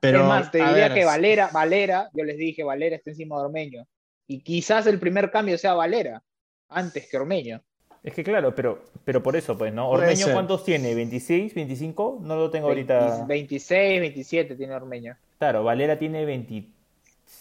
Pero, 0.00 0.20
es 0.20 0.26
más, 0.26 0.50
te 0.50 0.58
diría 0.58 0.72
ver, 0.72 0.94
que 0.94 1.04
Valera, 1.04 1.50
Valera, 1.52 2.08
yo 2.12 2.24
les 2.24 2.36
dije, 2.36 2.62
Valera 2.62 2.96
está 2.96 3.10
encima 3.10 3.36
de 3.36 3.42
Ormeño. 3.42 3.86
Y 4.26 4.40
quizás 4.40 4.86
el 4.86 4.98
primer 4.98 5.30
cambio 5.30 5.58
sea 5.58 5.74
Valera, 5.74 6.22
antes 6.68 7.08
que 7.08 7.16
Ormeño. 7.16 7.62
Es 8.02 8.14
que 8.14 8.22
claro, 8.22 8.54
pero, 8.54 8.84
pero 9.04 9.22
por 9.22 9.36
eso, 9.36 9.58
pues, 9.58 9.72
¿no? 9.72 9.88
Ormeño. 9.88 10.26
¿cuántos 10.32 10.64
tiene? 10.64 10.94
¿26, 10.94 11.54
25? 11.54 12.20
No 12.22 12.36
lo 12.36 12.50
tengo 12.50 12.68
ahorita. 12.68 13.24
26, 13.26 14.00
27 14.00 14.54
tiene 14.54 14.74
Ormeño. 14.74 15.16
Claro, 15.38 15.64
Valera 15.64 15.98
tiene 15.98 16.24
25. 16.24 16.72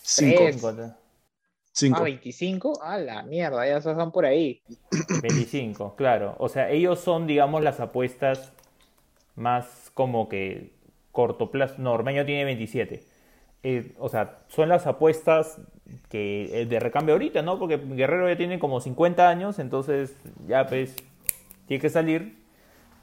cinco, 0.02 0.74
Tres. 0.74 0.92
cinco. 1.72 2.00
Ah, 2.00 2.04
25, 2.04 2.84
a 2.84 2.98
la 2.98 3.24
mierda, 3.24 3.68
ya 3.68 3.82
son 3.82 4.12
por 4.12 4.26
ahí. 4.26 4.62
25, 5.22 5.96
claro. 5.96 6.36
O 6.40 6.50
sea, 6.50 6.72
ellos 6.72 7.00
son, 7.00 7.28
digamos, 7.28 7.64
las 7.64 7.80
apuestas 7.80 8.52
más 9.36 9.92
como 9.94 10.28
que 10.28 10.72
corto 11.18 11.50
plazo. 11.50 11.76
No, 11.80 11.94
Ormeño 11.94 12.26
tiene 12.26 12.46
27. 12.46 13.04
Eh, 13.64 13.96
o 13.98 14.08
sea, 14.08 14.42
son 14.50 14.70
las 14.70 14.86
apuestas 14.86 15.60
que 16.10 16.62
eh, 16.62 16.66
de 16.68 16.80
recambio 16.80 17.16
ahorita, 17.16 17.42
¿no? 17.42 17.58
Porque 17.58 17.78
Guerrero 17.78 18.30
ya 18.30 18.38
tiene 18.38 18.60
como 18.60 18.80
50 18.82 19.28
años, 19.28 19.58
entonces 19.58 20.16
ya 20.48 20.68
pues 20.68 20.96
tiene 21.66 21.82
que 21.82 21.90
salir. 21.90 22.38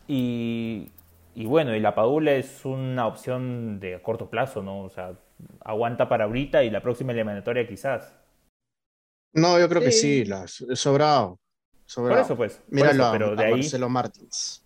Y, 0.06 0.92
y 1.34 1.46
bueno, 1.46 1.74
y 1.74 1.80
la 1.80 1.96
Padula 1.96 2.34
es 2.34 2.64
una 2.64 3.08
opción 3.08 3.80
de 3.80 4.00
corto 4.00 4.30
plazo, 4.30 4.62
¿no? 4.62 4.82
O 4.84 4.90
sea, 4.90 5.14
aguanta 5.64 6.08
para 6.08 6.24
ahorita 6.26 6.62
y 6.62 6.70
la 6.70 6.82
próxima 6.82 7.10
eliminatoria 7.12 7.66
quizás. 7.66 8.14
No, 9.32 9.58
yo 9.58 9.68
creo 9.68 9.82
que 9.82 9.90
Sí. 9.90 10.24
las, 10.24 10.64
sobrado. 10.74 11.40
Por 11.96 12.12
eso, 12.12 12.36
pues. 12.36 12.58
por 12.58 12.72
Míralo 12.74 13.02
eso, 13.02 13.12
pero 13.12 13.26
a, 13.32 13.34
de 13.34 13.44
ahí. 13.44 13.52
Marcelo 13.54 13.88
Martins. 13.88 14.63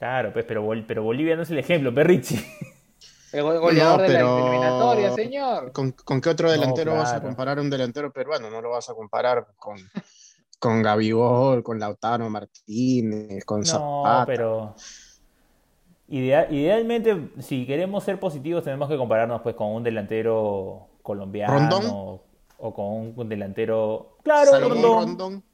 Claro, 0.00 0.32
pues, 0.32 0.44
pero, 0.46 0.62
Bol- 0.62 0.84
pero 0.88 1.02
Bolivia 1.04 1.36
no 1.36 1.42
es 1.42 1.50
el 1.50 1.58
ejemplo, 1.58 1.94
Perrichi. 1.94 2.34
El 3.32 3.42
go- 3.44 3.60
goleador 3.60 3.98
No, 4.00 4.02
de 4.02 4.12
la 4.12 4.20
eliminatoria, 4.20 5.12
señor. 5.12 5.70
¿Con, 5.70 5.92
con 5.92 6.20
qué 6.20 6.30
otro 6.30 6.50
delantero 6.50 6.94
vas 6.96 7.12
a 7.12 7.22
comparar 7.22 7.58
a 7.58 7.60
un 7.60 7.70
delantero 7.70 8.12
peruano? 8.12 8.50
No 8.50 8.60
lo 8.60 8.70
vas 8.70 8.90
a 8.90 8.94
comparar 8.94 9.46
con, 9.56 9.76
con 10.58 10.82
Gabigol, 10.82 11.62
con 11.62 11.78
Lautaro 11.78 12.28
Martínez, 12.28 13.44
con 13.44 13.60
No, 13.60 13.66
Zapata. 13.66 14.26
pero 14.26 14.74
idea- 16.08 16.50
idealmente, 16.50 17.28
si 17.38 17.66
queremos 17.66 18.02
ser 18.02 18.18
positivos, 18.18 18.64
tenemos 18.64 18.88
que 18.88 18.96
compararnos 18.96 19.42
pues 19.42 19.54
con 19.54 19.68
un 19.68 19.84
delantero 19.84 20.88
colombiano 21.02 21.52
¿Rondón? 21.52 22.20
o 22.58 22.74
con 22.74 23.12
un 23.16 23.28
delantero, 23.28 24.16
claro, 24.24 24.58
Rondón, 24.58 25.06
Rondón. 25.06 25.44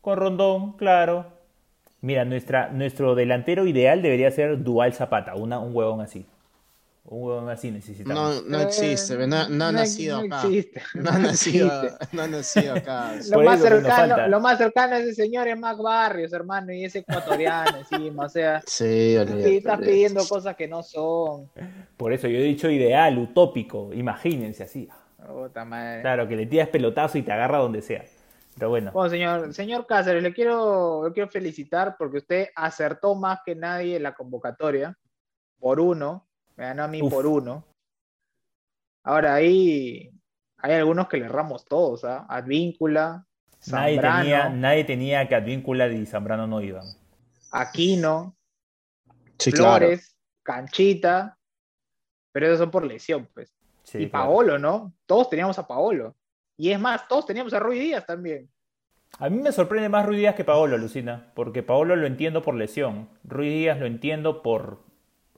con 0.00 0.16
Rondón, 0.18 0.72
claro. 0.76 1.26
Mira, 2.04 2.26
nuestra, 2.26 2.68
nuestro 2.68 3.14
delantero 3.14 3.66
ideal 3.66 4.02
debería 4.02 4.30
ser 4.30 4.62
Dual 4.62 4.92
Zapata, 4.92 5.34
una, 5.36 5.58
un 5.58 5.74
huevón 5.74 6.02
así. 6.02 6.26
Un 7.06 7.22
huevón 7.22 7.48
así 7.48 7.70
necesitamos. 7.70 8.44
No, 8.46 8.58
no 8.58 8.62
existe, 8.62 9.16
no, 9.26 9.26
no 9.26 9.36
ha 9.36 9.44
Eh, 9.44 9.48
no, 9.50 9.72
nacido 9.72 10.18
no 10.22 10.36
acá. 10.36 10.46
existe, 10.46 10.82
No 10.94 11.10
ha 11.10 11.18
nacido, 11.18 11.82
existe. 11.82 12.06
no 12.12 12.22
ha 12.22 12.28
nacido 12.28 12.74
acá. 12.74 13.12
Lo 13.30 13.42
más, 13.42 13.60
cercano, 13.60 14.28
lo 14.28 14.40
más 14.40 14.58
cercano 14.58 14.94
a 14.96 14.98
ese 14.98 15.14
señor 15.14 15.48
es 15.48 15.58
Mac 15.58 15.78
Barrios, 15.78 16.32
hermano, 16.34 16.72
y 16.74 16.84
es 16.84 16.94
ecuatoriano 16.94 17.78
encima, 17.78 18.26
o 18.26 18.28
sea, 18.28 18.62
Sí, 18.66 19.16
olvídate, 19.16 19.52
y 19.52 19.56
estás 19.56 19.80
pidiendo 19.80 20.28
cosas 20.28 20.56
que 20.56 20.68
no 20.68 20.82
son. 20.82 21.48
Por 21.96 22.12
eso 22.12 22.28
yo 22.28 22.36
he 22.38 22.42
dicho 22.42 22.68
ideal, 22.68 23.16
utópico, 23.18 23.94
imagínense 23.94 24.62
así. 24.64 24.88
Puta 25.26 25.64
madre. 25.64 26.02
Claro, 26.02 26.28
que 26.28 26.36
le 26.36 26.44
tiras 26.44 26.68
pelotazo 26.68 27.16
y 27.16 27.22
te 27.22 27.32
agarra 27.32 27.58
donde 27.58 27.80
sea. 27.80 28.04
Pero 28.54 28.68
bueno. 28.68 28.92
Bueno, 28.92 29.10
señor, 29.10 29.54
señor 29.54 29.86
Cáceres, 29.86 30.22
le 30.22 30.32
quiero, 30.32 31.08
le 31.08 31.12
quiero 31.12 31.28
felicitar 31.28 31.96
porque 31.98 32.18
usted 32.18 32.48
acertó 32.54 33.14
más 33.14 33.40
que 33.44 33.54
nadie 33.54 33.96
en 33.96 34.02
la 34.02 34.14
convocatoria. 34.14 34.96
Por 35.58 35.80
uno. 35.80 36.26
Me 36.56 36.64
ganó 36.64 36.84
a 36.84 36.88
mí 36.88 37.02
Uf. 37.02 37.12
por 37.12 37.26
uno. 37.26 37.64
Ahora 39.02 39.34
ahí 39.34 40.10
hay 40.58 40.72
algunos 40.72 41.08
que 41.08 41.16
le 41.16 41.26
erramos 41.26 41.64
todos, 41.64 42.04
¿ah? 42.04 42.26
Advíncula, 42.28 43.26
Nadie 43.66 43.94
Zambrano, 43.96 44.20
tenía, 44.20 44.48
nadie 44.50 44.84
tenía 44.84 45.28
que 45.28 45.34
Advíncula 45.34 45.88
y 45.88 46.06
Zambrano 46.06 46.46
no 46.46 46.60
iban. 46.60 46.84
Aquino, 47.50 48.36
Sí, 49.38 49.52
claro. 49.52 49.86
Flores, 49.86 50.16
Canchita. 50.42 51.38
Pero 52.32 52.46
esos 52.46 52.58
son 52.58 52.70
por 52.70 52.84
lesión, 52.84 53.28
pues. 53.32 53.54
Sí, 53.84 53.98
y 53.98 54.10
claro. 54.10 54.26
Paolo, 54.26 54.58
¿no? 54.58 54.92
Todos 55.06 55.28
teníamos 55.30 55.58
a 55.58 55.66
Paolo. 55.66 56.16
Y 56.56 56.70
es 56.70 56.80
más, 56.80 57.08
todos 57.08 57.26
teníamos 57.26 57.52
a 57.54 57.58
Ruiz 57.58 57.80
Díaz 57.80 58.06
también. 58.06 58.48
A 59.18 59.28
mí 59.28 59.38
me 59.38 59.52
sorprende 59.52 59.88
más 59.88 60.06
Ruiz 60.06 60.18
Díaz 60.18 60.34
que 60.34 60.44
Paolo, 60.44 60.76
Lucina, 60.76 61.30
porque 61.34 61.62
Paolo 61.62 61.96
lo 61.96 62.06
entiendo 62.06 62.42
por 62.42 62.54
lesión. 62.54 63.08
Ruiz 63.24 63.52
Díaz 63.52 63.78
lo 63.78 63.86
entiendo 63.86 64.42
por... 64.42 64.82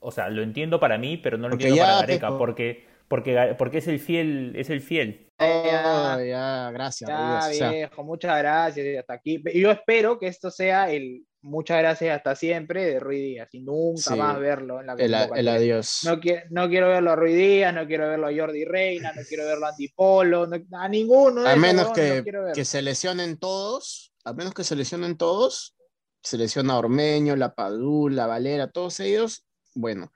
O 0.00 0.10
sea, 0.12 0.28
lo 0.30 0.42
entiendo 0.42 0.78
para 0.78 0.98
mí, 0.98 1.16
pero 1.16 1.36
no 1.36 1.48
lo 1.48 1.54
Porque 1.54 1.68
entiendo 1.68 1.86
ya, 1.86 1.96
para 1.96 2.06
Gareca, 2.06 2.38
porque, 2.38 2.86
porque, 3.08 3.54
porque 3.58 3.78
es 3.78 3.88
el 3.88 3.98
fiel, 4.00 4.54
es 4.56 4.70
el 4.70 4.80
fiel. 4.80 5.32
Oh, 5.38 6.18
ya, 6.20 6.70
gracias. 6.72 7.08
Ya, 7.10 7.40
o 7.48 7.52
sea, 7.52 7.70
viejo, 7.70 8.02
muchas 8.04 8.38
gracias 8.38 8.86
y 8.86 8.96
hasta 8.96 9.12
aquí. 9.14 9.42
Yo 9.54 9.70
espero 9.70 10.18
que 10.18 10.28
esto 10.28 10.50
sea 10.50 10.90
el 10.90 11.24
muchas 11.42 11.78
gracias 11.78 12.16
hasta 12.16 12.34
siempre 12.34 12.84
de 12.84 12.98
Ruiz 12.98 13.20
Díaz 13.22 13.48
y 13.52 13.60
nunca 13.60 14.00
Sí. 14.14 14.16
más 14.18 14.36
verlo 14.40 14.80
en 14.80 14.86
la 14.86 14.94
el, 14.94 15.46
adiós. 15.48 16.00
No, 16.04 16.18
quiero, 16.18 16.42
no 16.50 16.68
quiero 16.68 16.88
verlo 16.88 17.12
a 17.12 17.16
Ruiz 17.16 17.36
Díaz, 17.36 17.72
no 17.72 17.86
quiero 17.86 18.08
verlo 18.08 18.26
a 18.26 18.32
Jordi 18.36 18.64
Reina, 18.64 19.12
no 19.14 19.22
quiero 19.28 19.44
verlo 19.44 19.66
a 19.66 19.68
Andy 19.68 19.88
Polo, 19.90 20.46
no- 20.48 20.56
a 20.76 20.88
ninguno 20.88 21.42
de 21.42 21.50
a 21.50 21.54
menos 21.56 21.92
que, 21.92 22.16
no 22.16 22.22
quiero 22.24 22.40
verlo. 22.40 22.54
que 22.54 22.64
se 22.64 22.82
lesionen 22.82 23.38
todos, 23.38 24.12
a 24.24 24.32
menos 24.32 24.54
que 24.54 24.64
se 24.64 24.74
lesionen 24.74 25.16
todos, 25.16 25.76
se 26.20 26.36
lesiona 26.36 26.78
Ormeño, 26.78 27.36
La 27.36 27.54
Padula, 27.54 28.26
Valera, 28.26 28.72
todos 28.72 28.98
ellos, 28.98 29.46
bueno. 29.74 30.10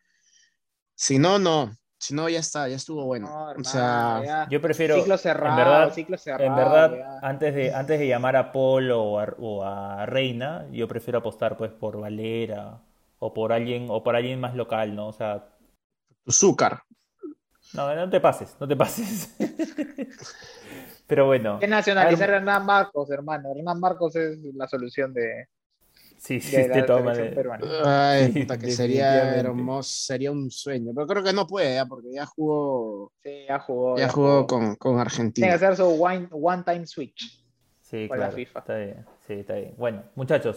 Si 0.96 1.18
no, 1.20 1.38
no. 1.38 1.76
Si 2.00 2.14
no, 2.14 2.30
ya 2.30 2.38
está, 2.38 2.66
ya 2.66 2.76
estuvo 2.76 3.04
bueno. 3.04 3.28
No, 3.28 3.44
o 3.44 3.50
hermano, 3.50 3.64
sea, 3.64 4.22
ya. 4.24 4.48
Yo 4.48 4.62
prefiero, 4.62 4.96
ciclo 4.96 5.18
cerrado, 5.18 5.50
en 5.50 5.56
verdad, 5.56 5.92
ciclo 5.92 6.16
cerrado. 6.16 6.44
en 6.44 6.56
verdad 6.56 6.96
ya. 6.96 7.18
antes, 7.28 7.54
de, 7.54 7.74
antes 7.74 8.00
de 8.00 8.08
llamar 8.08 8.36
a 8.36 8.52
Polo 8.52 9.02
o 9.02 9.20
a, 9.20 9.34
o 9.38 9.62
a 9.62 10.06
Reina, 10.06 10.66
yo 10.72 10.88
prefiero 10.88 11.18
apostar 11.18 11.58
pues 11.58 11.70
por 11.72 12.00
Valera 12.00 12.80
o 13.18 13.34
por 13.34 13.52
alguien 13.52 13.88
o 13.90 14.02
por 14.02 14.16
alguien 14.16 14.40
más 14.40 14.54
local, 14.54 14.96
¿no? 14.96 15.08
O 15.08 15.12
sea, 15.12 15.46
azúcar. 16.26 16.84
no, 17.74 17.94
no 17.94 18.08
te 18.08 18.18
pases, 18.18 18.56
no 18.58 18.66
te 18.66 18.76
pases. 18.76 19.36
Pero 21.06 21.26
bueno, 21.26 21.58
que 21.58 21.66
nacionalizar 21.66 22.30
a 22.30 22.36
Hernán 22.36 22.64
Marcos, 22.64 23.10
hermano. 23.10 23.50
Hernán 23.54 23.78
Marcos 23.78 24.16
es 24.16 24.38
la 24.54 24.66
solución 24.66 25.12
de, 25.12 25.48
sí, 26.20 26.40
sí, 26.40 26.56
de 26.56 26.68
la 26.68 26.76
de 26.76 26.82
todas 26.84 27.04
maneras. 27.04 27.60
Ay, 27.84 28.32
Sí, 28.32 28.46
que 28.46 28.70
sería 28.70 29.34
hermoso, 29.36 29.88
sería 29.90 30.30
un 30.30 30.50
sueño. 30.50 30.92
Pero 30.94 31.06
creo 31.06 31.22
que 31.24 31.32
no 31.32 31.46
puede, 31.46 31.74
¿ya? 31.74 31.86
porque 31.86 32.12
ya 32.12 32.26
jugó, 32.26 33.12
Sí, 33.22 33.44
ya 33.48 33.58
jugó. 33.58 33.96
ya 33.98 34.08
jugó 34.08 34.46
con, 34.46 34.76
con 34.76 34.98
Argentina. 34.98 35.46
Tiene 35.46 35.58
que 35.58 35.64
hacer 35.64 35.76
su 35.76 36.02
one, 36.02 36.28
one 36.30 36.62
time 36.62 36.86
switch. 36.86 37.42
Sí, 37.80 38.06
Con 38.06 38.18
la 38.20 38.26
claro. 38.26 38.36
FIFA. 38.36 38.58
Está 38.60 38.76
bien, 38.76 39.06
sí, 39.26 39.32
está 39.34 39.54
bien. 39.54 39.74
Bueno, 39.76 40.02
muchachos, 40.14 40.54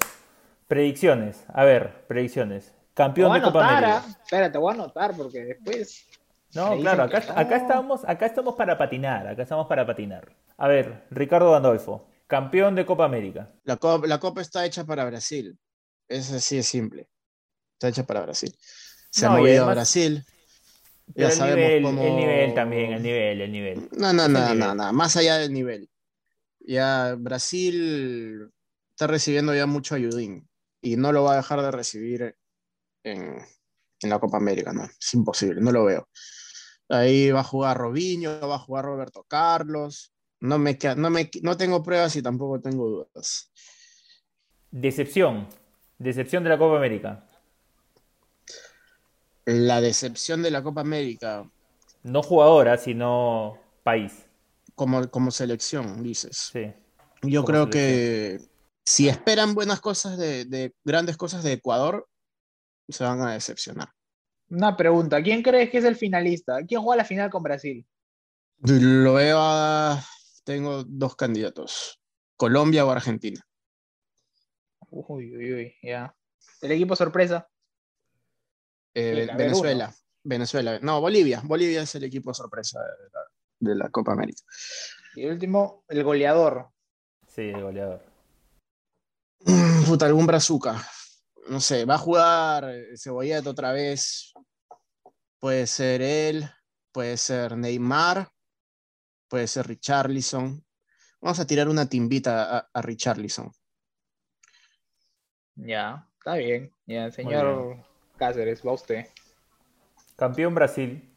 predicciones. 0.68 1.46
A 1.54 1.64
ver, 1.64 2.06
predicciones. 2.08 2.74
Campeón 2.94 3.30
voy 3.30 3.38
a 3.38 3.42
de 3.42 3.46
Copa 3.48 3.60
anotar, 3.62 3.84
América. 3.86 4.04
ah. 4.08 4.20
Espera, 4.24 4.52
te 4.52 4.58
voy 4.58 4.72
a 4.72 4.74
anotar 4.76 5.16
porque 5.18 5.44
después. 5.44 6.08
No, 6.54 6.78
claro, 6.78 7.04
acá, 7.04 7.24
acá 7.36 7.56
estamos, 7.56 8.08
acá 8.08 8.28
estamos 8.28 8.54
para 8.54 8.78
patinar, 8.78 9.28
acá 9.28 9.42
estamos 9.42 9.66
para 9.66 9.86
patinar. 9.88 10.32
A 10.58 10.68
ver, 10.68 11.04
Ricardo 11.10 11.52
Gandolfo, 11.52 12.06
campeón 12.34 12.74
de 12.74 12.84
Copa 12.84 13.06
América. 13.06 13.54
La, 13.64 13.78
copa, 13.78 14.08
la 14.08 14.20
copa 14.20 14.42
está 14.42 14.66
hecha 14.66 14.84
para 14.86 15.06
Brasil. 15.06 15.56
Es 16.08 16.32
así 16.32 16.56
de 16.56 16.64
simple. 16.64 17.08
Está 17.74 17.90
hecha 17.90 18.08
para 18.08 18.22
Brasil. 18.22 18.52
Se 19.12 19.26
No, 19.26 19.34
ha 19.34 19.38
movido 19.38 19.66
a 19.66 19.74
Brasil. 19.74 20.26
Ya 21.14 21.28
el 21.28 21.32
sabemos 21.32 21.60
nivel, 21.60 21.84
cómo... 21.84 22.04
el 22.04 22.16
nivel 22.16 22.54
también, 22.56 22.94
el 22.94 23.04
nivel, 23.04 23.42
el 23.42 23.52
nivel. 23.52 23.90
No, 23.92 24.14
no, 24.14 24.28
no, 24.28 24.56
no, 24.56 24.74
no, 24.74 24.94
más 24.94 25.16
allá 25.16 25.38
del 25.38 25.54
nivel. 25.54 25.88
Ya 26.60 27.14
Brasil 27.20 28.50
está 28.90 29.06
recibiendo 29.06 29.54
ya 29.54 29.68
mucho 29.68 29.94
ayudín 29.94 30.50
y 30.82 30.96
no 30.96 31.12
lo 31.12 31.26
va 31.26 31.34
a 31.34 31.38
dejar 31.38 31.62
de 31.62 31.70
recibir 31.70 32.36
en, 33.04 33.38
en 34.02 34.10
la 34.10 34.20
Copa 34.20 34.38
América, 34.38 34.74
no, 34.74 34.86
es 34.86 35.14
imposible, 35.14 35.62
no 35.62 35.72
lo 35.72 35.86
veo. 35.86 36.10
Ahí 36.90 37.30
va 37.30 37.42
a 37.42 37.44
jugar 37.44 37.78
Robinho, 37.78 38.48
va 38.48 38.56
a 38.56 38.60
jugar 38.60 38.86
Roberto 38.86 39.24
Carlos. 39.24 40.14
No, 40.44 40.60
me, 40.60 40.78
no, 40.98 41.10
me, 41.10 41.32
no 41.42 41.56
tengo 41.56 41.82
pruebas 41.82 42.18
y 42.18 42.22
tampoco 42.22 42.60
tengo 42.60 42.86
dudas. 42.86 43.50
Decepción. 44.72 45.48
Decepción 45.98 46.44
de 46.44 46.50
la 46.50 46.58
Copa 46.58 46.76
América. 46.76 47.26
La 49.46 49.80
decepción 49.80 50.44
de 50.44 50.52
la 50.52 50.62
Copa 50.62 50.82
América. 50.82 51.50
No 52.04 52.22
jugadora, 52.22 52.76
sino 52.76 53.58
país. 53.84 54.26
Como, 54.76 55.10
como 55.10 55.32
selección, 55.32 56.04
dices. 56.04 56.50
Sí. 56.52 56.74
Yo 57.22 57.46
creo 57.46 57.70
que 57.70 58.42
si 58.84 59.08
esperan 59.08 59.56
buenas 59.56 59.80
cosas 59.80 60.18
de, 60.18 60.44
de, 60.44 60.74
grandes 60.84 61.16
cosas 61.16 61.46
de 61.46 61.54
Ecuador, 61.54 62.06
se 62.90 63.06
van 63.06 63.22
a 63.22 63.32
decepcionar. 63.32 63.88
Una 64.50 64.76
pregunta, 64.76 65.24
¿quién 65.24 65.42
crees 65.42 65.70
que 65.70 65.78
es 65.78 65.86
el 65.86 65.96
finalista? 65.96 66.58
¿Quién 66.68 66.82
juega 66.82 66.98
la 66.98 67.06
final 67.06 67.30
con 67.30 67.44
Brasil? 67.44 67.88
Lo 68.60 69.14
veo 69.14 69.38
a... 69.40 70.04
Tengo 70.44 70.84
dos 70.84 71.16
candidatos, 71.16 72.02
Colombia 72.36 72.86
o 72.86 72.92
Argentina. 72.92 73.42
Uy, 74.90 75.36
uy, 75.36 75.54
uy, 75.54 75.76
ya. 75.82 76.16
¿El 76.62 76.72
equipo 76.74 76.96
sorpresa? 76.96 77.50
Eh, 78.94 79.28
Venezuela. 79.36 79.94
Venezuela. 80.24 80.80
No, 80.82 81.02
Bolivia. 81.02 81.42
Bolivia 81.44 81.82
es 81.82 81.96
el 81.96 82.04
equipo 82.04 82.34
sorpresa 82.34 82.80
de 83.60 83.76
la, 83.76 83.90
Copa 83.90 84.14
América. 84.14 84.44
Y 85.16 85.24
el 85.24 85.32
último, 85.32 85.84
el 85.88 86.04
goleador. 86.04 86.70
Sí, 87.28 87.42
el 87.42 87.62
goleador. 87.62 88.02
Puta, 89.88 90.06
algún 90.06 90.26
brazuca. 90.26 90.82
No 91.50 91.60
sé, 91.60 91.86
va 91.86 91.96
a 91.96 92.00
jugar 92.00 92.72
Cebolleta 92.96 93.50
otra 93.50 93.72
vez. 93.72 94.34
Puede 95.40 95.68
ser 95.68 96.02
él, 96.02 96.50
puede 96.94 97.18
ser 97.18 97.58
Neymar, 97.58 98.33
puede 99.34 99.48
ser 99.48 99.66
Richarlison. 99.66 100.64
Vamos 101.20 101.40
a 101.40 101.48
tirar 101.48 101.68
una 101.68 101.90
timbita 101.90 102.56
a, 102.56 102.70
a 102.72 102.82
Richarlison. 102.84 103.52
Ya, 105.56 106.08
está 106.20 106.36
bien. 106.36 106.72
Ya, 106.86 107.10
señor 107.10 107.78
Cáceres, 108.16 108.62
va 108.64 108.74
usted. 108.74 109.08
Campeón 110.16 110.54
Brasil. 110.54 111.12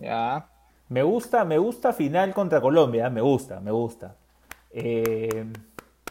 Ya. 0.00 0.50
Me 0.88 1.04
gusta, 1.04 1.44
me 1.44 1.56
gusta 1.58 1.92
final 1.92 2.34
contra 2.34 2.60
Colombia, 2.60 3.08
me 3.08 3.20
gusta, 3.20 3.60
me 3.60 3.70
gusta. 3.70 4.16
Eh, 4.72 5.46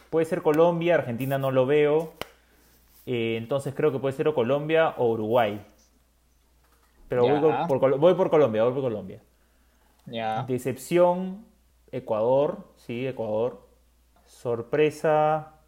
puede 0.08 0.24
ser 0.24 0.40
Colombia, 0.40 0.94
Argentina 0.94 1.36
no 1.36 1.50
lo 1.50 1.66
veo. 1.66 2.14
Eh, 3.04 3.36
entonces 3.36 3.74
creo 3.74 3.92
que 3.92 3.98
puede 3.98 4.16
ser 4.16 4.28
o 4.28 4.34
Colombia 4.34 4.94
o 4.96 5.10
Uruguay. 5.10 5.62
Pero 7.06 7.28
voy 7.28 7.38
por, 7.68 7.98
voy 7.98 8.14
por, 8.14 8.30
Colombia, 8.30 8.64
voy 8.64 8.72
por 8.72 8.82
Colombia. 8.82 9.20
Decepción, 10.46 11.46
Ecuador, 11.90 12.72
sí, 12.76 13.06
Ecuador. 13.06 13.68
Sorpresa, 14.26 15.60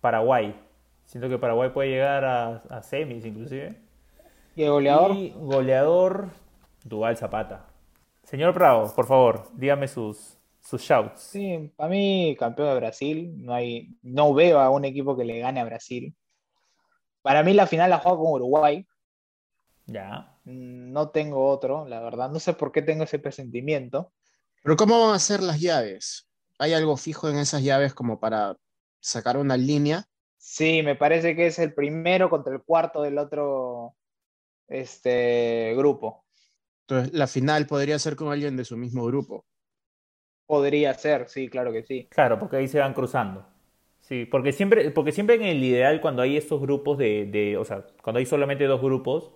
Paraguay. 0.00 0.54
Siento 1.04 1.28
que 1.28 1.38
Paraguay 1.38 1.70
puede 1.70 1.90
llegar 1.90 2.24
a, 2.24 2.82
semis 2.82 3.24
inclusive. 3.24 3.80
¿Y 4.54 4.62
el 4.62 4.70
goleador? 4.70 5.12
Y 5.12 5.30
goleador, 5.36 6.28
Dual 6.84 7.16
Zapata. 7.16 7.66
Señor 8.24 8.52
Prado, 8.52 8.92
por 8.94 9.06
favor, 9.06 9.48
dígame 9.54 9.88
sus, 9.88 10.38
sus 10.60 10.82
shouts. 10.82 11.20
Sí, 11.20 11.72
para 11.76 11.88
mí, 11.88 12.36
campeón 12.38 12.68
de 12.68 12.76
Brasil. 12.76 13.32
No, 13.44 13.54
hay, 13.54 13.96
no 14.02 14.34
veo 14.34 14.60
a 14.60 14.68
un 14.68 14.84
equipo 14.84 15.16
que 15.16 15.24
le 15.24 15.38
gane 15.38 15.60
a 15.60 15.64
Brasil. 15.64 16.14
Para 17.22 17.42
mí, 17.42 17.54
la 17.54 17.66
final 17.66 17.90
la 17.90 17.98
juego 17.98 18.24
con 18.24 18.32
Uruguay. 18.32 18.86
Ya. 19.86 20.37
No 20.48 21.10
tengo 21.10 21.46
otro, 21.46 21.86
la 21.86 22.00
verdad. 22.00 22.30
No 22.30 22.40
sé 22.40 22.54
por 22.54 22.72
qué 22.72 22.80
tengo 22.80 23.04
ese 23.04 23.18
presentimiento. 23.18 24.12
Pero, 24.62 24.76
¿cómo 24.76 24.98
van 25.06 25.14
a 25.14 25.18
ser 25.18 25.42
las 25.42 25.60
llaves? 25.60 26.26
¿Hay 26.58 26.72
algo 26.72 26.96
fijo 26.96 27.28
en 27.28 27.36
esas 27.36 27.62
llaves 27.62 27.92
como 27.92 28.18
para 28.18 28.56
sacar 28.98 29.36
una 29.36 29.58
línea? 29.58 30.08
Sí, 30.38 30.82
me 30.82 30.96
parece 30.96 31.36
que 31.36 31.48
es 31.48 31.58
el 31.58 31.74
primero 31.74 32.30
contra 32.30 32.54
el 32.54 32.62
cuarto 32.62 33.02
del 33.02 33.18
otro 33.18 33.94
este, 34.68 35.74
grupo. 35.76 36.24
Entonces, 36.86 37.12
la 37.12 37.26
final 37.26 37.66
podría 37.66 37.98
ser 37.98 38.16
con 38.16 38.32
alguien 38.32 38.56
de 38.56 38.64
su 38.64 38.76
mismo 38.78 39.04
grupo. 39.04 39.44
Podría 40.46 40.94
ser, 40.94 41.28
sí, 41.28 41.50
claro 41.50 41.72
que 41.72 41.82
sí. 41.82 42.08
Claro, 42.10 42.38
porque 42.38 42.56
ahí 42.56 42.68
se 42.68 42.78
van 42.78 42.94
cruzando. 42.94 43.46
Sí, 44.00 44.24
porque 44.24 44.52
siempre, 44.52 44.90
porque 44.90 45.12
siempre 45.12 45.36
en 45.36 45.42
el 45.42 45.62
ideal, 45.62 46.00
cuando 46.00 46.22
hay 46.22 46.38
estos 46.38 46.58
grupos 46.62 46.96
de, 46.96 47.26
de 47.26 47.58
o 47.58 47.64
sea, 47.66 47.84
cuando 48.02 48.18
hay 48.18 48.24
solamente 48.24 48.64
dos 48.64 48.80
grupos, 48.80 49.32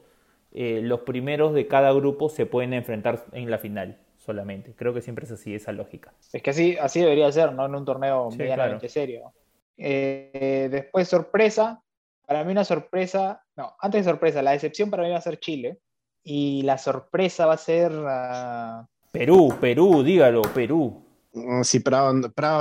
eh, 0.54 0.80
los 0.82 1.00
primeros 1.00 1.54
de 1.54 1.66
cada 1.66 1.92
grupo 1.92 2.28
se 2.28 2.46
pueden 2.46 2.74
enfrentar 2.74 3.24
en 3.32 3.50
la 3.50 3.58
final 3.58 3.98
solamente. 4.18 4.74
Creo 4.74 4.92
que 4.92 5.00
siempre 5.00 5.24
es 5.24 5.32
así, 5.32 5.54
esa 5.54 5.72
lógica. 5.72 6.12
Es 6.32 6.42
que 6.42 6.50
así, 6.50 6.76
así 6.78 7.00
debería 7.00 7.30
ser, 7.32 7.52
¿no? 7.52 7.66
En 7.66 7.74
un 7.74 7.84
torneo 7.84 8.30
medianamente 8.30 8.88
serio. 8.88 9.32
Eh, 9.76 10.68
después, 10.70 11.08
sorpresa. 11.08 11.82
Para 12.26 12.44
mí 12.44 12.52
una 12.52 12.64
sorpresa, 12.64 13.42
no, 13.56 13.74
antes 13.80 14.04
de 14.04 14.10
sorpresa, 14.10 14.42
la 14.42 14.52
decepción 14.52 14.90
para 14.90 15.02
mí 15.02 15.10
va 15.10 15.18
a 15.18 15.22
ser 15.22 15.40
Chile. 15.40 15.78
Y 16.22 16.62
la 16.62 16.78
sorpresa 16.78 17.46
va 17.46 17.54
a 17.54 17.58
ser... 17.58 17.92
Ah, 18.06 18.86
Perú, 19.10 19.54
Perú, 19.60 20.02
dígalo, 20.02 20.42
Perú. 20.54 21.04
Si 21.62 21.80
Prado, 21.80 22.14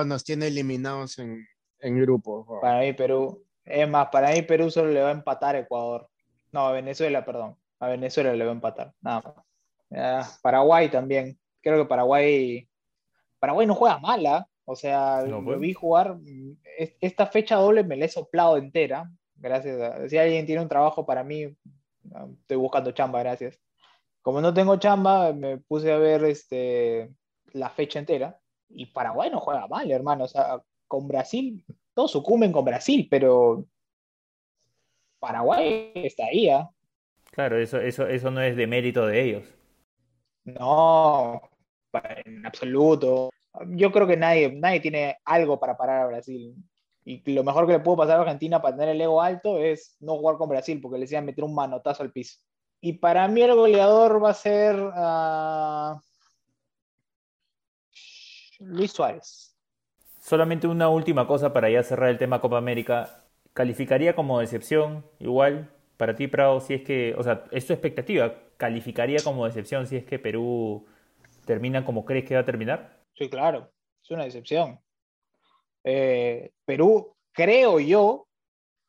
nos 0.05 0.23
tiene 0.23 0.47
eliminados 0.47 1.19
en, 1.19 1.45
en 1.79 2.01
grupo. 2.01 2.59
Para 2.59 2.79
mí 2.79 2.93
Perú. 2.93 3.43
Es 3.63 3.87
más, 3.87 4.07
para 4.11 4.31
mí 4.31 4.41
Perú 4.41 4.71
solo 4.71 4.91
le 4.91 5.01
va 5.01 5.09
a 5.09 5.13
empatar 5.13 5.55
a 5.55 5.59
Ecuador. 5.59 6.09
No, 6.51 6.67
a 6.67 6.71
Venezuela, 6.71 7.23
perdón. 7.23 7.55
A 7.81 7.87
Venezuela 7.87 8.33
le 8.35 8.45
va 8.45 8.51
a 8.51 8.53
empatar. 8.53 8.93
Nada 9.01 9.43
más. 9.89 10.39
Paraguay 10.41 10.89
también. 10.89 11.37
Creo 11.61 11.79
que 11.79 11.89
Paraguay. 11.89 12.69
Paraguay 13.39 13.65
no 13.65 13.73
juega 13.73 13.97
mala. 13.97 14.37
¿ah? 14.37 14.47
O 14.65 14.75
sea, 14.75 15.23
lo 15.23 15.43
pues. 15.43 15.59
vi 15.59 15.73
jugar. 15.73 16.19
Esta 16.77 17.25
fecha 17.25 17.55
doble 17.55 17.83
me 17.83 17.97
la 17.97 18.05
he 18.05 18.09
soplado 18.09 18.57
entera. 18.57 19.09
Gracias. 19.35 19.81
A, 19.81 20.07
si 20.07 20.15
alguien 20.19 20.45
tiene 20.45 20.61
un 20.61 20.69
trabajo 20.69 21.07
para 21.07 21.23
mí, 21.23 21.57
estoy 22.41 22.57
buscando 22.57 22.91
chamba, 22.91 23.19
gracias. 23.21 23.59
Como 24.21 24.41
no 24.41 24.53
tengo 24.53 24.77
chamba, 24.77 25.33
me 25.33 25.57
puse 25.57 25.91
a 25.91 25.97
ver 25.97 26.23
este, 26.25 27.11
la 27.53 27.71
fecha 27.71 27.97
entera. 27.97 28.39
Y 28.69 28.85
Paraguay 28.85 29.31
no 29.31 29.39
juega 29.39 29.67
mal, 29.67 29.89
hermano. 29.89 30.25
O 30.25 30.27
sea, 30.27 30.61
con 30.87 31.07
Brasil, 31.07 31.65
todos 31.95 32.11
sucumben 32.11 32.51
con 32.51 32.63
Brasil, 32.63 33.07
pero 33.09 33.65
Paraguay 35.19 35.91
está 35.95 36.25
ahí, 36.25 36.47
¿ah? 36.47 36.69
Claro, 37.31 37.57
eso, 37.57 37.79
eso, 37.79 38.07
eso 38.07 38.29
no 38.29 38.41
es 38.41 38.55
de 38.55 38.67
mérito 38.67 39.05
de 39.05 39.21
ellos. 39.21 39.43
No, 40.43 41.41
en 42.25 42.45
absoluto. 42.45 43.29
Yo 43.67 43.91
creo 43.91 44.07
que 44.07 44.17
nadie, 44.17 44.51
nadie 44.51 44.79
tiene 44.79 45.17
algo 45.25 45.59
para 45.59 45.77
parar 45.77 46.01
a 46.01 46.07
Brasil. 46.07 46.55
Y 47.03 47.33
lo 47.33 47.43
mejor 47.43 47.65
que 47.65 47.73
le 47.73 47.79
pudo 47.79 47.97
pasar 47.97 48.17
a 48.17 48.21
Argentina 48.21 48.61
para 48.61 48.75
tener 48.75 48.89
el 48.89 49.01
ego 49.01 49.21
alto 49.21 49.57
es 49.57 49.95
no 49.99 50.17
jugar 50.17 50.37
con 50.37 50.49
Brasil, 50.49 50.79
porque 50.81 50.97
le 50.97 51.05
decían 51.05 51.25
meter 51.25 51.43
un 51.43 51.55
manotazo 51.55 52.03
al 52.03 52.11
piso. 52.11 52.39
Y 52.79 52.93
para 52.93 53.27
mí 53.27 53.41
el 53.41 53.55
goleador 53.55 54.23
va 54.23 54.31
a 54.31 54.33
ser 54.33 54.75
uh, 54.75 55.99
Luis 58.59 58.91
Suárez. 58.91 59.55
Solamente 60.19 60.67
una 60.67 60.89
última 60.89 61.27
cosa 61.27 61.53
para 61.53 61.69
ya 61.69 61.81
cerrar 61.83 62.09
el 62.09 62.17
tema 62.17 62.41
Copa 62.41 62.57
América. 62.57 63.23
¿Calificaría 63.53 64.15
como 64.15 64.39
decepción 64.39 65.05
igual 65.19 65.69
para 66.01 66.15
ti, 66.15 66.27
Prado, 66.27 66.59
si 66.59 66.73
es 66.73 66.81
que, 66.81 67.13
o 67.15 67.21
sea, 67.21 67.43
es 67.51 67.67
tu 67.67 67.73
expectativa? 67.73 68.33
¿Calificaría 68.57 69.19
como 69.23 69.45
decepción 69.45 69.85
si 69.85 69.97
es 69.97 70.03
que 70.03 70.17
Perú 70.17 70.87
termina 71.45 71.85
como 71.85 72.05
crees 72.05 72.25
que 72.25 72.33
va 72.33 72.39
a 72.39 72.45
terminar? 72.45 73.03
Sí, 73.13 73.29
claro, 73.29 73.71
es 74.01 74.09
una 74.09 74.23
decepción. 74.23 74.79
Eh, 75.83 76.53
Perú, 76.65 77.15
creo 77.31 77.79
yo, 77.79 78.27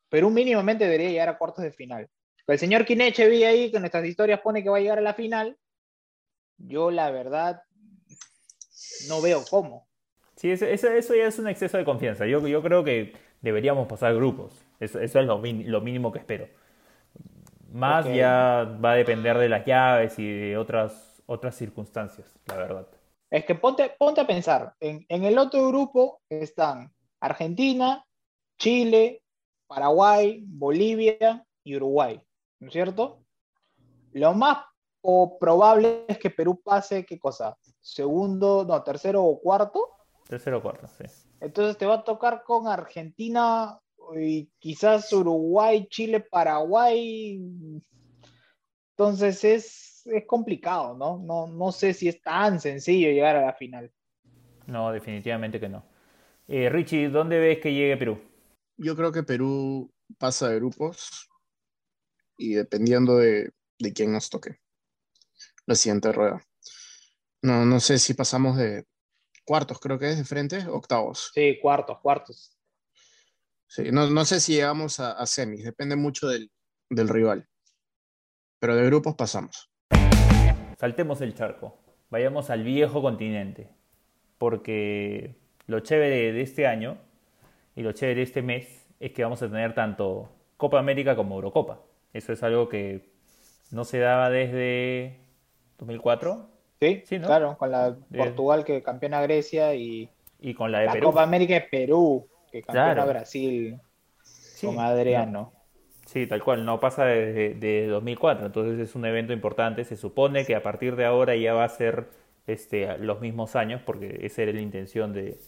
Perú 0.09 0.31
mínimamente 0.31 0.85
debería 0.85 1.11
llegar 1.11 1.29
a 1.29 1.37
cuartos 1.37 1.63
de 1.63 1.71
final. 1.71 2.09
El 2.47 2.57
señor 2.57 2.83
Quineche 2.83 3.29
vi 3.29 3.43
ahí 3.43 3.69
que 3.69 3.77
en 3.77 3.83
nuestras 3.83 4.05
historias 4.05 4.39
pone 4.39 4.63
que 4.63 4.69
va 4.69 4.77
a 4.77 4.81
llegar 4.81 4.97
a 4.97 5.01
la 5.01 5.13
final. 5.13 5.55
Yo, 6.57 6.89
la 6.89 7.11
verdad, 7.11 7.61
no 9.07 9.21
veo 9.21 9.43
cómo. 9.47 9.87
Sí, 10.35 10.49
eso, 10.49 10.65
eso, 10.65 11.13
ya 11.13 11.27
es 11.27 11.37
un 11.37 11.47
exceso 11.47 11.77
de 11.77 11.85
confianza. 11.85 12.25
Yo, 12.25 12.47
yo 12.47 12.63
creo 12.63 12.83
que 12.83 13.13
deberíamos 13.41 13.87
pasar 13.87 14.15
grupos. 14.15 14.65
Eso, 14.79 14.99
es 14.99 15.13
lo, 15.13 15.37
mínimo 15.37 16.11
que 16.11 16.17
espero. 16.17 16.62
Más 17.73 18.05
ya 18.05 18.77
va 18.83 18.91
a 18.91 18.95
depender 18.95 19.37
de 19.37 19.49
las 19.49 19.65
llaves 19.65 20.17
y 20.19 20.31
de 20.31 20.57
otras, 20.57 21.21
otras 21.25 21.55
circunstancias, 21.55 22.39
la 22.45 22.55
verdad. 22.55 22.87
Es 23.29 23.45
que 23.45 23.55
ponte, 23.55 23.95
ponte 23.97 24.21
a 24.21 24.27
pensar, 24.27 24.75
en, 24.79 25.05
en 25.09 25.23
el 25.23 25.37
otro 25.37 25.67
grupo 25.67 26.21
están 26.29 26.93
Argentina, 27.19 28.05
Chile, 28.59 29.23
Paraguay, 29.67 30.43
Bolivia 30.45 31.43
y 31.63 31.75
Uruguay. 31.75 32.21
¿no 32.63 32.67
es 32.67 32.73
cierto? 32.73 33.23
Lo 34.13 34.33
más 34.33 34.59
probable 35.39 36.05
es 36.07 36.17
que 36.17 36.29
Perú 36.29 36.61
pase, 36.63 37.05
¿qué 37.05 37.19
cosa? 37.19 37.57
Segundo, 37.81 38.63
no, 38.65 38.81
tercero 38.83 39.23
o 39.23 39.39
cuarto. 39.39 39.89
Tercero 40.27 40.59
o 40.59 40.61
cuarto, 40.61 40.87
sí. 40.87 41.03
Entonces 41.41 41.77
te 41.77 41.85
va 41.85 41.95
a 41.95 42.03
tocar 42.03 42.43
con 42.43 42.67
Argentina, 42.67 43.77
y 44.15 44.49
quizás 44.59 45.11
Uruguay, 45.13 45.87
Chile, 45.89 46.19
Paraguay. 46.19 47.41
Entonces 48.91 49.43
es, 49.43 50.05
es 50.05 50.25
complicado, 50.25 50.95
¿no? 50.95 51.17
¿no? 51.17 51.47
No 51.47 51.71
sé 51.71 51.93
si 51.93 52.07
es 52.07 52.21
tan 52.21 52.59
sencillo 52.59 53.09
llegar 53.09 53.35
a 53.35 53.45
la 53.45 53.53
final. 53.53 53.91
No, 54.67 54.91
definitivamente 54.91 55.59
que 55.59 55.69
no. 55.69 55.85
Eh, 56.47 56.69
Richie, 56.69 57.09
¿dónde 57.09 57.39
ves 57.39 57.59
que 57.59 57.73
llegue 57.73 57.97
Perú? 57.97 58.19
Yo 58.77 58.95
creo 58.95 59.11
que 59.11 59.23
Perú 59.23 59.91
pasa 60.17 60.49
de 60.49 60.55
grupos 60.57 61.29
y 62.37 62.53
dependiendo 62.53 63.17
de, 63.17 63.51
de 63.79 63.93
quién 63.93 64.11
nos 64.11 64.29
toque 64.29 64.59
la 65.65 65.75
siguiente 65.75 66.11
rueda. 66.11 66.43
No, 67.41 67.65
no 67.65 67.79
sé 67.79 67.99
si 67.99 68.13
pasamos 68.13 68.57
de 68.57 68.85
cuartos, 69.45 69.79
creo 69.79 69.99
que 69.99 70.11
es 70.11 70.17
de 70.17 70.23
frente, 70.23 70.65
octavos. 70.67 71.31
Sí, 71.33 71.59
cuartos, 71.61 71.99
cuartos. 71.99 72.52
Sí, 73.75 73.85
no, 73.91 74.07
no 74.07 74.23
sé 74.23 74.39
si 74.39 74.53
llegamos 74.53 74.99
a, 74.99 75.13
a 75.13 75.25
semis, 75.25 75.63
depende 75.63 75.95
mucho 75.95 76.27
del, 76.27 76.51
del 76.91 77.09
rival. 77.09 77.47
Pero 78.59 78.75
de 78.75 78.85
grupos 78.85 79.15
pasamos. 79.15 79.71
Saltemos 80.77 81.21
el 81.21 81.33
charco, 81.33 81.79
vayamos 82.11 82.51
al 82.51 82.63
viejo 82.63 83.01
continente, 83.01 83.71
porque 84.37 85.37
lo 85.65 85.79
chévere 85.79 86.33
de 86.33 86.41
este 86.41 86.67
año 86.67 86.99
y 87.75 87.81
lo 87.81 87.93
chévere 87.93 88.17
de 88.17 88.23
este 88.23 88.43
mes 88.43 88.85
es 88.99 89.11
que 89.11 89.23
vamos 89.23 89.41
a 89.41 89.47
tener 89.47 89.73
tanto 89.73 90.29
Copa 90.57 90.77
América 90.77 91.15
como 91.15 91.33
Eurocopa. 91.33 91.81
Eso 92.13 92.31
es 92.31 92.43
algo 92.43 92.69
que 92.69 93.09
no 93.71 93.85
se 93.85 93.97
daba 93.97 94.29
desde 94.29 95.17
2004. 95.79 96.47
Sí, 96.79 97.01
Sí, 97.07 97.17
¿no? 97.17 97.25
claro, 97.25 97.57
con 97.57 97.71
la 97.71 97.89
De- 97.89 98.19
Portugal 98.19 98.65
que 98.65 98.83
campeona 98.83 99.19
Grecia 99.23 99.73
y 99.73 100.11
Y 100.39 100.53
con 100.53 100.71
la 100.71 100.81
de 100.81 100.85
la 100.85 100.91
Perú. 100.91 101.07
Copa 101.07 101.23
América 101.23 101.55
de 101.55 101.61
Perú 101.61 102.27
que 102.53 102.63
campeona 102.63 103.05
Claro. 103.05 103.05
Brasil 103.05 103.81
Sí, 104.53 104.67
con 104.67 104.79
Adriano. 104.79 105.53
Sí, 106.05 106.27
tal 106.27 106.43
cual, 106.43 106.65
no 106.65 106.79
pasa 106.79 107.05
desde 107.05 107.55
de 107.55 107.87
2004, 107.87 108.45
entonces 108.45 108.77
es 108.79 108.93
un 108.95 109.05
evento 109.05 109.33
importante. 109.33 109.85
Se 109.85 109.95
supone 109.97 110.45
que 110.45 110.55
a 110.55 110.61
partir 110.63 110.95
de 110.95 111.05
ahora 111.05 111.35
ya 111.35 111.53
va 111.53 111.63
a 111.63 111.69
ser 111.69 112.07
este, 112.45 112.97
los 112.99 113.21
mismos 113.21 113.55
años, 113.55 113.81
porque 113.85 114.19
esa 114.23 114.43
era 114.43 114.51
la 114.53 114.61
intención 114.61 115.13
de, 115.13 115.39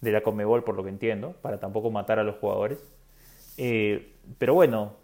de 0.00 0.12
la 0.12 0.22
Conmebol, 0.22 0.64
por 0.64 0.74
lo 0.76 0.82
que 0.84 0.90
entiendo, 0.90 1.34
para 1.42 1.60
tampoco 1.60 1.90
matar 1.90 2.18
a 2.18 2.24
los 2.24 2.36
jugadores. 2.36 2.78
Eh, 3.58 4.12
pero 4.38 4.54
bueno, 4.54 4.94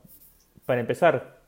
para 0.67 0.81
empezar, 0.81 1.41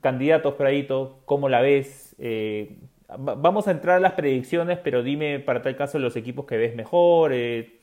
candidatos, 0.00 0.54
Pradito, 0.54 1.20
¿cómo 1.26 1.48
la 1.48 1.60
ves? 1.62 2.14
Eh, 2.18 2.78
va- 3.10 3.34
vamos 3.36 3.68
a 3.68 3.72
entrar 3.72 3.96
a 3.96 4.00
las 4.00 4.14
predicciones, 4.14 4.78
pero 4.78 5.02
dime 5.02 5.40
para 5.40 5.62
tal 5.62 5.76
caso 5.76 5.98
los 5.98 6.16
equipos 6.16 6.46
que 6.46 6.56
ves 6.58 6.74
mejor, 6.76 7.32
eh, 7.34 7.79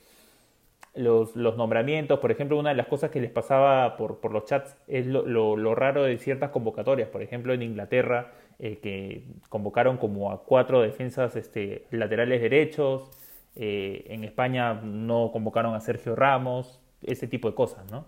los, 0.97 1.35
nombramientos, 1.35 2.19
por 2.19 2.31
ejemplo, 2.31 2.57
una 2.57 2.69
de 2.69 2.75
las 2.75 2.87
cosas 2.87 3.11
que 3.11 3.21
les 3.21 3.31
pasaba 3.31 3.97
por, 3.97 4.31
los 4.31 4.45
chats 4.45 4.75
es 4.87 5.05
lo 5.07 5.75
raro 5.75 6.03
de 6.03 6.17
ciertas 6.17 6.51
convocatorias. 6.51 7.09
Por 7.09 7.21
ejemplo, 7.21 7.53
en 7.53 7.61
Inglaterra, 7.61 8.33
eh, 8.59 8.79
que 8.79 9.23
convocaron 9.49 9.97
como 9.97 10.31
a 10.31 10.43
cuatro 10.43 10.81
defensas 10.81 11.35
este, 11.35 11.85
laterales 11.91 12.41
derechos. 12.41 13.11
eh, 13.55 14.05
en 14.09 14.23
España 14.23 14.73
no 14.73 15.31
convocaron 15.31 15.75
a 15.75 15.79
Sergio 15.79 16.15
Ramos. 16.15 16.79
Ese 17.03 17.27
tipo 17.27 17.47
de 17.47 17.55
cosas, 17.55 17.89
¿no? 17.91 18.05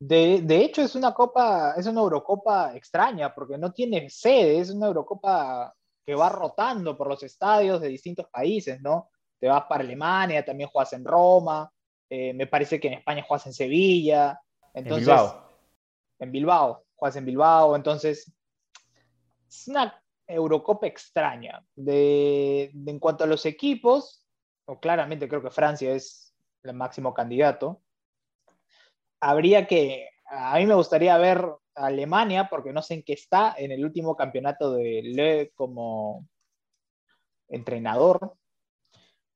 De, 0.00 0.40
de 0.42 0.64
hecho, 0.64 0.82
es 0.82 0.96
una 0.96 1.14
copa, 1.14 1.74
es 1.76 1.86
una 1.86 2.00
Eurocopa 2.00 2.74
extraña, 2.74 3.32
porque 3.32 3.56
no 3.56 3.72
tiene 3.72 4.10
sede, 4.10 4.58
es 4.58 4.70
una 4.70 4.88
Eurocopa 4.88 5.72
que 6.04 6.14
va 6.16 6.28
rotando 6.28 6.96
por 6.96 7.08
los 7.08 7.22
estadios 7.22 7.80
de 7.80 7.88
distintos 7.88 8.26
países, 8.28 8.80
¿no? 8.82 9.10
Te 9.38 9.48
vas 9.48 9.64
para 9.68 9.84
Alemania, 9.84 10.44
también 10.44 10.68
juegas 10.68 10.92
en 10.94 11.04
Roma, 11.04 11.72
eh, 12.10 12.32
me 12.34 12.46
parece 12.46 12.78
que 12.80 12.88
en 12.88 12.94
España 12.94 13.24
juegas 13.26 13.46
en 13.46 13.52
Sevilla, 13.54 14.40
entonces, 14.72 15.08
en 15.08 15.14
Bilbao. 15.14 15.50
en 16.18 16.32
Bilbao, 16.32 16.84
juegas 16.96 17.16
en 17.16 17.24
Bilbao, 17.24 17.76
entonces 17.76 18.32
es 19.48 19.68
una 19.68 20.02
Eurocopa 20.26 20.86
extraña. 20.86 21.64
De, 21.74 22.70
de- 22.72 22.90
en 22.90 22.98
cuanto 22.98 23.24
a 23.24 23.26
los 23.26 23.44
equipos, 23.46 24.26
o 24.66 24.80
claramente 24.80 25.28
creo 25.28 25.42
que 25.42 25.50
Francia 25.50 25.92
es 25.94 26.34
el 26.62 26.74
máximo 26.74 27.12
candidato. 27.12 27.82
Habría 29.20 29.66
que, 29.66 30.08
a 30.26 30.56
mí 30.58 30.66
me 30.66 30.74
gustaría 30.74 31.16
ver 31.18 31.38
a 31.74 31.86
Alemania, 31.86 32.48
porque 32.50 32.72
no 32.72 32.82
sé 32.82 32.94
en 32.94 33.02
qué 33.02 33.12
está 33.14 33.54
en 33.56 33.72
el 33.72 33.84
último 33.84 34.16
campeonato 34.16 34.72
de 34.72 35.02
Le 35.02 35.50
como 35.54 36.26
entrenador. 37.48 38.34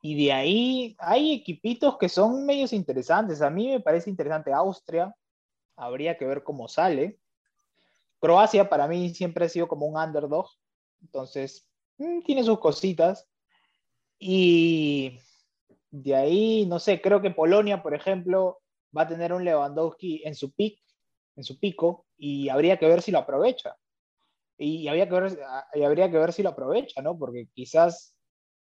Y 0.00 0.24
de 0.24 0.32
ahí 0.32 0.96
hay 0.98 1.32
equipitos 1.32 1.98
que 1.98 2.08
son 2.08 2.46
medios 2.46 2.72
interesantes. 2.72 3.42
A 3.42 3.50
mí 3.50 3.68
me 3.68 3.80
parece 3.80 4.10
interesante 4.10 4.52
Austria. 4.52 5.14
Habría 5.76 6.16
que 6.16 6.24
ver 6.24 6.42
cómo 6.42 6.68
sale. 6.68 7.18
Croacia 8.20 8.68
para 8.68 8.86
mí 8.86 9.14
siempre 9.14 9.46
ha 9.46 9.48
sido 9.48 9.68
como 9.68 9.86
un 9.86 9.96
underdog. 9.96 10.48
Entonces, 11.02 11.68
mm, 11.98 12.22
tiene 12.22 12.44
sus 12.44 12.58
cositas. 12.60 13.28
Y 14.18 15.18
de 15.90 16.14
ahí, 16.14 16.66
no 16.66 16.78
sé, 16.78 17.00
creo 17.00 17.20
que 17.20 17.30
Polonia, 17.30 17.82
por 17.82 17.94
ejemplo, 17.94 18.60
va 18.96 19.02
a 19.02 19.08
tener 19.08 19.32
un 19.32 19.44
Lewandowski 19.44 20.22
en 20.24 20.34
su 20.34 20.52
pick, 20.52 20.80
en 21.36 21.44
su 21.44 21.58
pico, 21.58 22.06
y 22.16 22.48
habría 22.48 22.78
que 22.78 22.86
ver 22.86 23.02
si 23.02 23.10
lo 23.12 23.18
aprovecha. 23.18 23.76
Y 24.56 24.88
habría 24.88 25.08
que 25.08 25.14
ver, 25.14 25.38
y 25.74 25.82
habría 25.82 26.10
que 26.10 26.18
ver 26.18 26.32
si 26.32 26.42
lo 26.42 26.50
aprovecha, 26.50 27.00
¿no? 27.00 27.16
Porque 27.16 27.48
quizás 27.54 28.17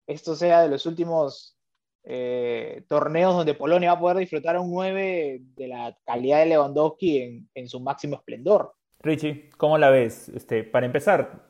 esto 0.07 0.34
sea 0.34 0.62
de 0.62 0.68
los 0.68 0.86
últimos 0.86 1.57
eh, 2.05 2.84
torneos 2.88 3.34
donde 3.34 3.55
Polonia 3.55 3.92
va 3.92 3.98
a 3.98 4.00
poder 4.00 4.16
disfrutar 4.18 4.57
a 4.57 4.61
un 4.61 4.70
9 4.70 5.40
de 5.57 5.68
la 5.68 5.96
calidad 6.05 6.40
de 6.40 6.46
Lewandowski 6.46 7.22
en, 7.22 7.48
en 7.55 7.68
su 7.68 7.80
máximo 7.80 8.16
esplendor. 8.16 8.74
Richie, 9.00 9.50
¿cómo 9.57 9.78
la 9.78 9.90
ves? 9.90 10.28
Este, 10.30 10.64
para 10.64 10.86
empezar, 10.86 11.46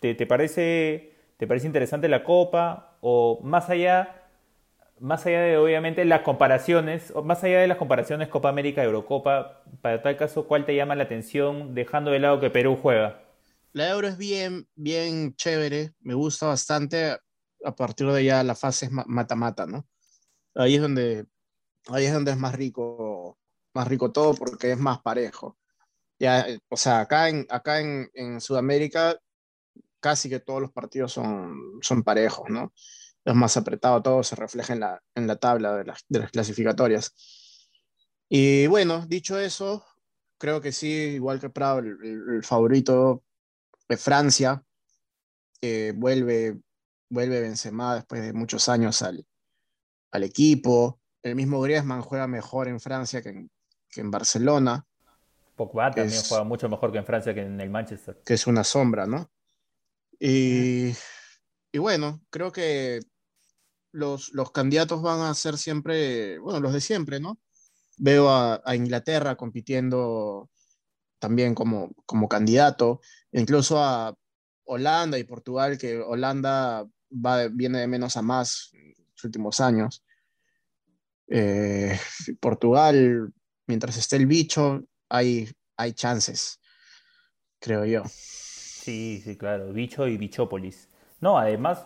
¿te, 0.00 0.14
te 0.14 0.26
parece, 0.26 1.14
¿te 1.36 1.46
parece 1.46 1.66
interesante 1.66 2.08
la 2.08 2.24
Copa? 2.24 2.98
O 3.00 3.40
más 3.42 3.70
allá, 3.70 4.28
más 4.98 5.24
allá 5.26 5.40
de 5.40 5.56
obviamente 5.56 6.04
las 6.04 6.22
comparaciones, 6.22 7.12
o 7.14 7.22
más 7.22 7.42
allá 7.44 7.60
de 7.60 7.68
las 7.68 7.78
comparaciones 7.78 8.28
Copa 8.28 8.48
América 8.48 8.82
Eurocopa, 8.82 9.62
para 9.82 10.02
tal 10.02 10.16
caso, 10.16 10.46
¿cuál 10.46 10.66
te 10.66 10.74
llama 10.74 10.94
la 10.96 11.04
atención 11.04 11.74
dejando 11.74 12.10
de 12.10 12.20
lado 12.20 12.40
que 12.40 12.50
Perú 12.50 12.78
juega? 12.80 13.22
La 13.72 13.90
Euro 13.90 14.08
es 14.08 14.18
bien, 14.18 14.66
bien 14.74 15.34
chévere, 15.36 15.92
me 16.00 16.14
gusta 16.14 16.46
bastante. 16.46 17.18
A 17.64 17.74
partir 17.74 18.06
de 18.08 18.24
ya 18.24 18.42
la 18.44 18.54
fase 18.54 18.86
es 18.86 18.92
ma- 18.92 19.04
mata-mata, 19.08 19.66
¿no? 19.66 19.86
Ahí 20.54 20.76
es 20.76 20.82
donde, 20.82 21.26
ahí 21.88 22.06
es 22.06 22.12
donde 22.14 22.32
es 22.32 22.38
más 22.38 22.54
rico, 22.54 23.38
más 23.74 23.88
rico 23.88 24.12
todo 24.12 24.34
porque 24.34 24.72
es 24.72 24.78
más 24.78 25.00
parejo. 25.02 25.58
Ya, 26.18 26.46
o 26.70 26.76
sea, 26.76 27.00
acá 27.00 27.28
en, 27.28 27.46
acá 27.50 27.80
en, 27.80 28.10
en 28.14 28.40
Sudamérica 28.40 29.18
casi 30.00 30.28
que 30.28 30.40
todos 30.40 30.60
los 30.60 30.72
partidos 30.72 31.12
son, 31.12 31.78
son 31.82 32.02
parejos, 32.02 32.48
¿no? 32.50 32.72
Es 33.24 33.34
más 33.34 33.56
apretado, 33.56 34.02
todo 34.02 34.22
se 34.22 34.36
refleja 34.36 34.72
en 34.74 34.80
la, 34.80 35.02
en 35.14 35.26
la 35.26 35.36
tabla 35.36 35.76
de 35.76 35.84
las, 35.84 36.04
de 36.08 36.20
las 36.20 36.30
clasificatorias. 36.30 37.14
Y 38.28 38.66
bueno, 38.66 39.06
dicho 39.06 39.38
eso, 39.38 39.84
creo 40.38 40.60
que 40.60 40.72
sí, 40.72 40.88
igual 40.88 41.40
que 41.40 41.50
Prado, 41.50 41.78
el 41.80 42.42
favorito 42.44 43.22
de 43.88 43.96
Francia, 43.96 44.64
eh, 45.60 45.92
vuelve, 45.96 46.58
vuelve 47.08 47.40
Benzema 47.40 47.94
después 47.94 48.22
de 48.22 48.32
muchos 48.32 48.68
años 48.68 49.02
al, 49.02 49.26
al 50.10 50.22
equipo. 50.24 51.00
El 51.22 51.34
mismo 51.34 51.60
Griezmann 51.60 52.02
juega 52.02 52.26
mejor 52.26 52.68
en 52.68 52.80
Francia 52.80 53.22
que 53.22 53.30
en, 53.30 53.50
que 53.90 54.00
en 54.00 54.10
Barcelona, 54.10 54.84
Pogba 55.56 55.90
también 55.90 56.18
Es- 56.18 56.28
juega 56.28 56.44
mucho 56.44 56.68
mejor 56.68 56.92
que 56.92 56.98
en 56.98 57.06
Francia 57.06 57.32
que 57.34 57.40
en 57.40 57.60
el 57.60 57.70
Manchester. 57.70 58.20
que 58.24 58.34
es 58.34 58.46
una 58.46 58.62
sombra, 58.62 59.06
¿no? 59.06 59.30
Y, 60.18 60.92
y 61.72 61.78
bueno, 61.78 62.20
creo 62.30 62.52
que 62.52 63.00
los, 63.92 64.32
los 64.34 64.50
candidatos 64.52 65.00
van 65.02 65.20
a 65.20 65.34
ser 65.34 65.56
siempre, 65.58 66.38
bueno, 66.38 66.60
los 66.60 66.72
de 66.74 66.80
siempre, 66.80 67.20
¿no? 67.20 67.38
Veo 67.98 68.28
a, 68.28 68.60
a 68.64 68.76
Inglaterra 68.76 69.36
compitiendo 69.36 70.50
también 71.18 71.54
como, 71.54 71.90
como 72.04 72.28
candidato, 72.28 73.00
incluso 73.32 73.82
a 73.82 74.14
Holanda 74.64 75.18
y 75.18 75.24
Portugal, 75.24 75.78
que 75.78 75.98
Holanda 75.98 76.86
va 77.24 77.48
viene 77.48 77.78
de 77.78 77.86
menos 77.86 78.16
a 78.16 78.22
más 78.22 78.70
en 78.74 78.94
los 79.12 79.24
últimos 79.24 79.60
años. 79.60 80.02
Eh, 81.28 81.98
Portugal, 82.40 83.32
mientras 83.66 83.96
esté 83.96 84.16
el 84.16 84.26
bicho, 84.26 84.84
hay, 85.08 85.48
hay 85.76 85.92
chances, 85.92 86.60
creo 87.58 87.84
yo. 87.84 88.02
Sí, 88.06 89.20
sí, 89.24 89.36
claro, 89.36 89.72
Bicho 89.72 90.06
y 90.06 90.16
Bichópolis. 90.16 90.88
No, 91.20 91.36
además, 91.38 91.84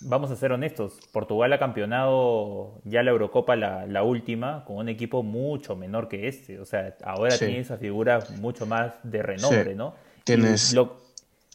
vamos 0.00 0.30
a 0.30 0.36
ser 0.36 0.52
honestos, 0.52 0.98
Portugal 1.12 1.52
ha 1.52 1.58
campeonado 1.58 2.80
ya 2.84 3.02
la 3.02 3.10
Eurocopa, 3.10 3.56
la, 3.56 3.86
la 3.86 4.02
última, 4.02 4.64
con 4.64 4.76
un 4.76 4.88
equipo 4.88 5.22
mucho 5.22 5.76
menor 5.76 6.08
que 6.08 6.26
este. 6.28 6.58
O 6.58 6.64
sea, 6.64 6.96
ahora 7.04 7.32
Sí. 7.32 7.44
tiene 7.44 7.60
esa 7.60 7.76
figura 7.76 8.20
mucho 8.40 8.64
más 8.64 8.94
de 9.02 9.22
renombre, 9.22 9.72
Sí. 9.72 9.76
¿no? 9.76 9.94
Tienes- 10.24 10.72
Y 10.72 10.76
lo, 10.76 10.96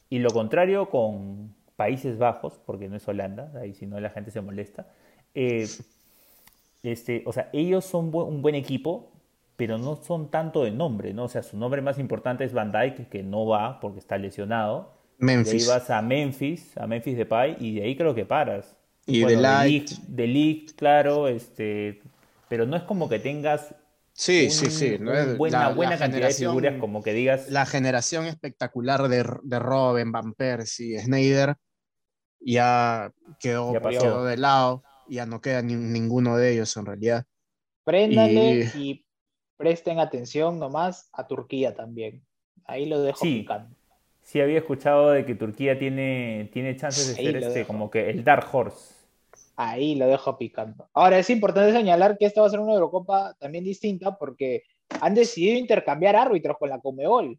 y 0.09 0.19
lo 0.19 0.29
contrario 0.29 0.87
con 0.89 1.55
Países 1.84 2.17
Bajos, 2.25 2.53
porque 2.67 2.88
no 2.89 2.95
es 2.97 3.07
Holanda, 3.07 3.51
ahí 3.61 3.73
si 3.73 3.86
no 3.88 3.99
la 3.99 4.09
gente 4.15 4.29
se 4.32 4.41
molesta. 4.41 4.82
Eh, 5.34 5.67
este, 6.84 7.23
o 7.25 7.34
sea, 7.34 7.49
ellos 7.53 7.86
son 7.86 8.11
bu- 8.11 8.27
un 8.27 8.41
buen 8.41 8.55
equipo, 8.55 9.11
pero 9.55 9.77
no 9.77 9.95
son 9.97 10.29
tanto 10.32 10.63
de 10.63 10.71
nombre, 10.71 11.13
¿no? 11.13 11.25
O 11.25 11.27
sea, 11.27 11.43
su 11.43 11.57
nombre 11.57 11.82
más 11.82 11.99
importante 11.99 12.43
es 12.43 12.53
Van 12.53 12.71
Dijk, 12.71 13.09
que 13.09 13.23
no 13.23 13.45
va 13.45 13.79
porque 13.79 13.99
está 13.99 14.17
lesionado, 14.17 14.93
Memphis. 15.19 15.51
De 15.67 15.73
ahí 15.73 15.79
vas 15.79 15.89
a 15.89 16.01
Memphis, 16.01 16.77
a 16.77 16.88
Memphis 16.88 17.17
de 17.17 17.25
Pai, 17.25 17.57
y 17.59 17.75
de 17.75 17.84
ahí 17.84 17.95
creo 17.95 18.15
que 18.15 18.25
paras. 18.25 18.75
Y 19.05 19.23
de 19.23 19.36
Light. 19.36 19.89
De 20.07 20.27
League, 20.27 20.65
claro, 20.75 21.27
este, 21.27 22.01
pero 22.49 22.65
no 22.65 22.75
es 22.75 22.84
como 22.84 23.07
que 23.09 23.19
tengas 23.19 23.75
Sí, 24.13 24.49
sí, 24.49 24.69
sí. 24.69 24.97
buena, 25.38 25.69
buena 25.69 25.97
cantidad 25.97 26.27
de 26.27 26.34
figuras, 26.34 26.75
como 26.79 27.01
que 27.01 27.13
digas. 27.13 27.49
La 27.49 27.65
generación 27.65 28.25
espectacular 28.25 29.07
de, 29.07 29.25
de 29.43 29.59
Robin, 29.59 30.11
Van 30.11 30.34
Persie, 30.34 30.99
Snyder, 30.99 31.55
ya 32.41 33.13
quedó, 33.39 33.73
de 34.23 34.37
lado, 34.37 34.83
ya 35.07 35.25
no 35.25 35.41
queda 35.41 35.61
ninguno 35.61 36.37
de 36.37 36.53
ellos 36.53 36.75
en 36.77 36.85
realidad. 36.85 37.25
Préndale 37.83 38.71
y... 38.75 39.05
presten 39.57 39.99
atención 39.99 40.59
nomás 40.59 41.09
a 41.13 41.27
Turquía 41.27 41.75
también. 41.75 42.23
Ahí 42.65 42.85
lo 42.85 43.01
dejo 43.01 43.19
sí. 43.19 43.45
Sí, 44.23 44.39
había 44.39 44.59
escuchado 44.59 45.11
de 45.11 45.25
que 45.25 45.35
Turquía 45.35 45.77
tiene, 45.77 46.49
tiene 46.53 46.75
chances 46.77 47.07
de 47.07 47.15
ser 47.15 47.37
este, 47.37 47.65
como 47.65 47.89
que 47.89 48.09
el 48.09 48.23
Dark 48.23 48.47
Horse. 48.51 48.93
Ahí 49.55 49.95
lo 49.95 50.07
dejo 50.07 50.37
picando. 50.37 50.87
Ahora, 50.93 51.19
es 51.19 51.29
importante 51.29 51.71
señalar 51.73 52.17
que 52.17 52.25
esta 52.25 52.41
va 52.41 52.47
a 52.47 52.49
ser 52.49 52.59
una 52.59 52.73
Eurocopa 52.73 53.35
también 53.39 53.63
distinta 53.63 54.17
porque 54.17 54.63
han 55.01 55.15
decidido 55.15 55.57
intercambiar 55.57 56.15
árbitros 56.15 56.57
con 56.57 56.69
la 56.69 56.79
Comebol. 56.79 57.37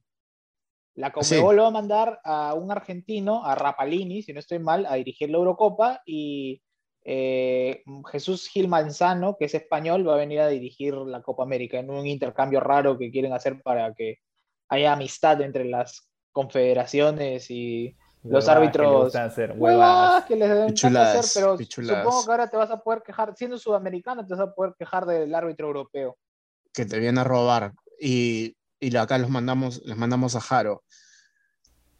La 0.95 1.11
Comebol 1.11 1.61
va 1.61 1.69
a 1.69 1.71
mandar 1.71 2.21
a 2.23 2.55
un 2.55 2.71
argentino, 2.71 3.45
a 3.45 3.55
Rapalini, 3.55 4.23
si 4.23 4.33
no 4.33 4.41
estoy 4.41 4.59
mal, 4.59 4.85
a 4.87 4.95
dirigir 4.95 5.31
la 5.31 5.39
Eurocopa 5.39 6.03
y 6.05 6.63
eh, 7.05 7.83
Jesús 8.11 8.49
Gil 8.49 8.69
Manzano, 8.69 9.37
que 9.39 9.47
es 9.47 9.55
español, 9.55 10.07
va 10.07 10.15
a 10.15 10.19
venir 10.19 10.41
a 10.41 10.49
dirigir 10.49 10.95
la 10.95 11.23
Copa 11.23 11.43
América 11.43 11.79
en 11.79 11.91
un 11.91 12.07
intercambio 12.07 12.61
raro 12.61 12.99
que 12.99 13.11
quieren 13.11 13.33
hacer 13.33 13.63
para 13.63 13.95
que 13.95 14.19
haya 14.69 14.93
amistad 14.93 15.41
entre 15.41 15.65
las 15.65 16.09
confederaciones 16.31 17.51
y 17.51 17.97
los 18.23 18.49
árbitros. 18.49 19.15
Hacer, 19.17 19.55
que 20.29 20.37
les 20.37 20.49
deben 20.49 20.97
hacer, 20.97 21.25
pero 21.35 21.59
supongo 21.59 22.25
que 22.25 22.31
ahora 22.31 22.51
te 22.51 22.57
vas 22.57 22.71
a 22.71 22.83
poder 22.83 23.03
quejar, 23.03 23.35
siendo 23.37 23.59
sudamericano, 23.59 24.27
te 24.27 24.35
vas 24.35 24.49
a 24.49 24.55
poder 24.55 24.75
quejar 24.79 25.07
del 25.07 25.35
árbitro 25.35 25.67
europeo. 25.67 26.17
Que 26.73 26.87
te 26.87 26.99
viene 27.01 27.21
a 27.21 27.25
robar. 27.25 27.73
Y, 28.01 28.57
y 28.83 28.97
acá 28.97 29.17
los 29.17 29.31
mandamos, 29.31 29.81
les 29.85 29.97
mandamos 29.97 30.35
a 30.35 30.41
Jaro. 30.41 30.83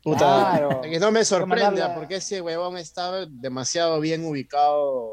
Puta, 0.03 0.81
que 0.83 0.99
no 0.99 1.13
me 1.13 1.25
sorprende, 1.25 1.81
porque 1.95 2.17
ese 2.17 2.41
huevón 2.41 2.77
estaba 2.77 3.25
demasiado 3.27 4.01
bien 4.01 4.25
ubicado 4.25 5.13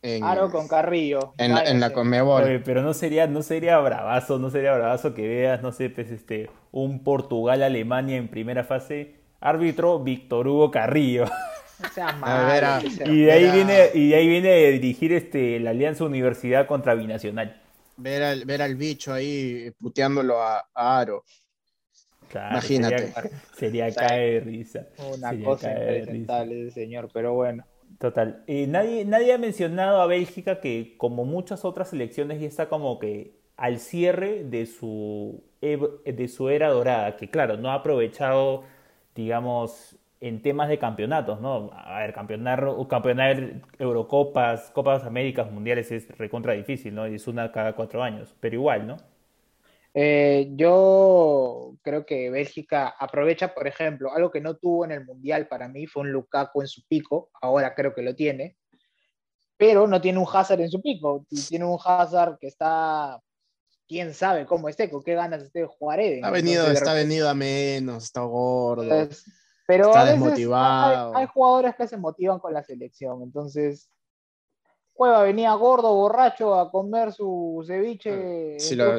en, 0.00 0.24
Aro 0.24 0.50
con 0.50 0.66
Carrillo. 0.66 1.34
En, 1.36 1.56
en 1.56 1.78
la 1.78 1.92
Conmebol. 1.92 2.62
pero 2.64 2.80
no 2.80 2.94
sería, 2.94 3.26
no 3.26 3.42
sería 3.42 3.78
bravazo, 3.78 4.38
no 4.38 4.50
sería 4.50 4.74
bravazo 4.74 5.12
que 5.12 5.28
veas, 5.28 5.62
no 5.62 5.72
sé, 5.72 5.90
pues 5.90 6.10
este, 6.10 6.48
un 6.72 7.04
Portugal-Alemania 7.04 8.16
en 8.16 8.28
primera 8.28 8.64
fase, 8.64 9.16
árbitro 9.40 10.00
Víctor 10.00 10.48
Hugo 10.48 10.70
Carrillo. 10.70 11.26
y 13.06 13.24
de 13.24 13.32
ahí 13.32 13.50
viene, 13.50 13.90
y 13.92 14.08
de 14.08 14.16
ahí 14.16 14.28
viene 14.28 14.52
a 14.52 14.70
dirigir 14.70 15.12
este, 15.12 15.60
la 15.60 15.70
Alianza 15.70 16.04
Universidad 16.04 16.66
contra 16.66 16.94
Binacional. 16.94 17.63
Ver 17.96 18.22
al, 18.22 18.44
ver 18.44 18.62
al 18.62 18.74
bicho 18.74 19.12
ahí 19.12 19.70
puteándolo 19.78 20.40
a, 20.40 20.68
Aro. 20.74 21.24
Imagínate. 22.32 23.12
Sería, 23.56 23.92
caer 23.94 24.44
de 24.44 24.50
risa. 24.50 24.88
Una 25.12 25.30
cosa 25.42 25.70
impresentable 25.70 26.62
ese 26.62 26.70
señor, 26.72 27.08
pero 27.12 27.34
bueno. 27.34 27.64
Total. 27.98 28.42
Eh, 28.46 28.66
nadie, 28.66 29.04
nadie 29.04 29.32
ha 29.32 29.38
mencionado 29.38 30.00
a 30.00 30.06
Bélgica 30.06 30.60
que, 30.60 30.96
como 30.98 31.24
muchas 31.24 31.64
otras 31.64 31.90
selecciones, 31.90 32.40
ya 32.40 32.48
está 32.48 32.68
como 32.68 32.98
que 32.98 33.38
al 33.56 33.78
cierre 33.78 34.44
de 34.44 34.66
su, 34.66 35.44
de 35.60 36.28
su 36.28 36.48
era 36.48 36.68
dorada, 36.70 37.16
que 37.16 37.30
claro, 37.30 37.56
no 37.56 37.70
ha 37.70 37.74
aprovechado, 37.74 38.64
digamos, 39.14 39.96
en 40.24 40.40
temas 40.40 40.70
de 40.70 40.78
campeonatos, 40.78 41.38
¿no? 41.42 41.70
A 41.74 41.98
ver, 41.98 42.14
campeonar, 42.14 42.66
campeonar 42.88 43.60
Eurocopas, 43.78 44.70
Copas 44.70 45.04
Américas, 45.04 45.52
Mundiales 45.52 45.92
es 45.92 46.08
recontra 46.16 46.54
difícil, 46.54 46.94
¿no? 46.94 47.06
Y 47.06 47.16
es 47.16 47.28
una 47.28 47.52
cada 47.52 47.74
cuatro 47.74 48.02
años, 48.02 48.34
pero 48.40 48.54
igual, 48.54 48.86
¿no? 48.86 48.96
Eh, 49.92 50.48
yo 50.54 51.74
creo 51.82 52.06
que 52.06 52.30
Bélgica 52.30 52.94
aprovecha, 52.98 53.52
por 53.52 53.68
ejemplo, 53.68 54.14
algo 54.14 54.30
que 54.30 54.40
no 54.40 54.56
tuvo 54.56 54.86
en 54.86 54.92
el 54.92 55.04
Mundial 55.04 55.46
para 55.46 55.68
mí 55.68 55.86
fue 55.86 56.04
un 56.04 56.10
Lukaku 56.12 56.62
en 56.62 56.68
su 56.68 56.86
pico, 56.88 57.28
ahora 57.42 57.74
creo 57.74 57.94
que 57.94 58.00
lo 58.00 58.14
tiene, 58.14 58.56
pero 59.58 59.86
no 59.86 60.00
tiene 60.00 60.18
un 60.18 60.26
Hazard 60.32 60.62
en 60.62 60.70
su 60.70 60.80
pico, 60.80 61.26
tiene 61.50 61.66
un 61.66 61.78
Hazard 61.84 62.38
que 62.40 62.46
está, 62.46 63.20
quién 63.86 64.14
sabe 64.14 64.46
cómo 64.46 64.70
esté, 64.70 64.88
con 64.88 65.02
qué 65.02 65.14
ganas 65.14 65.42
esté 65.42 65.60
de 65.60 65.66
jugar 65.66 66.00
Eden. 66.00 66.24
Ha 66.24 66.30
venido, 66.30 66.66
está 66.70 66.94
venido 66.94 67.28
a 67.28 67.34
menos, 67.34 68.04
está 68.04 68.22
gordo. 68.22 69.06
Pero 69.66 69.88
está 69.88 70.04
desmotivado. 70.04 71.16
hay, 71.16 71.26
jugadores 71.26 71.74
que 71.76 71.88
se 71.88 71.96
motivan 71.96 72.38
con 72.38 72.52
la 72.52 72.62
selección, 72.62 73.22
entonces 73.22 73.90
Cueva 74.94 75.24
venía 75.24 75.52
gordo, 75.54 75.92
borracho 75.92 76.54
a 76.54 76.70
comer 76.70 77.12
su 77.12 77.64
ceviche. 77.66 78.60
Si 78.60 78.76
lo, 78.76 78.92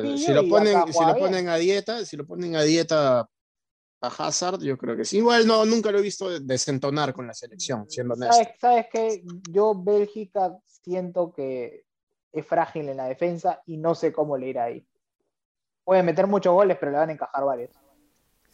ponen, 0.50 0.92
si 0.92 1.06
lo 1.06 1.16
ponen 1.16 1.48
a 1.48 1.56
dieta, 1.56 2.04
si 2.04 2.18
lo 2.18 2.28
ponen 2.28 2.58
a 2.58 2.64
dieta 2.64 3.22
a 4.02 4.08
Hazard, 4.08 4.62
yo 4.62 4.78
creo 4.78 4.98
que 4.98 5.06
sí. 5.06 5.20
Igual 5.20 5.48
no, 5.48 5.66
nunca 5.66 5.92
lo 5.92 6.00
he 6.00 6.02
visto 6.02 6.38
desentonar 6.42 7.14
con 7.14 7.26
la 7.26 7.34
selección, 7.34 7.90
siendo 7.90 8.14
honesto. 8.14 8.36
¿Sabes, 8.36 8.60
¿Sabes 8.60 8.88
qué? 8.92 9.24
Yo, 9.50 9.74
Bélgica, 9.74 10.60
siento 10.66 11.32
que 11.32 11.86
es 12.34 12.46
frágil 12.46 12.90
en 12.90 12.98
la 12.98 13.06
defensa 13.06 13.62
y 13.66 13.78
no 13.78 13.96
sé 13.96 14.12
cómo 14.12 14.38
le 14.38 14.50
irá 14.50 14.66
ahí. 14.66 14.86
Puede 15.86 16.04
meter 16.04 16.28
muchos 16.28 16.54
goles, 16.54 16.76
pero 16.78 16.92
le 16.92 16.98
van 16.98 17.10
a 17.10 17.14
encajar 17.14 17.46
varios. 17.46 17.72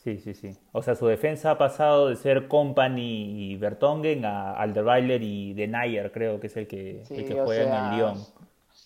Sí, 0.04 0.18
sí, 0.18 0.34
sí. 0.34 0.58
O 0.72 0.82
sea, 0.82 0.96
su 0.96 1.06
defensa 1.06 1.52
ha 1.52 1.58
pasado 1.60 2.10
de 2.10 2.16
ser 2.16 2.48
Company 2.48 3.52
y 3.52 3.58
Bertongen 3.58 4.26
a 4.26 4.54
Alderweiler 4.54 5.22
y 5.22 5.54
De 5.54 5.68
Nayer, 5.68 6.12
creo 6.12 6.40
que 6.40 6.48
es 6.48 6.58
el 6.58 6.66
que, 6.66 7.04
juega 7.08 7.62
en 7.62 7.94
el 7.94 7.98
Lyon. 7.98 8.18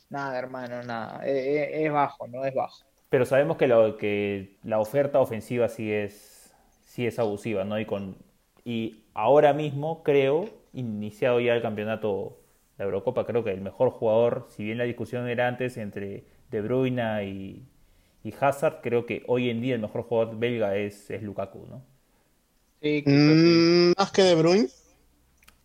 Nada, 0.09 0.37
hermano, 0.37 0.83
nada. 0.83 1.25
E, 1.25 1.31
e, 1.31 1.85
es, 1.85 1.91
bajo, 1.93 2.27
no 2.27 2.43
es 2.43 2.53
bajo. 2.53 2.83
Pero 3.07 3.25
sabemos 3.25 3.55
que, 3.55 3.67
lo, 3.67 3.95
que 3.95 4.57
la 4.63 4.79
oferta 4.79 5.21
ofensiva 5.21 5.69
sí 5.69 5.89
es, 5.89 6.53
sí 6.83 7.07
es 7.07 7.17
abusiva, 7.17 7.63
¿no? 7.63 7.79
Y, 7.79 7.85
con, 7.85 8.17
y 8.65 9.05
ahora 9.13 9.53
mismo, 9.53 10.03
creo, 10.03 10.49
iniciado 10.73 11.39
ya 11.39 11.53
el 11.53 11.61
campeonato 11.61 12.37
de 12.77 12.83
Eurocopa, 12.83 13.25
creo 13.25 13.41
que 13.41 13.51
el 13.51 13.61
mejor 13.61 13.89
jugador, 13.89 14.47
si 14.49 14.65
bien 14.65 14.77
la 14.77 14.83
discusión 14.83 15.29
era 15.29 15.47
antes 15.47 15.77
entre 15.77 16.25
De 16.51 16.59
Bruyne 16.59 17.25
y 17.25 17.65
y 18.25 18.33
Hazard, 18.39 18.81
creo 18.81 19.05
que 19.05 19.23
hoy 19.27 19.51
en 19.51 19.61
día 19.61 19.75
el 19.75 19.81
mejor 19.81 20.01
jugador 20.01 20.35
belga 20.39 20.75
es, 20.75 21.11
es 21.11 21.21
Lukaku, 21.21 21.67
¿no? 21.69 21.83
Sí, 22.81 23.03
mm, 23.05 23.93
más 23.95 24.11
que 24.11 24.23
De 24.23 24.33
Bruyne. 24.33 24.67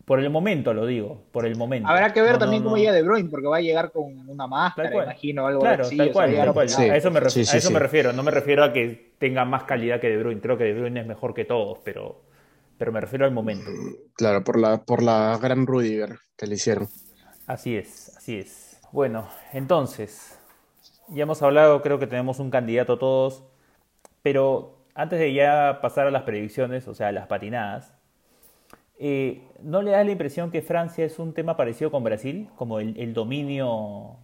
Por 0.05 0.19
el 0.19 0.29
momento 0.29 0.71
lo 0.71 0.85
digo, 0.85 1.23
por 1.31 1.47
el 1.47 1.55
momento. 1.55 1.89
Habrá 1.89 2.13
que 2.13 2.21
ver 2.21 2.37
también 2.37 2.63
cómo 2.63 2.77
llega 2.77 2.91
De 2.91 3.01
Bruyne, 3.01 3.29
porque 3.29 3.47
va 3.47 3.57
a 3.57 3.61
llegar 3.61 3.91
con 3.91 4.29
una 4.29 4.45
máscara, 4.45 4.93
imagino, 4.93 5.47
algo 5.47 5.61
claro, 5.61 5.85
así. 5.85 5.97
Tal 5.97 6.11
cual, 6.11 6.35
tal 6.35 6.53
cual. 6.53 6.67
a 6.67 6.97
eso, 6.97 7.09
me, 7.09 7.19
refiero, 7.79 8.13
no 8.13 8.21
me 8.21 8.29
refiero 8.29 8.63
a 8.63 8.71
que 8.71 9.13
tenga 9.17 9.43
más 9.43 9.63
calidad 9.63 9.99
que 9.99 10.09
De 10.09 10.17
Bruyne, 10.17 10.39
creo 10.39 10.55
que 10.55 10.65
De 10.65 10.73
Bruyne 10.73 11.01
es 11.01 11.07
mejor 11.07 11.33
que 11.33 11.45
todos, 11.45 11.79
pero, 11.83 12.21
pero 12.77 12.91
me 12.91 13.01
refiero 13.01 13.25
al 13.25 13.31
momento. 13.31 13.71
Claro, 14.13 14.43
por 14.43 14.59
la, 14.59 14.83
por 14.83 15.01
la 15.01 15.39
gran 15.41 15.65
Rudiger 15.65 16.19
que 16.37 16.45
le 16.45 16.55
hicieron. 16.55 16.87
Así 17.47 17.75
es, 17.75 18.15
así 18.17 18.37
es. 18.37 18.79
Bueno, 18.91 19.27
entonces, 19.53 20.37
ya 21.09 21.23
hemos 21.23 21.41
hablado, 21.41 21.81
creo 21.81 21.99
que 21.99 22.07
tenemos 22.07 22.39
un 22.39 22.49
candidato 22.49 22.97
todos, 22.97 23.43
pero 24.21 24.77
antes 24.93 25.19
de 25.19 25.33
ya 25.33 25.79
pasar 25.81 26.07
a 26.07 26.11
las 26.11 26.23
predicciones, 26.23 26.87
o 26.87 26.93
sea, 26.93 27.09
a 27.09 27.11
las 27.11 27.27
patinadas, 27.27 27.93
eh, 29.03 29.41
¿no 29.63 29.81
le 29.81 29.91
das 29.91 30.05
la 30.05 30.11
impresión 30.11 30.51
que 30.51 30.61
Francia 30.61 31.03
es 31.05 31.17
un 31.17 31.33
tema 31.33 31.57
parecido 31.57 31.89
con 31.89 32.03
Brasil? 32.03 32.49
Como 32.55 32.79
el, 32.79 33.13
dominio 33.13 34.17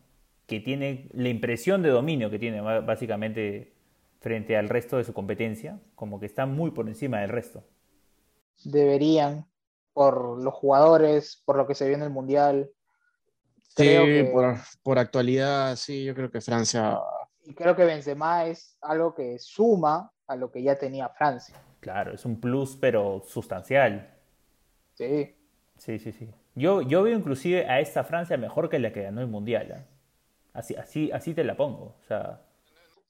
que 0.46 0.60
tiene, 0.60 1.10
la 1.14 1.30
impresión 1.30 1.82
de 1.82 1.90
dominio 1.90 2.30
que 2.30 2.38
tiene 2.38 2.62
básicamente 2.62 3.74
frente 4.20 4.56
al 4.56 4.70
resto 4.70 4.98
de 4.98 5.04
su 5.04 5.14
competencia, 5.14 5.80
como 5.96 6.20
que 6.20 6.28
está 6.28 6.46
muy 6.46 6.72
por 6.72 6.88
encima 6.88 7.22
del 7.22 7.30
resto. 7.30 7.64
Deberían, 8.64 9.48
por 9.94 10.40
los 10.40 10.54
jugadores, 10.54 11.42
por 11.44 11.58
lo 11.58 11.66
que 11.66 11.74
se 11.74 11.88
vio 11.88 11.96
en 11.96 12.04
el 12.04 12.10
Mundial, 12.12 12.70
sí, 13.78 14.30
por, 14.84 15.00
actualidad, 15.00 15.76
sí, 15.76 16.04
yo 16.04 16.16
creo 16.16 16.32
que 16.32 16.42
Francia. 16.42 17.00
Y 17.44 17.54
creo 17.54 17.76
que 17.76 17.86
Benzema 17.86 18.46
es 18.46 18.78
algo 18.82 19.14
que 19.14 19.40
suma 19.40 20.12
a 20.28 20.36
lo 20.36 20.52
que 20.52 20.62
ya 20.62 20.78
tenía 20.78 21.10
Francia. 21.10 21.56
Claro, 21.80 22.14
es 22.14 22.26
un 22.26 22.40
plus, 22.40 22.76
pero 22.76 23.24
sustancial. 23.26 24.14
Sí. 24.96 25.36
Sí, 25.78 26.00
sí, 26.00 26.12
sí. 26.12 26.30
Yo, 26.56 26.82
yo 26.82 27.04
veo 27.04 27.16
inclusive 27.16 27.66
a 27.70 27.80
esta 27.80 28.04
Francia 28.04 28.36
mejor 28.36 28.70
que 28.70 28.80
la 28.80 28.92
que 28.92 29.04
ganó 29.04 29.22
el 29.22 29.28
Mundial. 29.28 29.72
¿eh? 29.72 29.86
Así, 30.54 30.76
así, 30.76 31.12
así 31.12 31.34
te 31.34 31.44
la 31.44 31.56
pongo. 31.56 31.96
O 32.02 32.04
sea. 32.08 32.42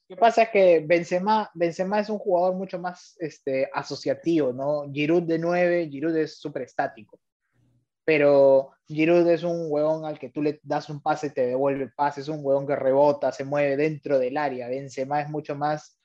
Lo 0.09 0.15
que 0.15 0.19
pasa 0.19 0.43
es 0.43 0.49
que 0.49 0.83
Benzema, 0.85 1.49
Benzema 1.53 1.99
es 1.99 2.09
un 2.09 2.19
jugador 2.19 2.55
mucho 2.55 2.77
más 2.77 3.15
este, 3.19 3.69
asociativo, 3.73 4.53
¿no? 4.53 4.83
Giroud 4.91 5.23
de 5.23 5.39
9, 5.39 5.89
Giroud 5.89 6.15
es 6.17 6.37
súper 6.37 6.63
estático 6.63 7.19
pero 8.07 8.71
Giroud 8.87 9.27
es 9.27 9.43
un 9.43 9.65
huevón 9.69 10.05
al 10.05 10.17
que 10.17 10.29
tú 10.29 10.41
le 10.41 10.61
das 10.63 10.89
un 10.89 11.01
pase 11.01 11.29
te 11.29 11.45
devuelve 11.45 11.83
el 11.83 11.91
pase, 11.91 12.21
es 12.21 12.29
un 12.29 12.39
huevón 12.41 12.65
que 12.65 12.73
rebota, 12.73 13.33
se 13.33 13.43
mueve 13.43 13.75
dentro 13.75 14.17
del 14.17 14.37
área, 14.37 14.69
Benzema 14.69 15.19
es 15.19 15.29
mucho 15.29 15.57
más 15.57 15.99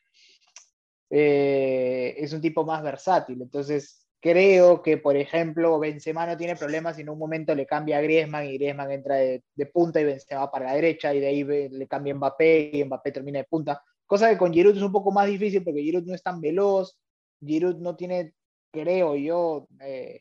eh, 1.09 2.17
es 2.19 2.33
un 2.33 2.41
tipo 2.41 2.65
más 2.65 2.83
versátil. 2.83 3.41
Entonces, 3.41 4.05
creo 4.19 4.83
que, 4.83 4.97
por 4.97 5.17
ejemplo, 5.17 5.79
Benzema 5.79 6.27
no 6.27 6.37
tiene 6.37 6.57
problemas 6.57 6.97
si 6.97 7.03
en 7.03 7.11
un 7.11 7.19
momento 7.19 7.55
le 7.55 7.67
cambia 7.67 7.99
a 7.99 8.01
Griezmann 8.01 8.47
y 8.47 8.55
Griezmann 8.55 8.91
entra 8.91 9.17
de, 9.17 9.45
punta 9.73 10.01
y 10.01 10.05
Benzema 10.05 10.51
para 10.51 10.67
la 10.67 10.75
derecha 10.75 11.15
y 11.15 11.21
de 11.21 11.27
ahí 11.29 11.45
le 11.45 11.87
cambia 11.87 12.17
Mbappé 12.17 12.71
y 12.73 12.85
Mbappé 12.85 13.13
termina 13.13 13.39
de 13.39 13.45
punta. 13.45 13.81
Cosa 14.07 14.29
que 14.29 14.39
con 14.39 14.53
Giroud 14.53 14.77
es 14.77 14.83
un 14.83 14.91
poco 14.91 15.13
más 15.13 15.29
difícil 15.29 15.63
porque 15.63 15.83
Giroud 15.83 16.05
no 16.05 16.17
es 16.17 16.23
tan 16.25 16.41
veloz, 16.41 16.99
Giroud 17.41 17.77
no 17.77 17.95
tiene, 17.95 18.35
creo 18.73 19.15
yo, 19.15 19.69
eh, 19.81 20.21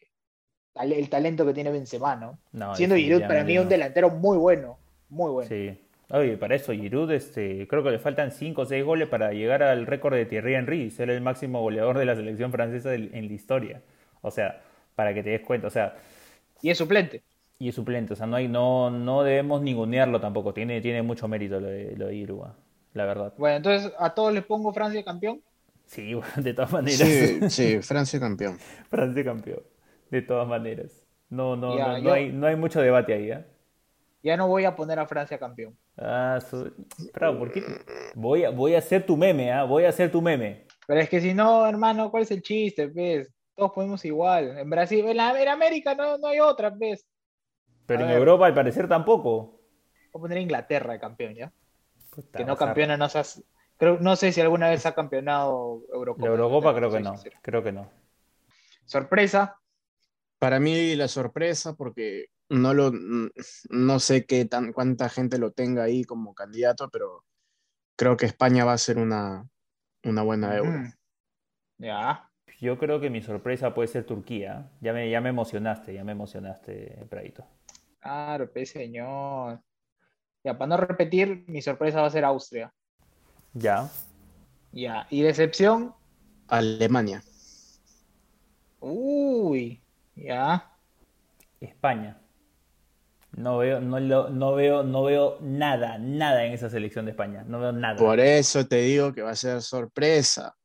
el 0.76 1.10
talento 1.10 1.46
que 1.46 1.54
tiene 1.54 1.72
Benzema, 1.72 2.16
¿no? 2.16 2.76
Siendo 2.76 2.96
Giroud 2.96 3.24
para 3.24 3.44
mí 3.44 3.58
un 3.58 3.70
delantero 3.70 4.10
muy 4.10 4.38
bueno, 4.38 4.78
muy 5.10 5.32
bueno. 5.32 5.50
Sí, 5.50 5.78
Oye, 6.14 6.36
para 6.36 6.56
eso 6.56 6.74
Giroud, 6.74 7.10
este, 7.12 7.66
creo 7.70 7.84
que 7.84 7.92
le 7.92 8.00
faltan 8.00 8.32
5 8.32 8.62
o 8.62 8.66
6 8.66 8.84
goles 8.84 9.08
para 9.08 9.32
llegar 9.32 9.64
al 9.64 9.86
récord 9.86 10.14
de 10.14 10.26
Thierry 10.26 10.56
Henry, 10.56 10.90
ser 10.90 11.10
el 11.10 11.22
máximo 11.22 11.62
goleador 11.62 11.98
de 11.98 12.04
la 12.06 12.16
selección 12.16 12.52
francesa 12.52 12.94
en 12.94 13.28
la 13.28 13.34
historia. 13.34 13.82
O 14.22 14.30
sea, 14.30 14.62
para 14.96 15.14
que 15.14 15.24
te 15.24 15.30
des 15.30 15.42
cuenta, 15.42 15.68
o 15.68 15.70
sea... 15.70 15.96
Y 16.62 16.70
es 16.70 16.78
suplente. 16.78 17.24
Y 17.60 17.70
es 17.70 17.76
suplente, 17.76 18.14
o 18.14 18.16
sea, 18.16 18.28
no, 18.28 18.36
hay, 18.36 18.50
no, 18.50 18.90
no 18.90 19.24
debemos 19.24 19.62
ningunearlo 19.62 20.20
tampoco, 20.20 20.54
tiene, 20.54 20.82
tiene 20.82 21.02
mucho 21.02 21.30
mérito 21.30 21.62
lo 21.62 21.68
de, 21.68 21.96
lo 21.96 22.08
de 22.08 22.16
Giroud, 22.16 22.48
la 22.94 23.06
verdad. 23.06 23.34
Bueno, 23.38 23.58
entonces, 23.58 23.94
¿a 23.98 24.14
todos 24.14 24.34
les 24.34 24.44
pongo 24.44 24.74
Francia 24.74 25.04
campeón? 25.06 25.42
Sí, 25.86 26.14
de 26.36 26.54
todas 26.54 26.74
maneras. 26.74 27.08
Sí, 27.08 27.50
sí 27.50 27.82
Francia 27.82 28.20
campeón. 28.20 28.58
Francia 28.90 29.24
campeón, 29.24 29.62
de 30.12 30.22
todas 30.22 30.48
maneras. 30.48 31.04
No, 31.30 31.56
no, 31.56 31.76
no, 31.76 32.12
hay, 32.12 32.32
no 32.32 32.46
hay 32.46 32.56
mucho 32.56 32.82
debate 32.82 33.14
ahí, 33.14 33.32
¿eh? 33.32 33.46
Ya 34.22 34.38
no 34.38 34.48
voy 34.48 34.66
a 34.66 34.76
poner 34.76 35.00
a 35.00 35.08
Francia 35.08 35.40
campeón. 35.40 35.76
Ah, 35.98 36.38
¿por 37.20 37.52
qué? 37.52 37.64
Voy 38.14 38.44
a, 38.44 38.52
voy 38.52 38.76
a 38.76 38.78
hacer 38.78 39.06
tu 39.06 39.18
meme, 39.18 39.52
¿ah? 39.52 39.64
Voy 39.64 39.86
a 39.86 39.90
hacer 39.90 40.12
tu 40.12 40.22
meme. 40.22 40.68
Pero 40.86 41.00
es 41.00 41.10
que 41.10 41.22
si 41.22 41.34
no, 41.34 41.66
hermano, 41.66 42.12
¿cuál 42.12 42.24
es 42.24 42.32
el 42.32 42.44
chiste, 42.44 42.90
pues? 42.90 43.34
Todos 43.56 43.72
ponemos 43.72 44.06
igual. 44.06 44.58
En 44.60 44.70
Brasil, 44.70 45.06
en, 45.08 45.20
América 45.20 45.96
no, 45.96 46.18
no 46.18 46.28
hay 46.28 46.40
otra, 46.40 46.70
¿ves? 46.70 47.08
Pero 47.88 48.04
en 48.04 48.12
Europa 48.12 48.46
al 48.46 48.54
parecer 48.54 48.88
tampoco. 48.88 49.60
Voy 50.12 50.20
a 50.20 50.22
poner 50.22 50.38
Inglaterra 50.38 50.94
de 50.94 51.00
campeón, 51.00 51.34
¿ya? 51.34 51.52
que 52.34 52.44
no 52.44 52.58
campeona, 52.58 52.98
no 52.98 53.08
creo, 53.78 53.98
no 54.00 54.16
sé 54.18 54.34
si 54.34 54.42
alguna 54.42 54.70
vez 54.70 54.86
ha 54.86 54.94
campeonado 54.94 55.82
Eurocopa. 55.94 56.26
La 56.26 56.32
Eurocopa 56.32 56.76
creo 56.76 56.92
que 56.92 57.00
no, 57.00 57.16
creo 57.42 57.64
que 57.64 57.72
no. 57.72 57.90
Sorpresa. 58.86 59.61
Para 60.42 60.60
mí 60.60 60.96
la 60.96 61.08
sorpresa, 61.08 61.76
porque 61.76 62.30
no 62.50 62.74
lo 62.74 62.92
no 63.70 64.00
sé 64.00 64.26
qué 64.26 64.46
tan 64.46 64.74
cuánta 64.74 65.08
gente 65.08 65.38
lo 65.38 65.52
tenga 65.52 65.84
ahí 65.84 66.04
como 66.04 66.34
candidato, 66.34 66.90
pero 66.90 67.24
creo 67.96 68.18
que 68.18 68.26
España 68.26 68.66
va 68.66 68.74
a 68.74 68.80
ser 68.80 68.98
una, 68.98 69.48
una 70.04 70.24
buena 70.24 70.58
euro. 70.58 70.82
Ya. 71.78 72.28
Yo 72.60 72.80
creo 72.80 73.00
que 73.00 73.12
mi 73.12 73.22
sorpresa 73.22 73.76
puede 73.76 73.88
ser 73.88 74.04
Turquía. 74.04 74.72
Ya 74.82 74.94
me, 74.94 75.12
ya 75.12 75.22
me 75.22 75.30
emocionaste, 75.30 75.94
ya 75.94 76.04
me 76.04 76.14
emocionaste, 76.14 77.06
Pradito. 77.08 77.46
Claro, 78.00 78.52
pues 78.52 78.72
señor. 78.72 79.62
Ya, 80.44 80.58
para 80.58 80.70
no 80.70 80.78
repetir, 80.78 81.44
mi 81.46 81.62
sorpresa 81.62 82.02
va 82.02 82.08
a 82.08 82.10
ser 82.10 82.26
Austria. 82.26 82.74
Ya. 83.54 83.88
Ya. 84.72 85.06
¿Y 85.12 85.22
decepción? 85.22 85.94
Alemania. 86.48 87.22
Uy, 88.80 89.84
ya. 90.24 90.72
España. 91.60 92.18
No 93.34 93.60
veo, 93.60 93.80
no, 93.80 94.00
no, 94.00 94.56
veo, 94.56 94.84
no 94.84 95.04
veo 95.04 95.38
nada, 95.42 95.98
nada 95.98 96.44
en 96.44 96.52
esa 96.52 96.70
selección 96.70 97.06
de 97.06 97.12
España. 97.12 97.46
No 97.48 97.60
veo 97.60 97.72
nada. 97.72 97.96
Por 97.96 98.20
eso 98.20 98.68
te 98.68 98.78
digo 98.78 99.14
que 99.14 99.22
va 99.22 99.32
a 99.32 99.36
ser 99.36 99.62
sorpresa. 99.62 100.56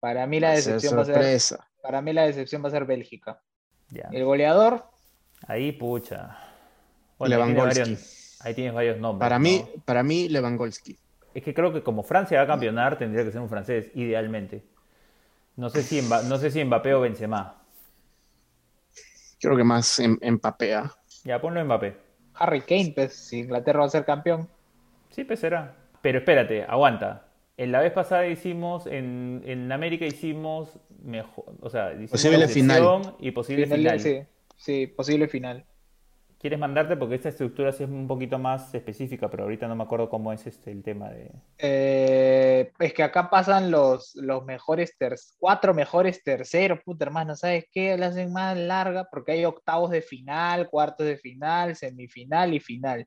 Para 0.00 0.26
mí 0.26 0.40
la 0.40 0.50
decepción 0.50 0.96
va 0.96 1.02
a 1.02 1.38
ser. 1.38 1.60
Para 1.80 2.02
mí 2.02 2.12
la 2.12 2.22
decepción 2.22 2.62
va 2.62 2.68
a 2.68 2.72
ser 2.72 2.84
Bélgica. 2.86 3.40
El 4.10 4.24
goleador. 4.24 4.84
Ahí, 5.46 5.72
pucha. 5.72 6.36
Lewandowski. 7.20 7.96
Ahí 8.40 8.54
tienes 8.54 8.74
varios 8.74 8.98
nombres. 8.98 9.20
Para 9.20 9.38
mí, 9.38 9.64
para 9.84 10.02
mí, 10.02 10.28
Lewandowski. 10.28 10.98
Es 11.34 11.42
que 11.42 11.54
creo 11.54 11.72
que 11.72 11.82
como 11.82 12.02
Francia 12.02 12.38
va 12.38 12.44
a 12.44 12.46
campeonar, 12.46 12.98
tendría 12.98 13.24
que 13.24 13.30
ser 13.30 13.40
un 13.40 13.48
francés, 13.48 13.90
idealmente. 13.94 14.64
No 15.56 15.70
sé 15.70 15.82
si, 15.82 16.02
no 16.02 16.38
sé 16.38 16.50
si 16.50 16.64
Mbappé 16.64 16.94
o 16.94 17.00
Benzema. 17.00 17.57
Creo 19.40 19.56
que 19.56 19.64
más 19.64 19.98
en, 20.00 20.18
Mbappé. 20.20 20.74
¿ah? 20.74 20.92
Ya, 21.24 21.40
ponlo 21.40 21.64
Mbappé. 21.64 21.96
Harry 22.34 22.60
Kane, 22.62 22.92
pues, 22.94 23.14
si 23.14 23.40
Inglaterra 23.40 23.80
va 23.80 23.86
a 23.86 23.90
ser 23.90 24.04
campeón. 24.04 24.48
Sí, 25.10 25.24
pues 25.24 25.40
será. 25.40 25.74
Pero 26.02 26.18
espérate, 26.18 26.64
aguanta. 26.64 27.26
En 27.56 27.72
la 27.72 27.80
vez 27.80 27.92
pasada 27.92 28.26
hicimos, 28.28 28.86
en, 28.86 29.42
en 29.44 29.72
América 29.72 30.06
hicimos 30.06 30.78
mejor, 31.02 31.46
o 31.60 31.68
sea, 31.68 31.92
posible 32.08 32.46
final. 32.46 33.16
Y 33.18 33.32
posible 33.32 33.66
final. 33.66 33.98
Sí, 33.98 34.20
sí, 34.56 34.86
posible 34.86 35.26
final 35.26 35.64
quieres 36.38 36.58
mandarte 36.58 36.96
porque 36.96 37.16
esta 37.16 37.28
estructura 37.28 37.72
sí 37.72 37.84
es 37.84 37.90
un 37.90 38.06
poquito 38.06 38.38
más 38.38 38.72
específica, 38.74 39.28
pero 39.28 39.42
ahorita 39.42 39.66
no 39.66 39.76
me 39.76 39.84
acuerdo 39.84 40.08
cómo 40.08 40.32
es 40.32 40.46
este 40.46 40.70
el 40.70 40.82
tema 40.82 41.10
de. 41.10 41.32
Eh, 41.58 42.72
es 42.78 42.92
que 42.92 43.02
acá 43.02 43.28
pasan 43.28 43.70
los, 43.70 44.14
los 44.14 44.44
mejores 44.44 44.96
cuatro 45.38 45.74
mejores 45.74 46.22
terceros, 46.22 46.80
puta 46.84 47.04
hermano, 47.04 47.34
¿sabes 47.36 47.66
qué? 47.72 47.96
La 47.98 48.06
hacen 48.06 48.32
más 48.32 48.56
larga 48.56 49.08
porque 49.10 49.32
hay 49.32 49.44
octavos 49.44 49.90
de 49.90 50.02
final, 50.02 50.68
cuartos 50.68 51.06
de 51.06 51.18
final, 51.18 51.76
semifinal 51.76 52.54
y 52.54 52.60
final. 52.60 53.06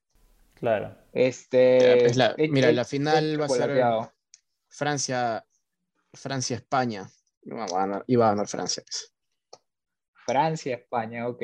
Claro. 0.55 0.95
Este. 1.11 2.11
mira, 2.49 2.71
la 2.71 2.85
final 2.85 3.41
va 3.41 3.45
a 3.45 3.49
ser 3.49 3.81
Francia, 4.67 5.45
Francia, 6.13 6.57
España. 6.57 7.09
Iba 7.43 7.65
a 8.27 8.29
ganar 8.29 8.47
Francia. 8.47 8.83
Francia, 10.25 10.75
España, 10.75 11.27
ok. 11.27 11.41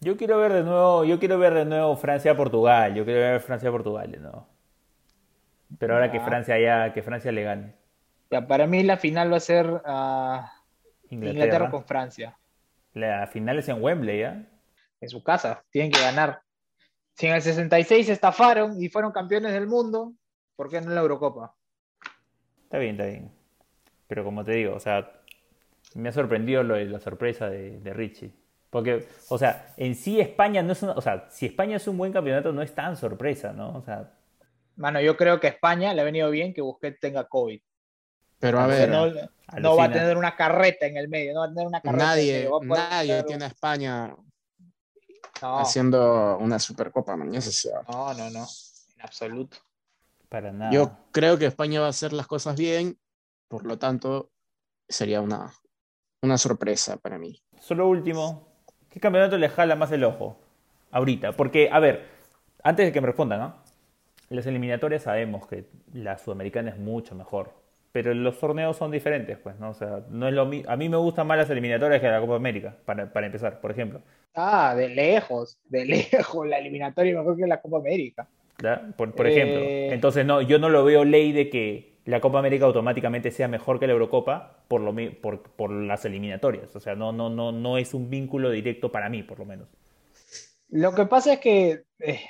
Yo 0.00 0.16
quiero 0.16 0.38
ver 0.38 0.52
de 0.52 0.62
nuevo, 0.62 1.04
yo 1.04 1.18
quiero 1.18 1.38
ver 1.38 1.54
de 1.54 1.64
nuevo 1.64 1.96
Francia-Portugal. 1.96 2.94
Yo 2.94 3.04
quiero 3.04 3.20
ver 3.20 3.40
Francia-Portugal 3.40 4.12
de 4.12 4.18
nuevo. 4.18 4.46
Pero 5.78 5.94
ahora 5.94 6.10
que 6.10 6.20
Francia 6.20 6.58
ya, 6.58 6.92
que 6.92 7.02
Francia 7.02 7.32
le 7.32 7.42
gane. 7.42 7.74
Ya, 8.30 8.46
para 8.46 8.66
mí 8.66 8.82
la 8.82 8.96
final 8.96 9.32
va 9.32 9.36
a 9.36 9.40
ser 9.40 9.66
uh, 9.66 10.40
Inglaterra. 11.10 11.70
con 11.70 11.84
Francia. 11.84 12.38
La 12.94 13.26
final 13.26 13.58
es 13.58 13.68
en 13.68 13.82
Wembley, 13.82 14.20
¿ya? 14.20 14.46
En 15.00 15.08
su 15.08 15.22
casa, 15.22 15.64
tienen 15.70 15.90
que 15.90 16.00
ganar. 16.00 16.42
Si 17.14 17.26
en 17.26 17.34
el 17.34 17.42
66 17.42 18.08
estafaron 18.08 18.80
y 18.80 18.88
fueron 18.88 19.12
campeones 19.12 19.52
del 19.52 19.66
mundo, 19.66 20.12
¿por 20.56 20.70
qué 20.70 20.80
no 20.80 20.88
en 20.88 20.94
la 20.94 21.00
Eurocopa? 21.00 21.54
Está 22.64 22.78
bien, 22.78 22.92
está 22.92 23.06
bien. 23.06 23.30
Pero 24.06 24.24
como 24.24 24.44
te 24.44 24.52
digo, 24.52 24.74
o 24.74 24.80
sea, 24.80 25.10
me 25.94 26.08
ha 26.08 26.12
sorprendido 26.12 26.62
lo 26.62 26.74
de 26.74 26.86
la 26.86 27.00
sorpresa 27.00 27.50
de, 27.50 27.80
de 27.80 27.92
Richie. 27.92 28.32
Porque, 28.70 29.08
o 29.28 29.38
sea, 29.38 29.72
en 29.76 29.94
sí 29.94 30.20
España 30.20 30.62
no 30.62 30.72
es 30.72 30.82
una, 30.82 30.92
o 30.92 31.00
sea, 31.00 31.26
si 31.30 31.46
España 31.46 31.76
es 31.76 31.88
un 31.88 31.96
buen 31.96 32.12
campeonato 32.12 32.52
no 32.52 32.62
es 32.62 32.74
tan 32.74 32.96
sorpresa, 32.96 33.52
¿no? 33.52 33.76
O 33.76 33.82
sea, 33.82 34.12
Mano, 34.78 35.00
yo 35.00 35.16
creo 35.16 35.40
que 35.40 35.48
a 35.48 35.50
España 35.50 35.92
le 35.92 36.00
ha 36.00 36.04
venido 36.04 36.30
bien 36.30 36.54
que 36.54 36.62
Busquets 36.62 37.00
tenga 37.00 37.26
COVID. 37.28 37.60
Pero 38.38 38.60
a 38.60 38.66
ver, 38.68 38.88
no, 38.88 39.76
va 39.76 39.84
a 39.84 39.92
tener 39.92 40.16
una 40.16 40.36
carreta 40.36 40.86
en 40.86 40.96
el 40.96 41.08
medio, 41.08 41.34
no 41.34 41.40
va 41.40 41.46
a 41.46 41.48
tener 41.48 41.66
una 41.66 41.80
carreta. 41.80 42.04
Nadie, 42.04 42.48
nadie 42.62 43.24
tiene 43.24 43.44
a 43.44 43.48
España 43.48 44.16
haciendo 45.40 46.38
una 46.38 46.60
supercopa, 46.60 47.16
No, 47.16 47.26
no, 47.26 48.30
no, 48.30 48.46
en 48.94 49.02
absoluto. 49.02 49.56
Para 50.28 50.52
nada. 50.52 50.70
Yo 50.70 50.92
creo 51.10 51.38
que 51.38 51.46
España 51.46 51.80
va 51.80 51.86
a 51.86 51.90
hacer 51.90 52.12
las 52.12 52.28
cosas 52.28 52.56
bien, 52.56 52.96
por 53.48 53.66
lo 53.66 53.78
tanto, 53.78 54.30
sería 54.88 55.20
una, 55.20 55.52
una 56.22 56.38
sorpresa 56.38 56.98
para 56.98 57.18
mí. 57.18 57.42
Solo 57.58 57.88
último, 57.88 58.47
¿Qué 58.98 59.02
campeonato 59.02 59.38
le 59.38 59.48
jala 59.48 59.76
más 59.76 59.92
el 59.92 60.02
ojo? 60.02 60.36
Ahorita. 60.90 61.30
Porque, 61.30 61.68
a 61.70 61.78
ver, 61.78 62.06
antes 62.64 62.84
de 62.84 62.90
que 62.90 63.00
me 63.00 63.06
respondan, 63.06 63.38
¿no? 63.38 63.54
Las 64.28 64.44
eliminatorias 64.46 65.04
sabemos 65.04 65.46
que 65.46 65.66
la 65.94 66.18
sudamericana 66.18 66.70
es 66.70 66.78
mucho 66.78 67.14
mejor. 67.14 67.52
Pero 67.92 68.12
los 68.12 68.40
torneos 68.40 68.76
son 68.76 68.90
diferentes, 68.90 69.38
pues, 69.38 69.56
¿no? 69.60 69.70
O 69.70 69.74
sea, 69.74 70.00
no 70.10 70.26
es 70.26 70.34
lo 70.34 70.50
A 70.66 70.76
mí 70.76 70.88
me 70.88 70.96
gustan 70.96 71.28
más 71.28 71.38
las 71.38 71.48
eliminatorias 71.48 72.00
que 72.00 72.08
la 72.08 72.20
Copa 72.20 72.34
América, 72.34 72.74
para, 72.84 73.12
para 73.12 73.26
empezar, 73.26 73.60
por 73.60 73.70
ejemplo. 73.70 74.00
Ah, 74.34 74.74
de 74.76 74.88
lejos, 74.88 75.60
de 75.68 75.84
lejos, 76.10 76.48
la 76.48 76.58
eliminatoria 76.58 77.16
mejor 77.16 77.36
que 77.36 77.46
la 77.46 77.60
Copa 77.60 77.76
América. 77.76 78.26
Por, 78.96 79.14
por 79.14 79.28
ejemplo. 79.28 79.60
Eh. 79.60 79.90
Entonces, 79.92 80.26
no, 80.26 80.42
yo 80.42 80.58
no 80.58 80.70
lo 80.70 80.84
veo 80.84 81.04
ley 81.04 81.30
de 81.30 81.50
que 81.50 81.97
la 82.08 82.22
Copa 82.22 82.38
América 82.38 82.64
automáticamente 82.64 83.30
sea 83.30 83.48
mejor 83.48 83.78
que 83.78 83.86
la 83.86 83.92
Eurocopa 83.92 84.64
por, 84.66 84.80
lo, 84.80 84.94
por, 85.20 85.42
por 85.42 85.70
las 85.70 86.06
eliminatorias. 86.06 86.74
O 86.74 86.80
sea, 86.80 86.94
no, 86.94 87.12
no, 87.12 87.28
no, 87.28 87.52
no 87.52 87.76
es 87.76 87.92
un 87.92 88.08
vínculo 88.08 88.50
directo 88.50 88.90
para 88.90 89.10
mí, 89.10 89.22
por 89.22 89.38
lo 89.38 89.44
menos. 89.44 89.68
Lo 90.70 90.94
que 90.94 91.04
pasa 91.04 91.34
es 91.34 91.40
que 91.40 91.84
eh, 91.98 92.20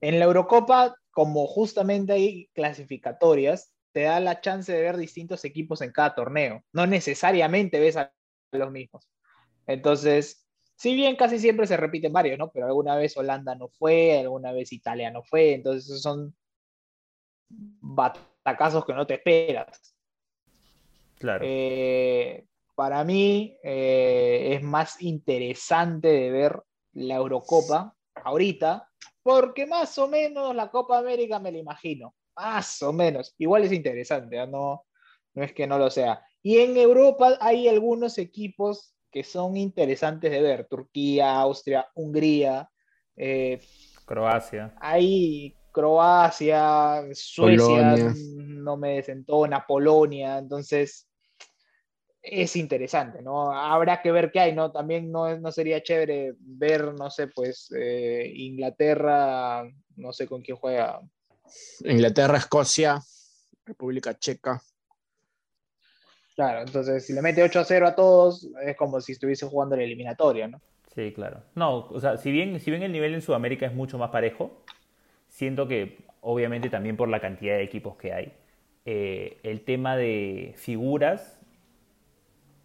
en 0.00 0.20
la 0.20 0.26
Eurocopa, 0.26 0.94
como 1.10 1.48
justamente 1.48 2.12
hay 2.12 2.50
clasificatorias, 2.54 3.72
te 3.90 4.02
da 4.02 4.20
la 4.20 4.40
chance 4.40 4.72
de 4.72 4.80
ver 4.80 4.96
distintos 4.96 5.44
equipos 5.44 5.82
en 5.82 5.90
cada 5.90 6.14
torneo. 6.14 6.62
No 6.72 6.86
necesariamente 6.86 7.80
ves 7.80 7.96
a 7.96 8.12
los 8.52 8.70
mismos. 8.70 9.10
Entonces, 9.66 10.46
si 10.76 10.94
bien 10.94 11.16
casi 11.16 11.40
siempre 11.40 11.66
se 11.66 11.76
repiten 11.76 12.12
varios, 12.12 12.38
¿no? 12.38 12.52
Pero 12.52 12.66
alguna 12.66 12.94
vez 12.94 13.16
Holanda 13.16 13.56
no 13.56 13.66
fue, 13.70 14.20
alguna 14.20 14.52
vez 14.52 14.72
Italia 14.72 15.10
no 15.10 15.24
fue, 15.24 15.54
entonces 15.54 16.00
son 16.00 16.32
casos 18.54 18.84
que 18.84 18.92
no 18.92 19.06
te 19.06 19.14
esperas. 19.14 19.96
Claro. 21.18 21.44
Eh, 21.48 22.44
para 22.74 23.02
mí 23.04 23.56
eh, 23.62 24.50
es 24.52 24.62
más 24.62 25.00
interesante 25.00 26.08
de 26.08 26.30
ver 26.30 26.62
la 26.92 27.14
Eurocopa 27.14 27.96
ahorita, 28.22 28.88
porque 29.22 29.66
más 29.66 29.96
o 29.96 30.08
menos 30.08 30.54
la 30.54 30.70
Copa 30.70 30.98
América 30.98 31.38
me 31.38 31.50
la 31.50 31.58
imagino, 31.58 32.14
más 32.36 32.82
o 32.82 32.92
menos. 32.92 33.34
Igual 33.38 33.64
es 33.64 33.72
interesante, 33.72 34.38
¿ah? 34.38 34.46
no, 34.46 34.84
no 35.34 35.42
es 35.42 35.52
que 35.52 35.66
no 35.66 35.78
lo 35.78 35.90
sea. 35.90 36.22
Y 36.42 36.58
en 36.58 36.76
Europa 36.76 37.38
hay 37.40 37.66
algunos 37.66 38.18
equipos 38.18 38.94
que 39.10 39.24
son 39.24 39.56
interesantes 39.56 40.30
de 40.30 40.42
ver, 40.42 40.66
Turquía, 40.68 41.40
Austria, 41.40 41.88
Hungría. 41.94 42.68
Eh, 43.16 43.60
Croacia. 44.04 44.74
Hay 44.78 45.56
Croacia, 45.76 47.04
Suecia, 47.12 48.14
no 48.16 48.78
me 48.78 48.94
desentona, 48.94 49.66
Polonia, 49.66 50.38
entonces 50.38 51.06
es 52.22 52.56
interesante, 52.56 53.20
¿no? 53.20 53.52
Habrá 53.52 54.00
que 54.00 54.10
ver 54.10 54.32
qué 54.32 54.40
hay, 54.40 54.54
¿no? 54.54 54.72
También 54.72 55.12
no, 55.12 55.38
no 55.38 55.52
sería 55.52 55.82
chévere 55.82 56.32
ver, 56.38 56.94
no 56.94 57.10
sé, 57.10 57.26
pues 57.26 57.70
eh, 57.76 58.32
Inglaterra, 58.36 59.70
no 59.96 60.14
sé 60.14 60.26
con 60.26 60.40
quién 60.40 60.56
juega. 60.56 60.98
Inglaterra, 61.80 62.38
Escocia, 62.38 62.98
República 63.66 64.18
Checa. 64.18 64.58
Claro, 66.36 66.62
entonces 66.62 67.04
si 67.04 67.12
le 67.12 67.20
mete 67.20 67.42
8 67.42 67.60
a 67.60 67.64
0 67.64 67.86
a 67.88 67.94
todos, 67.94 68.48
es 68.64 68.78
como 68.78 68.98
si 69.02 69.12
estuviese 69.12 69.44
jugando 69.44 69.76
la 69.76 69.82
eliminatoria, 69.82 70.48
¿no? 70.48 70.58
Sí, 70.94 71.12
claro. 71.12 71.42
No, 71.54 71.80
o 71.88 72.00
sea, 72.00 72.16
si 72.16 72.32
bien, 72.32 72.58
si 72.60 72.70
bien 72.70 72.82
el 72.82 72.92
nivel 72.92 73.12
en 73.12 73.20
Sudamérica 73.20 73.66
es 73.66 73.74
mucho 73.74 73.98
más 73.98 74.08
parejo, 74.08 74.64
siento 75.36 75.68
que, 75.68 75.98
obviamente 76.22 76.70
también 76.70 76.96
por 76.96 77.10
la 77.10 77.20
cantidad 77.20 77.56
de 77.56 77.62
equipos 77.62 77.96
que 77.96 78.10
hay, 78.10 78.32
eh, 78.86 79.38
el 79.42 79.64
tema 79.64 79.94
de 79.94 80.54
figuras 80.56 81.38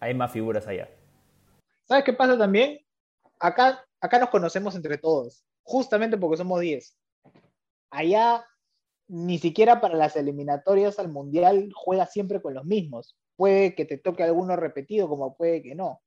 hay 0.00 0.14
más 0.14 0.32
figuras 0.32 0.66
allá. 0.66 0.88
¿Sabes 1.84 2.04
qué 2.04 2.14
pasa 2.14 2.38
también? 2.38 2.80
Acá, 3.38 3.84
acá 4.00 4.18
nos 4.18 4.30
conocemos 4.30 4.74
entre 4.74 4.96
todos, 4.96 5.44
justamente 5.62 6.16
porque 6.16 6.38
somos 6.38 6.60
10. 6.60 6.96
Allá 7.90 8.46
ni 9.06 9.38
siquiera 9.38 9.82
para 9.82 9.94
las 9.94 10.16
eliminatorias 10.16 10.98
al 10.98 11.10
mundial 11.10 11.70
juega 11.74 12.06
siempre 12.06 12.40
con 12.40 12.54
los 12.54 12.64
mismos. 12.64 13.18
Puede 13.36 13.74
que 13.74 13.84
te 13.84 13.98
toque 13.98 14.22
alguno 14.22 14.56
repetido, 14.56 15.10
como 15.10 15.36
puede 15.36 15.62
que 15.62 15.74
no. 15.74 16.00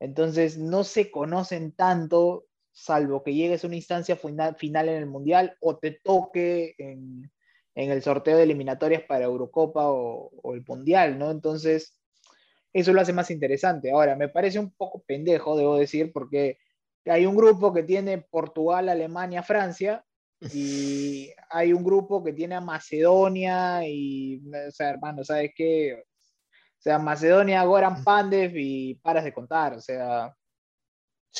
Entonces 0.00 0.56
no 0.56 0.84
se 0.84 1.10
conocen 1.10 1.72
tanto, 1.72 2.47
salvo 2.78 3.22
que 3.22 3.34
llegues 3.34 3.64
a 3.64 3.66
una 3.66 3.76
instancia 3.76 4.16
final, 4.16 4.56
final 4.56 4.88
en 4.88 4.96
el 4.96 5.06
mundial 5.06 5.56
o 5.60 5.78
te 5.78 5.92
toque 6.02 6.74
en, 6.78 7.30
el 7.74 8.02
sorteo 8.02 8.36
de 8.36 8.42
eliminatorias 8.42 9.02
para 9.02 9.24
Eurocopa 9.24 9.88
o, 9.88 10.30
o 10.42 10.54
el 10.54 10.64
mundial, 10.66 11.18
¿no? 11.18 11.30
Entonces 11.30 11.96
eso 12.72 12.92
lo 12.92 13.00
hace 13.00 13.12
más 13.12 13.30
interesante. 13.30 13.90
Ahora, 13.90 14.16
me 14.16 14.28
parece 14.28 14.58
un 14.58 14.72
poco 14.72 15.02
pendejo, 15.06 15.56
debo 15.56 15.76
decir, 15.76 16.12
porque 16.12 16.58
hay 17.06 17.26
un 17.26 17.36
grupo 17.36 17.72
que 17.72 17.82
tiene 17.82 18.18
Portugal, 18.18 18.88
Alemania, 18.88 19.42
Francia, 19.42 20.04
y 20.52 21.30
hay 21.50 21.72
un 21.72 21.84
grupo 21.84 22.22
que 22.22 22.32
tiene 22.32 22.54
a 22.54 22.60
Macedonia 22.60 23.80
y, 23.86 24.42
o 24.68 24.70
sea, 24.70 24.90
hermano, 24.90 25.24
¿sabes 25.24 25.52
qué? 25.54 25.94
O 25.94 26.80
sea, 26.80 26.98
Macedonia, 26.98 27.64
Goran 27.64 28.04
Pandev 28.04 28.52
y 28.56 28.94
paras 28.96 29.24
de 29.24 29.32
contar, 29.32 29.74
o 29.74 29.80
sea... 29.80 30.34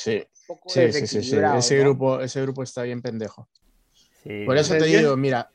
Sí, 0.03 0.23
sí, 0.67 0.91
sí, 0.91 1.07
sí, 1.23 1.37
Ese, 1.57 1.79
grupo, 1.79 2.21
ese 2.21 2.41
grupo 2.41 2.63
está 2.63 2.83
bien 2.83 3.01
pendejo. 3.01 3.49
Por 4.45 4.57
eso 4.57 4.75
te 4.75 4.85
digo, 4.85 5.15
mira, 5.17 5.49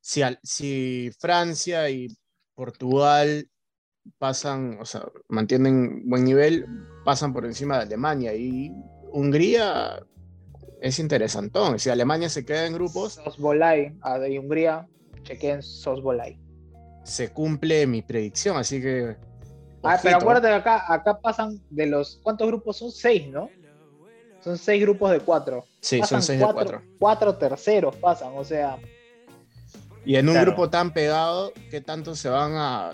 si, 0.00 0.22
si 0.42 1.10
Francia 1.18 1.88
y 1.90 2.08
Portugal 2.54 3.48
pasan, 4.18 4.78
o 4.80 4.84
sea, 4.84 5.06
mantienen 5.28 6.08
buen 6.08 6.24
nivel, 6.24 6.66
pasan 7.04 7.32
por 7.32 7.44
encima 7.44 7.76
de 7.76 7.82
Alemania 7.84 8.34
y 8.34 8.70
Hungría 9.12 10.00
es 10.80 10.98
interesantón. 10.98 11.78
Si 11.78 11.88
Alemania 11.90 12.28
se 12.28 12.44
queda 12.44 12.66
en 12.66 12.74
grupos. 12.74 13.14
Sosbolay, 13.14 13.96
a 14.02 14.18
de 14.18 14.38
Hungría, 14.38 14.86
chequen 15.22 15.62
Sosbolay. 15.62 16.38
Se 17.04 17.30
cumple 17.32 17.86
mi 17.86 18.02
predicción, 18.02 18.56
así 18.56 18.80
que. 18.80 19.16
Ah, 19.82 19.98
pero 20.02 20.16
acuérdate 20.16 20.48
que 20.48 20.54
acá, 20.54 20.92
acá 20.92 21.20
pasan 21.20 21.60
de 21.70 21.86
los. 21.86 22.20
¿Cuántos 22.22 22.46
grupos 22.48 22.78
son? 22.78 22.90
Seis, 22.90 23.28
¿no? 23.28 23.50
Son 24.44 24.58
seis 24.58 24.82
grupos 24.82 25.10
de 25.10 25.20
cuatro. 25.20 25.64
Sí, 25.80 26.02
son 26.02 26.22
seis 26.22 26.38
cuatro, 26.38 26.60
de 26.60 26.70
cuatro. 26.70 26.88
Cuatro 26.98 27.34
terceros 27.36 27.96
pasan, 27.96 28.32
o 28.36 28.44
sea. 28.44 28.76
Y 30.04 30.16
en 30.16 30.28
un 30.28 30.38
grupo 30.38 30.68
tan 30.68 30.92
pegado, 30.92 31.50
¿qué 31.70 31.80
tanto 31.80 32.14
se 32.14 32.28
van 32.28 32.52
a 32.54 32.92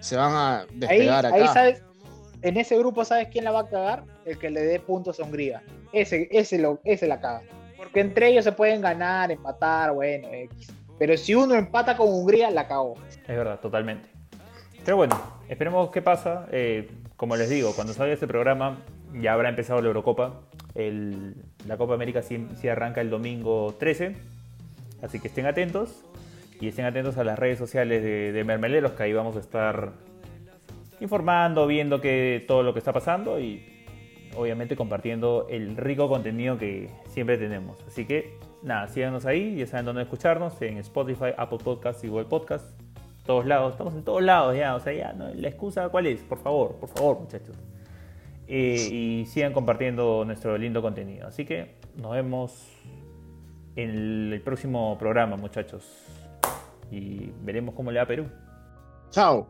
se 0.00 0.16
van 0.16 0.34
a 0.34 0.66
despegar 0.74 1.24
ahí, 1.24 1.32
acá. 1.32 1.42
Ahí 1.42 1.54
sabes, 1.54 1.82
en 2.42 2.58
ese 2.58 2.76
grupo, 2.76 3.02
¿sabes 3.06 3.28
quién 3.32 3.44
la 3.44 3.52
va 3.52 3.60
a 3.60 3.68
cagar? 3.68 4.04
El 4.26 4.38
que 4.38 4.50
le 4.50 4.60
dé 4.60 4.78
puntos 4.78 5.18
a 5.18 5.22
Hungría. 5.22 5.62
Ese, 5.94 6.28
ese, 6.30 6.58
lo, 6.58 6.78
ese 6.84 7.06
la 7.06 7.18
caga. 7.18 7.40
Porque 7.78 8.00
entre 8.00 8.28
ellos 8.28 8.44
se 8.44 8.52
pueden 8.52 8.82
ganar, 8.82 9.30
empatar, 9.30 9.94
bueno, 9.94 10.28
Pero 10.98 11.16
si 11.16 11.34
uno 11.34 11.54
empata 11.54 11.96
con 11.96 12.08
Hungría, 12.08 12.50
la 12.50 12.68
cagó. 12.68 12.96
Es 13.08 13.26
verdad, 13.26 13.58
totalmente. 13.60 14.10
Pero 14.84 14.98
bueno, 14.98 15.18
esperemos 15.48 15.90
qué 15.90 16.02
pasa. 16.02 16.46
Eh, 16.52 16.90
como 17.16 17.34
les 17.36 17.48
digo, 17.48 17.72
cuando 17.74 17.94
salga 17.94 18.12
este 18.12 18.26
programa 18.26 18.84
ya 19.20 19.32
habrá 19.32 19.48
empezado 19.48 19.80
la 19.80 19.88
Eurocopa. 19.88 20.40
la 20.74 21.76
Copa 21.76 21.94
América 21.94 22.22
sí, 22.22 22.46
arranca 22.68 23.00
el 23.00 23.10
domingo 23.10 23.74
13. 23.78 24.16
Así 25.02 25.20
que 25.20 25.28
estén 25.28 25.46
atentos. 25.46 26.04
Y 26.60 26.68
estén 26.68 26.84
atentos 26.84 27.18
a 27.18 27.24
las 27.24 27.38
redes 27.38 27.58
sociales 27.58 28.02
de, 28.02 28.44
Mermeleros, 28.44 28.92
que 28.92 29.02
ahí 29.02 29.12
vamos 29.12 29.36
a 29.36 29.40
estar 29.40 29.92
informando, 31.00 31.66
viendo 31.66 32.00
que, 32.00 32.44
todo 32.46 32.62
lo 32.62 32.72
que 32.72 32.78
está 32.78 32.92
pasando 32.92 33.40
y 33.40 33.66
obviamente 34.36 34.76
compartiendo 34.76 35.46
el 35.50 35.76
rico 35.76 36.08
contenido 36.08 36.56
que 36.56 36.88
siempre 37.08 37.36
tenemos. 37.38 37.82
Así 37.86 38.06
que 38.06 38.38
nada, 38.62 38.88
síganos 38.88 39.26
ahí, 39.26 39.56
ya 39.56 39.66
saben 39.66 39.84
dónde 39.84 40.02
escucharnos, 40.02 40.60
en 40.62 40.78
Spotify, 40.78 41.32
Apple 41.36 41.58
Podcasts 41.62 42.02
y 42.04 42.08
Google 42.08 42.26
Podcasts, 42.26 42.72
todos 43.26 43.46
lados, 43.46 43.72
estamos 43.72 43.94
en 43.94 44.04
todos 44.04 44.22
lados 44.22 44.56
ya, 44.56 44.74
o 44.74 44.80
sea, 44.80 44.92
ya, 44.92 45.12
la 45.12 45.48
excusa 45.48 45.88
cuál 45.88 46.06
es, 46.06 46.20
por 46.20 46.38
favor, 46.38 46.76
por 46.76 46.88
favor 46.88 47.20
muchachos. 47.20 47.56
Eh, 48.46 48.88
y 48.92 49.26
sigan 49.26 49.52
compartiendo 49.52 50.24
nuestro 50.24 50.56
lindo 50.58 50.82
contenido. 50.82 51.26
Así 51.26 51.44
que 51.44 51.76
nos 51.96 52.12
vemos 52.12 52.68
en 53.76 54.32
el 54.32 54.40
próximo 54.42 54.96
programa, 54.98 55.36
muchachos. 55.36 55.84
Y 56.90 57.30
veremos 57.42 57.74
cómo 57.74 57.90
le 57.90 57.98
va 57.98 58.04
a 58.04 58.06
Perú. 58.06 58.26
Chao. 59.10 59.46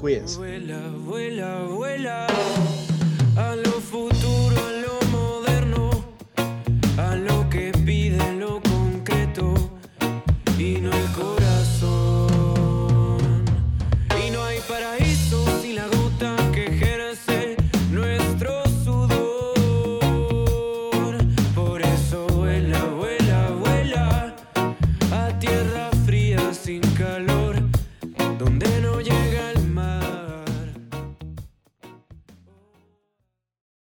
Cuídense. 0.00 0.38
Vuela, 0.38 0.80
vuela, 1.04 1.62
vuela. 1.68 2.26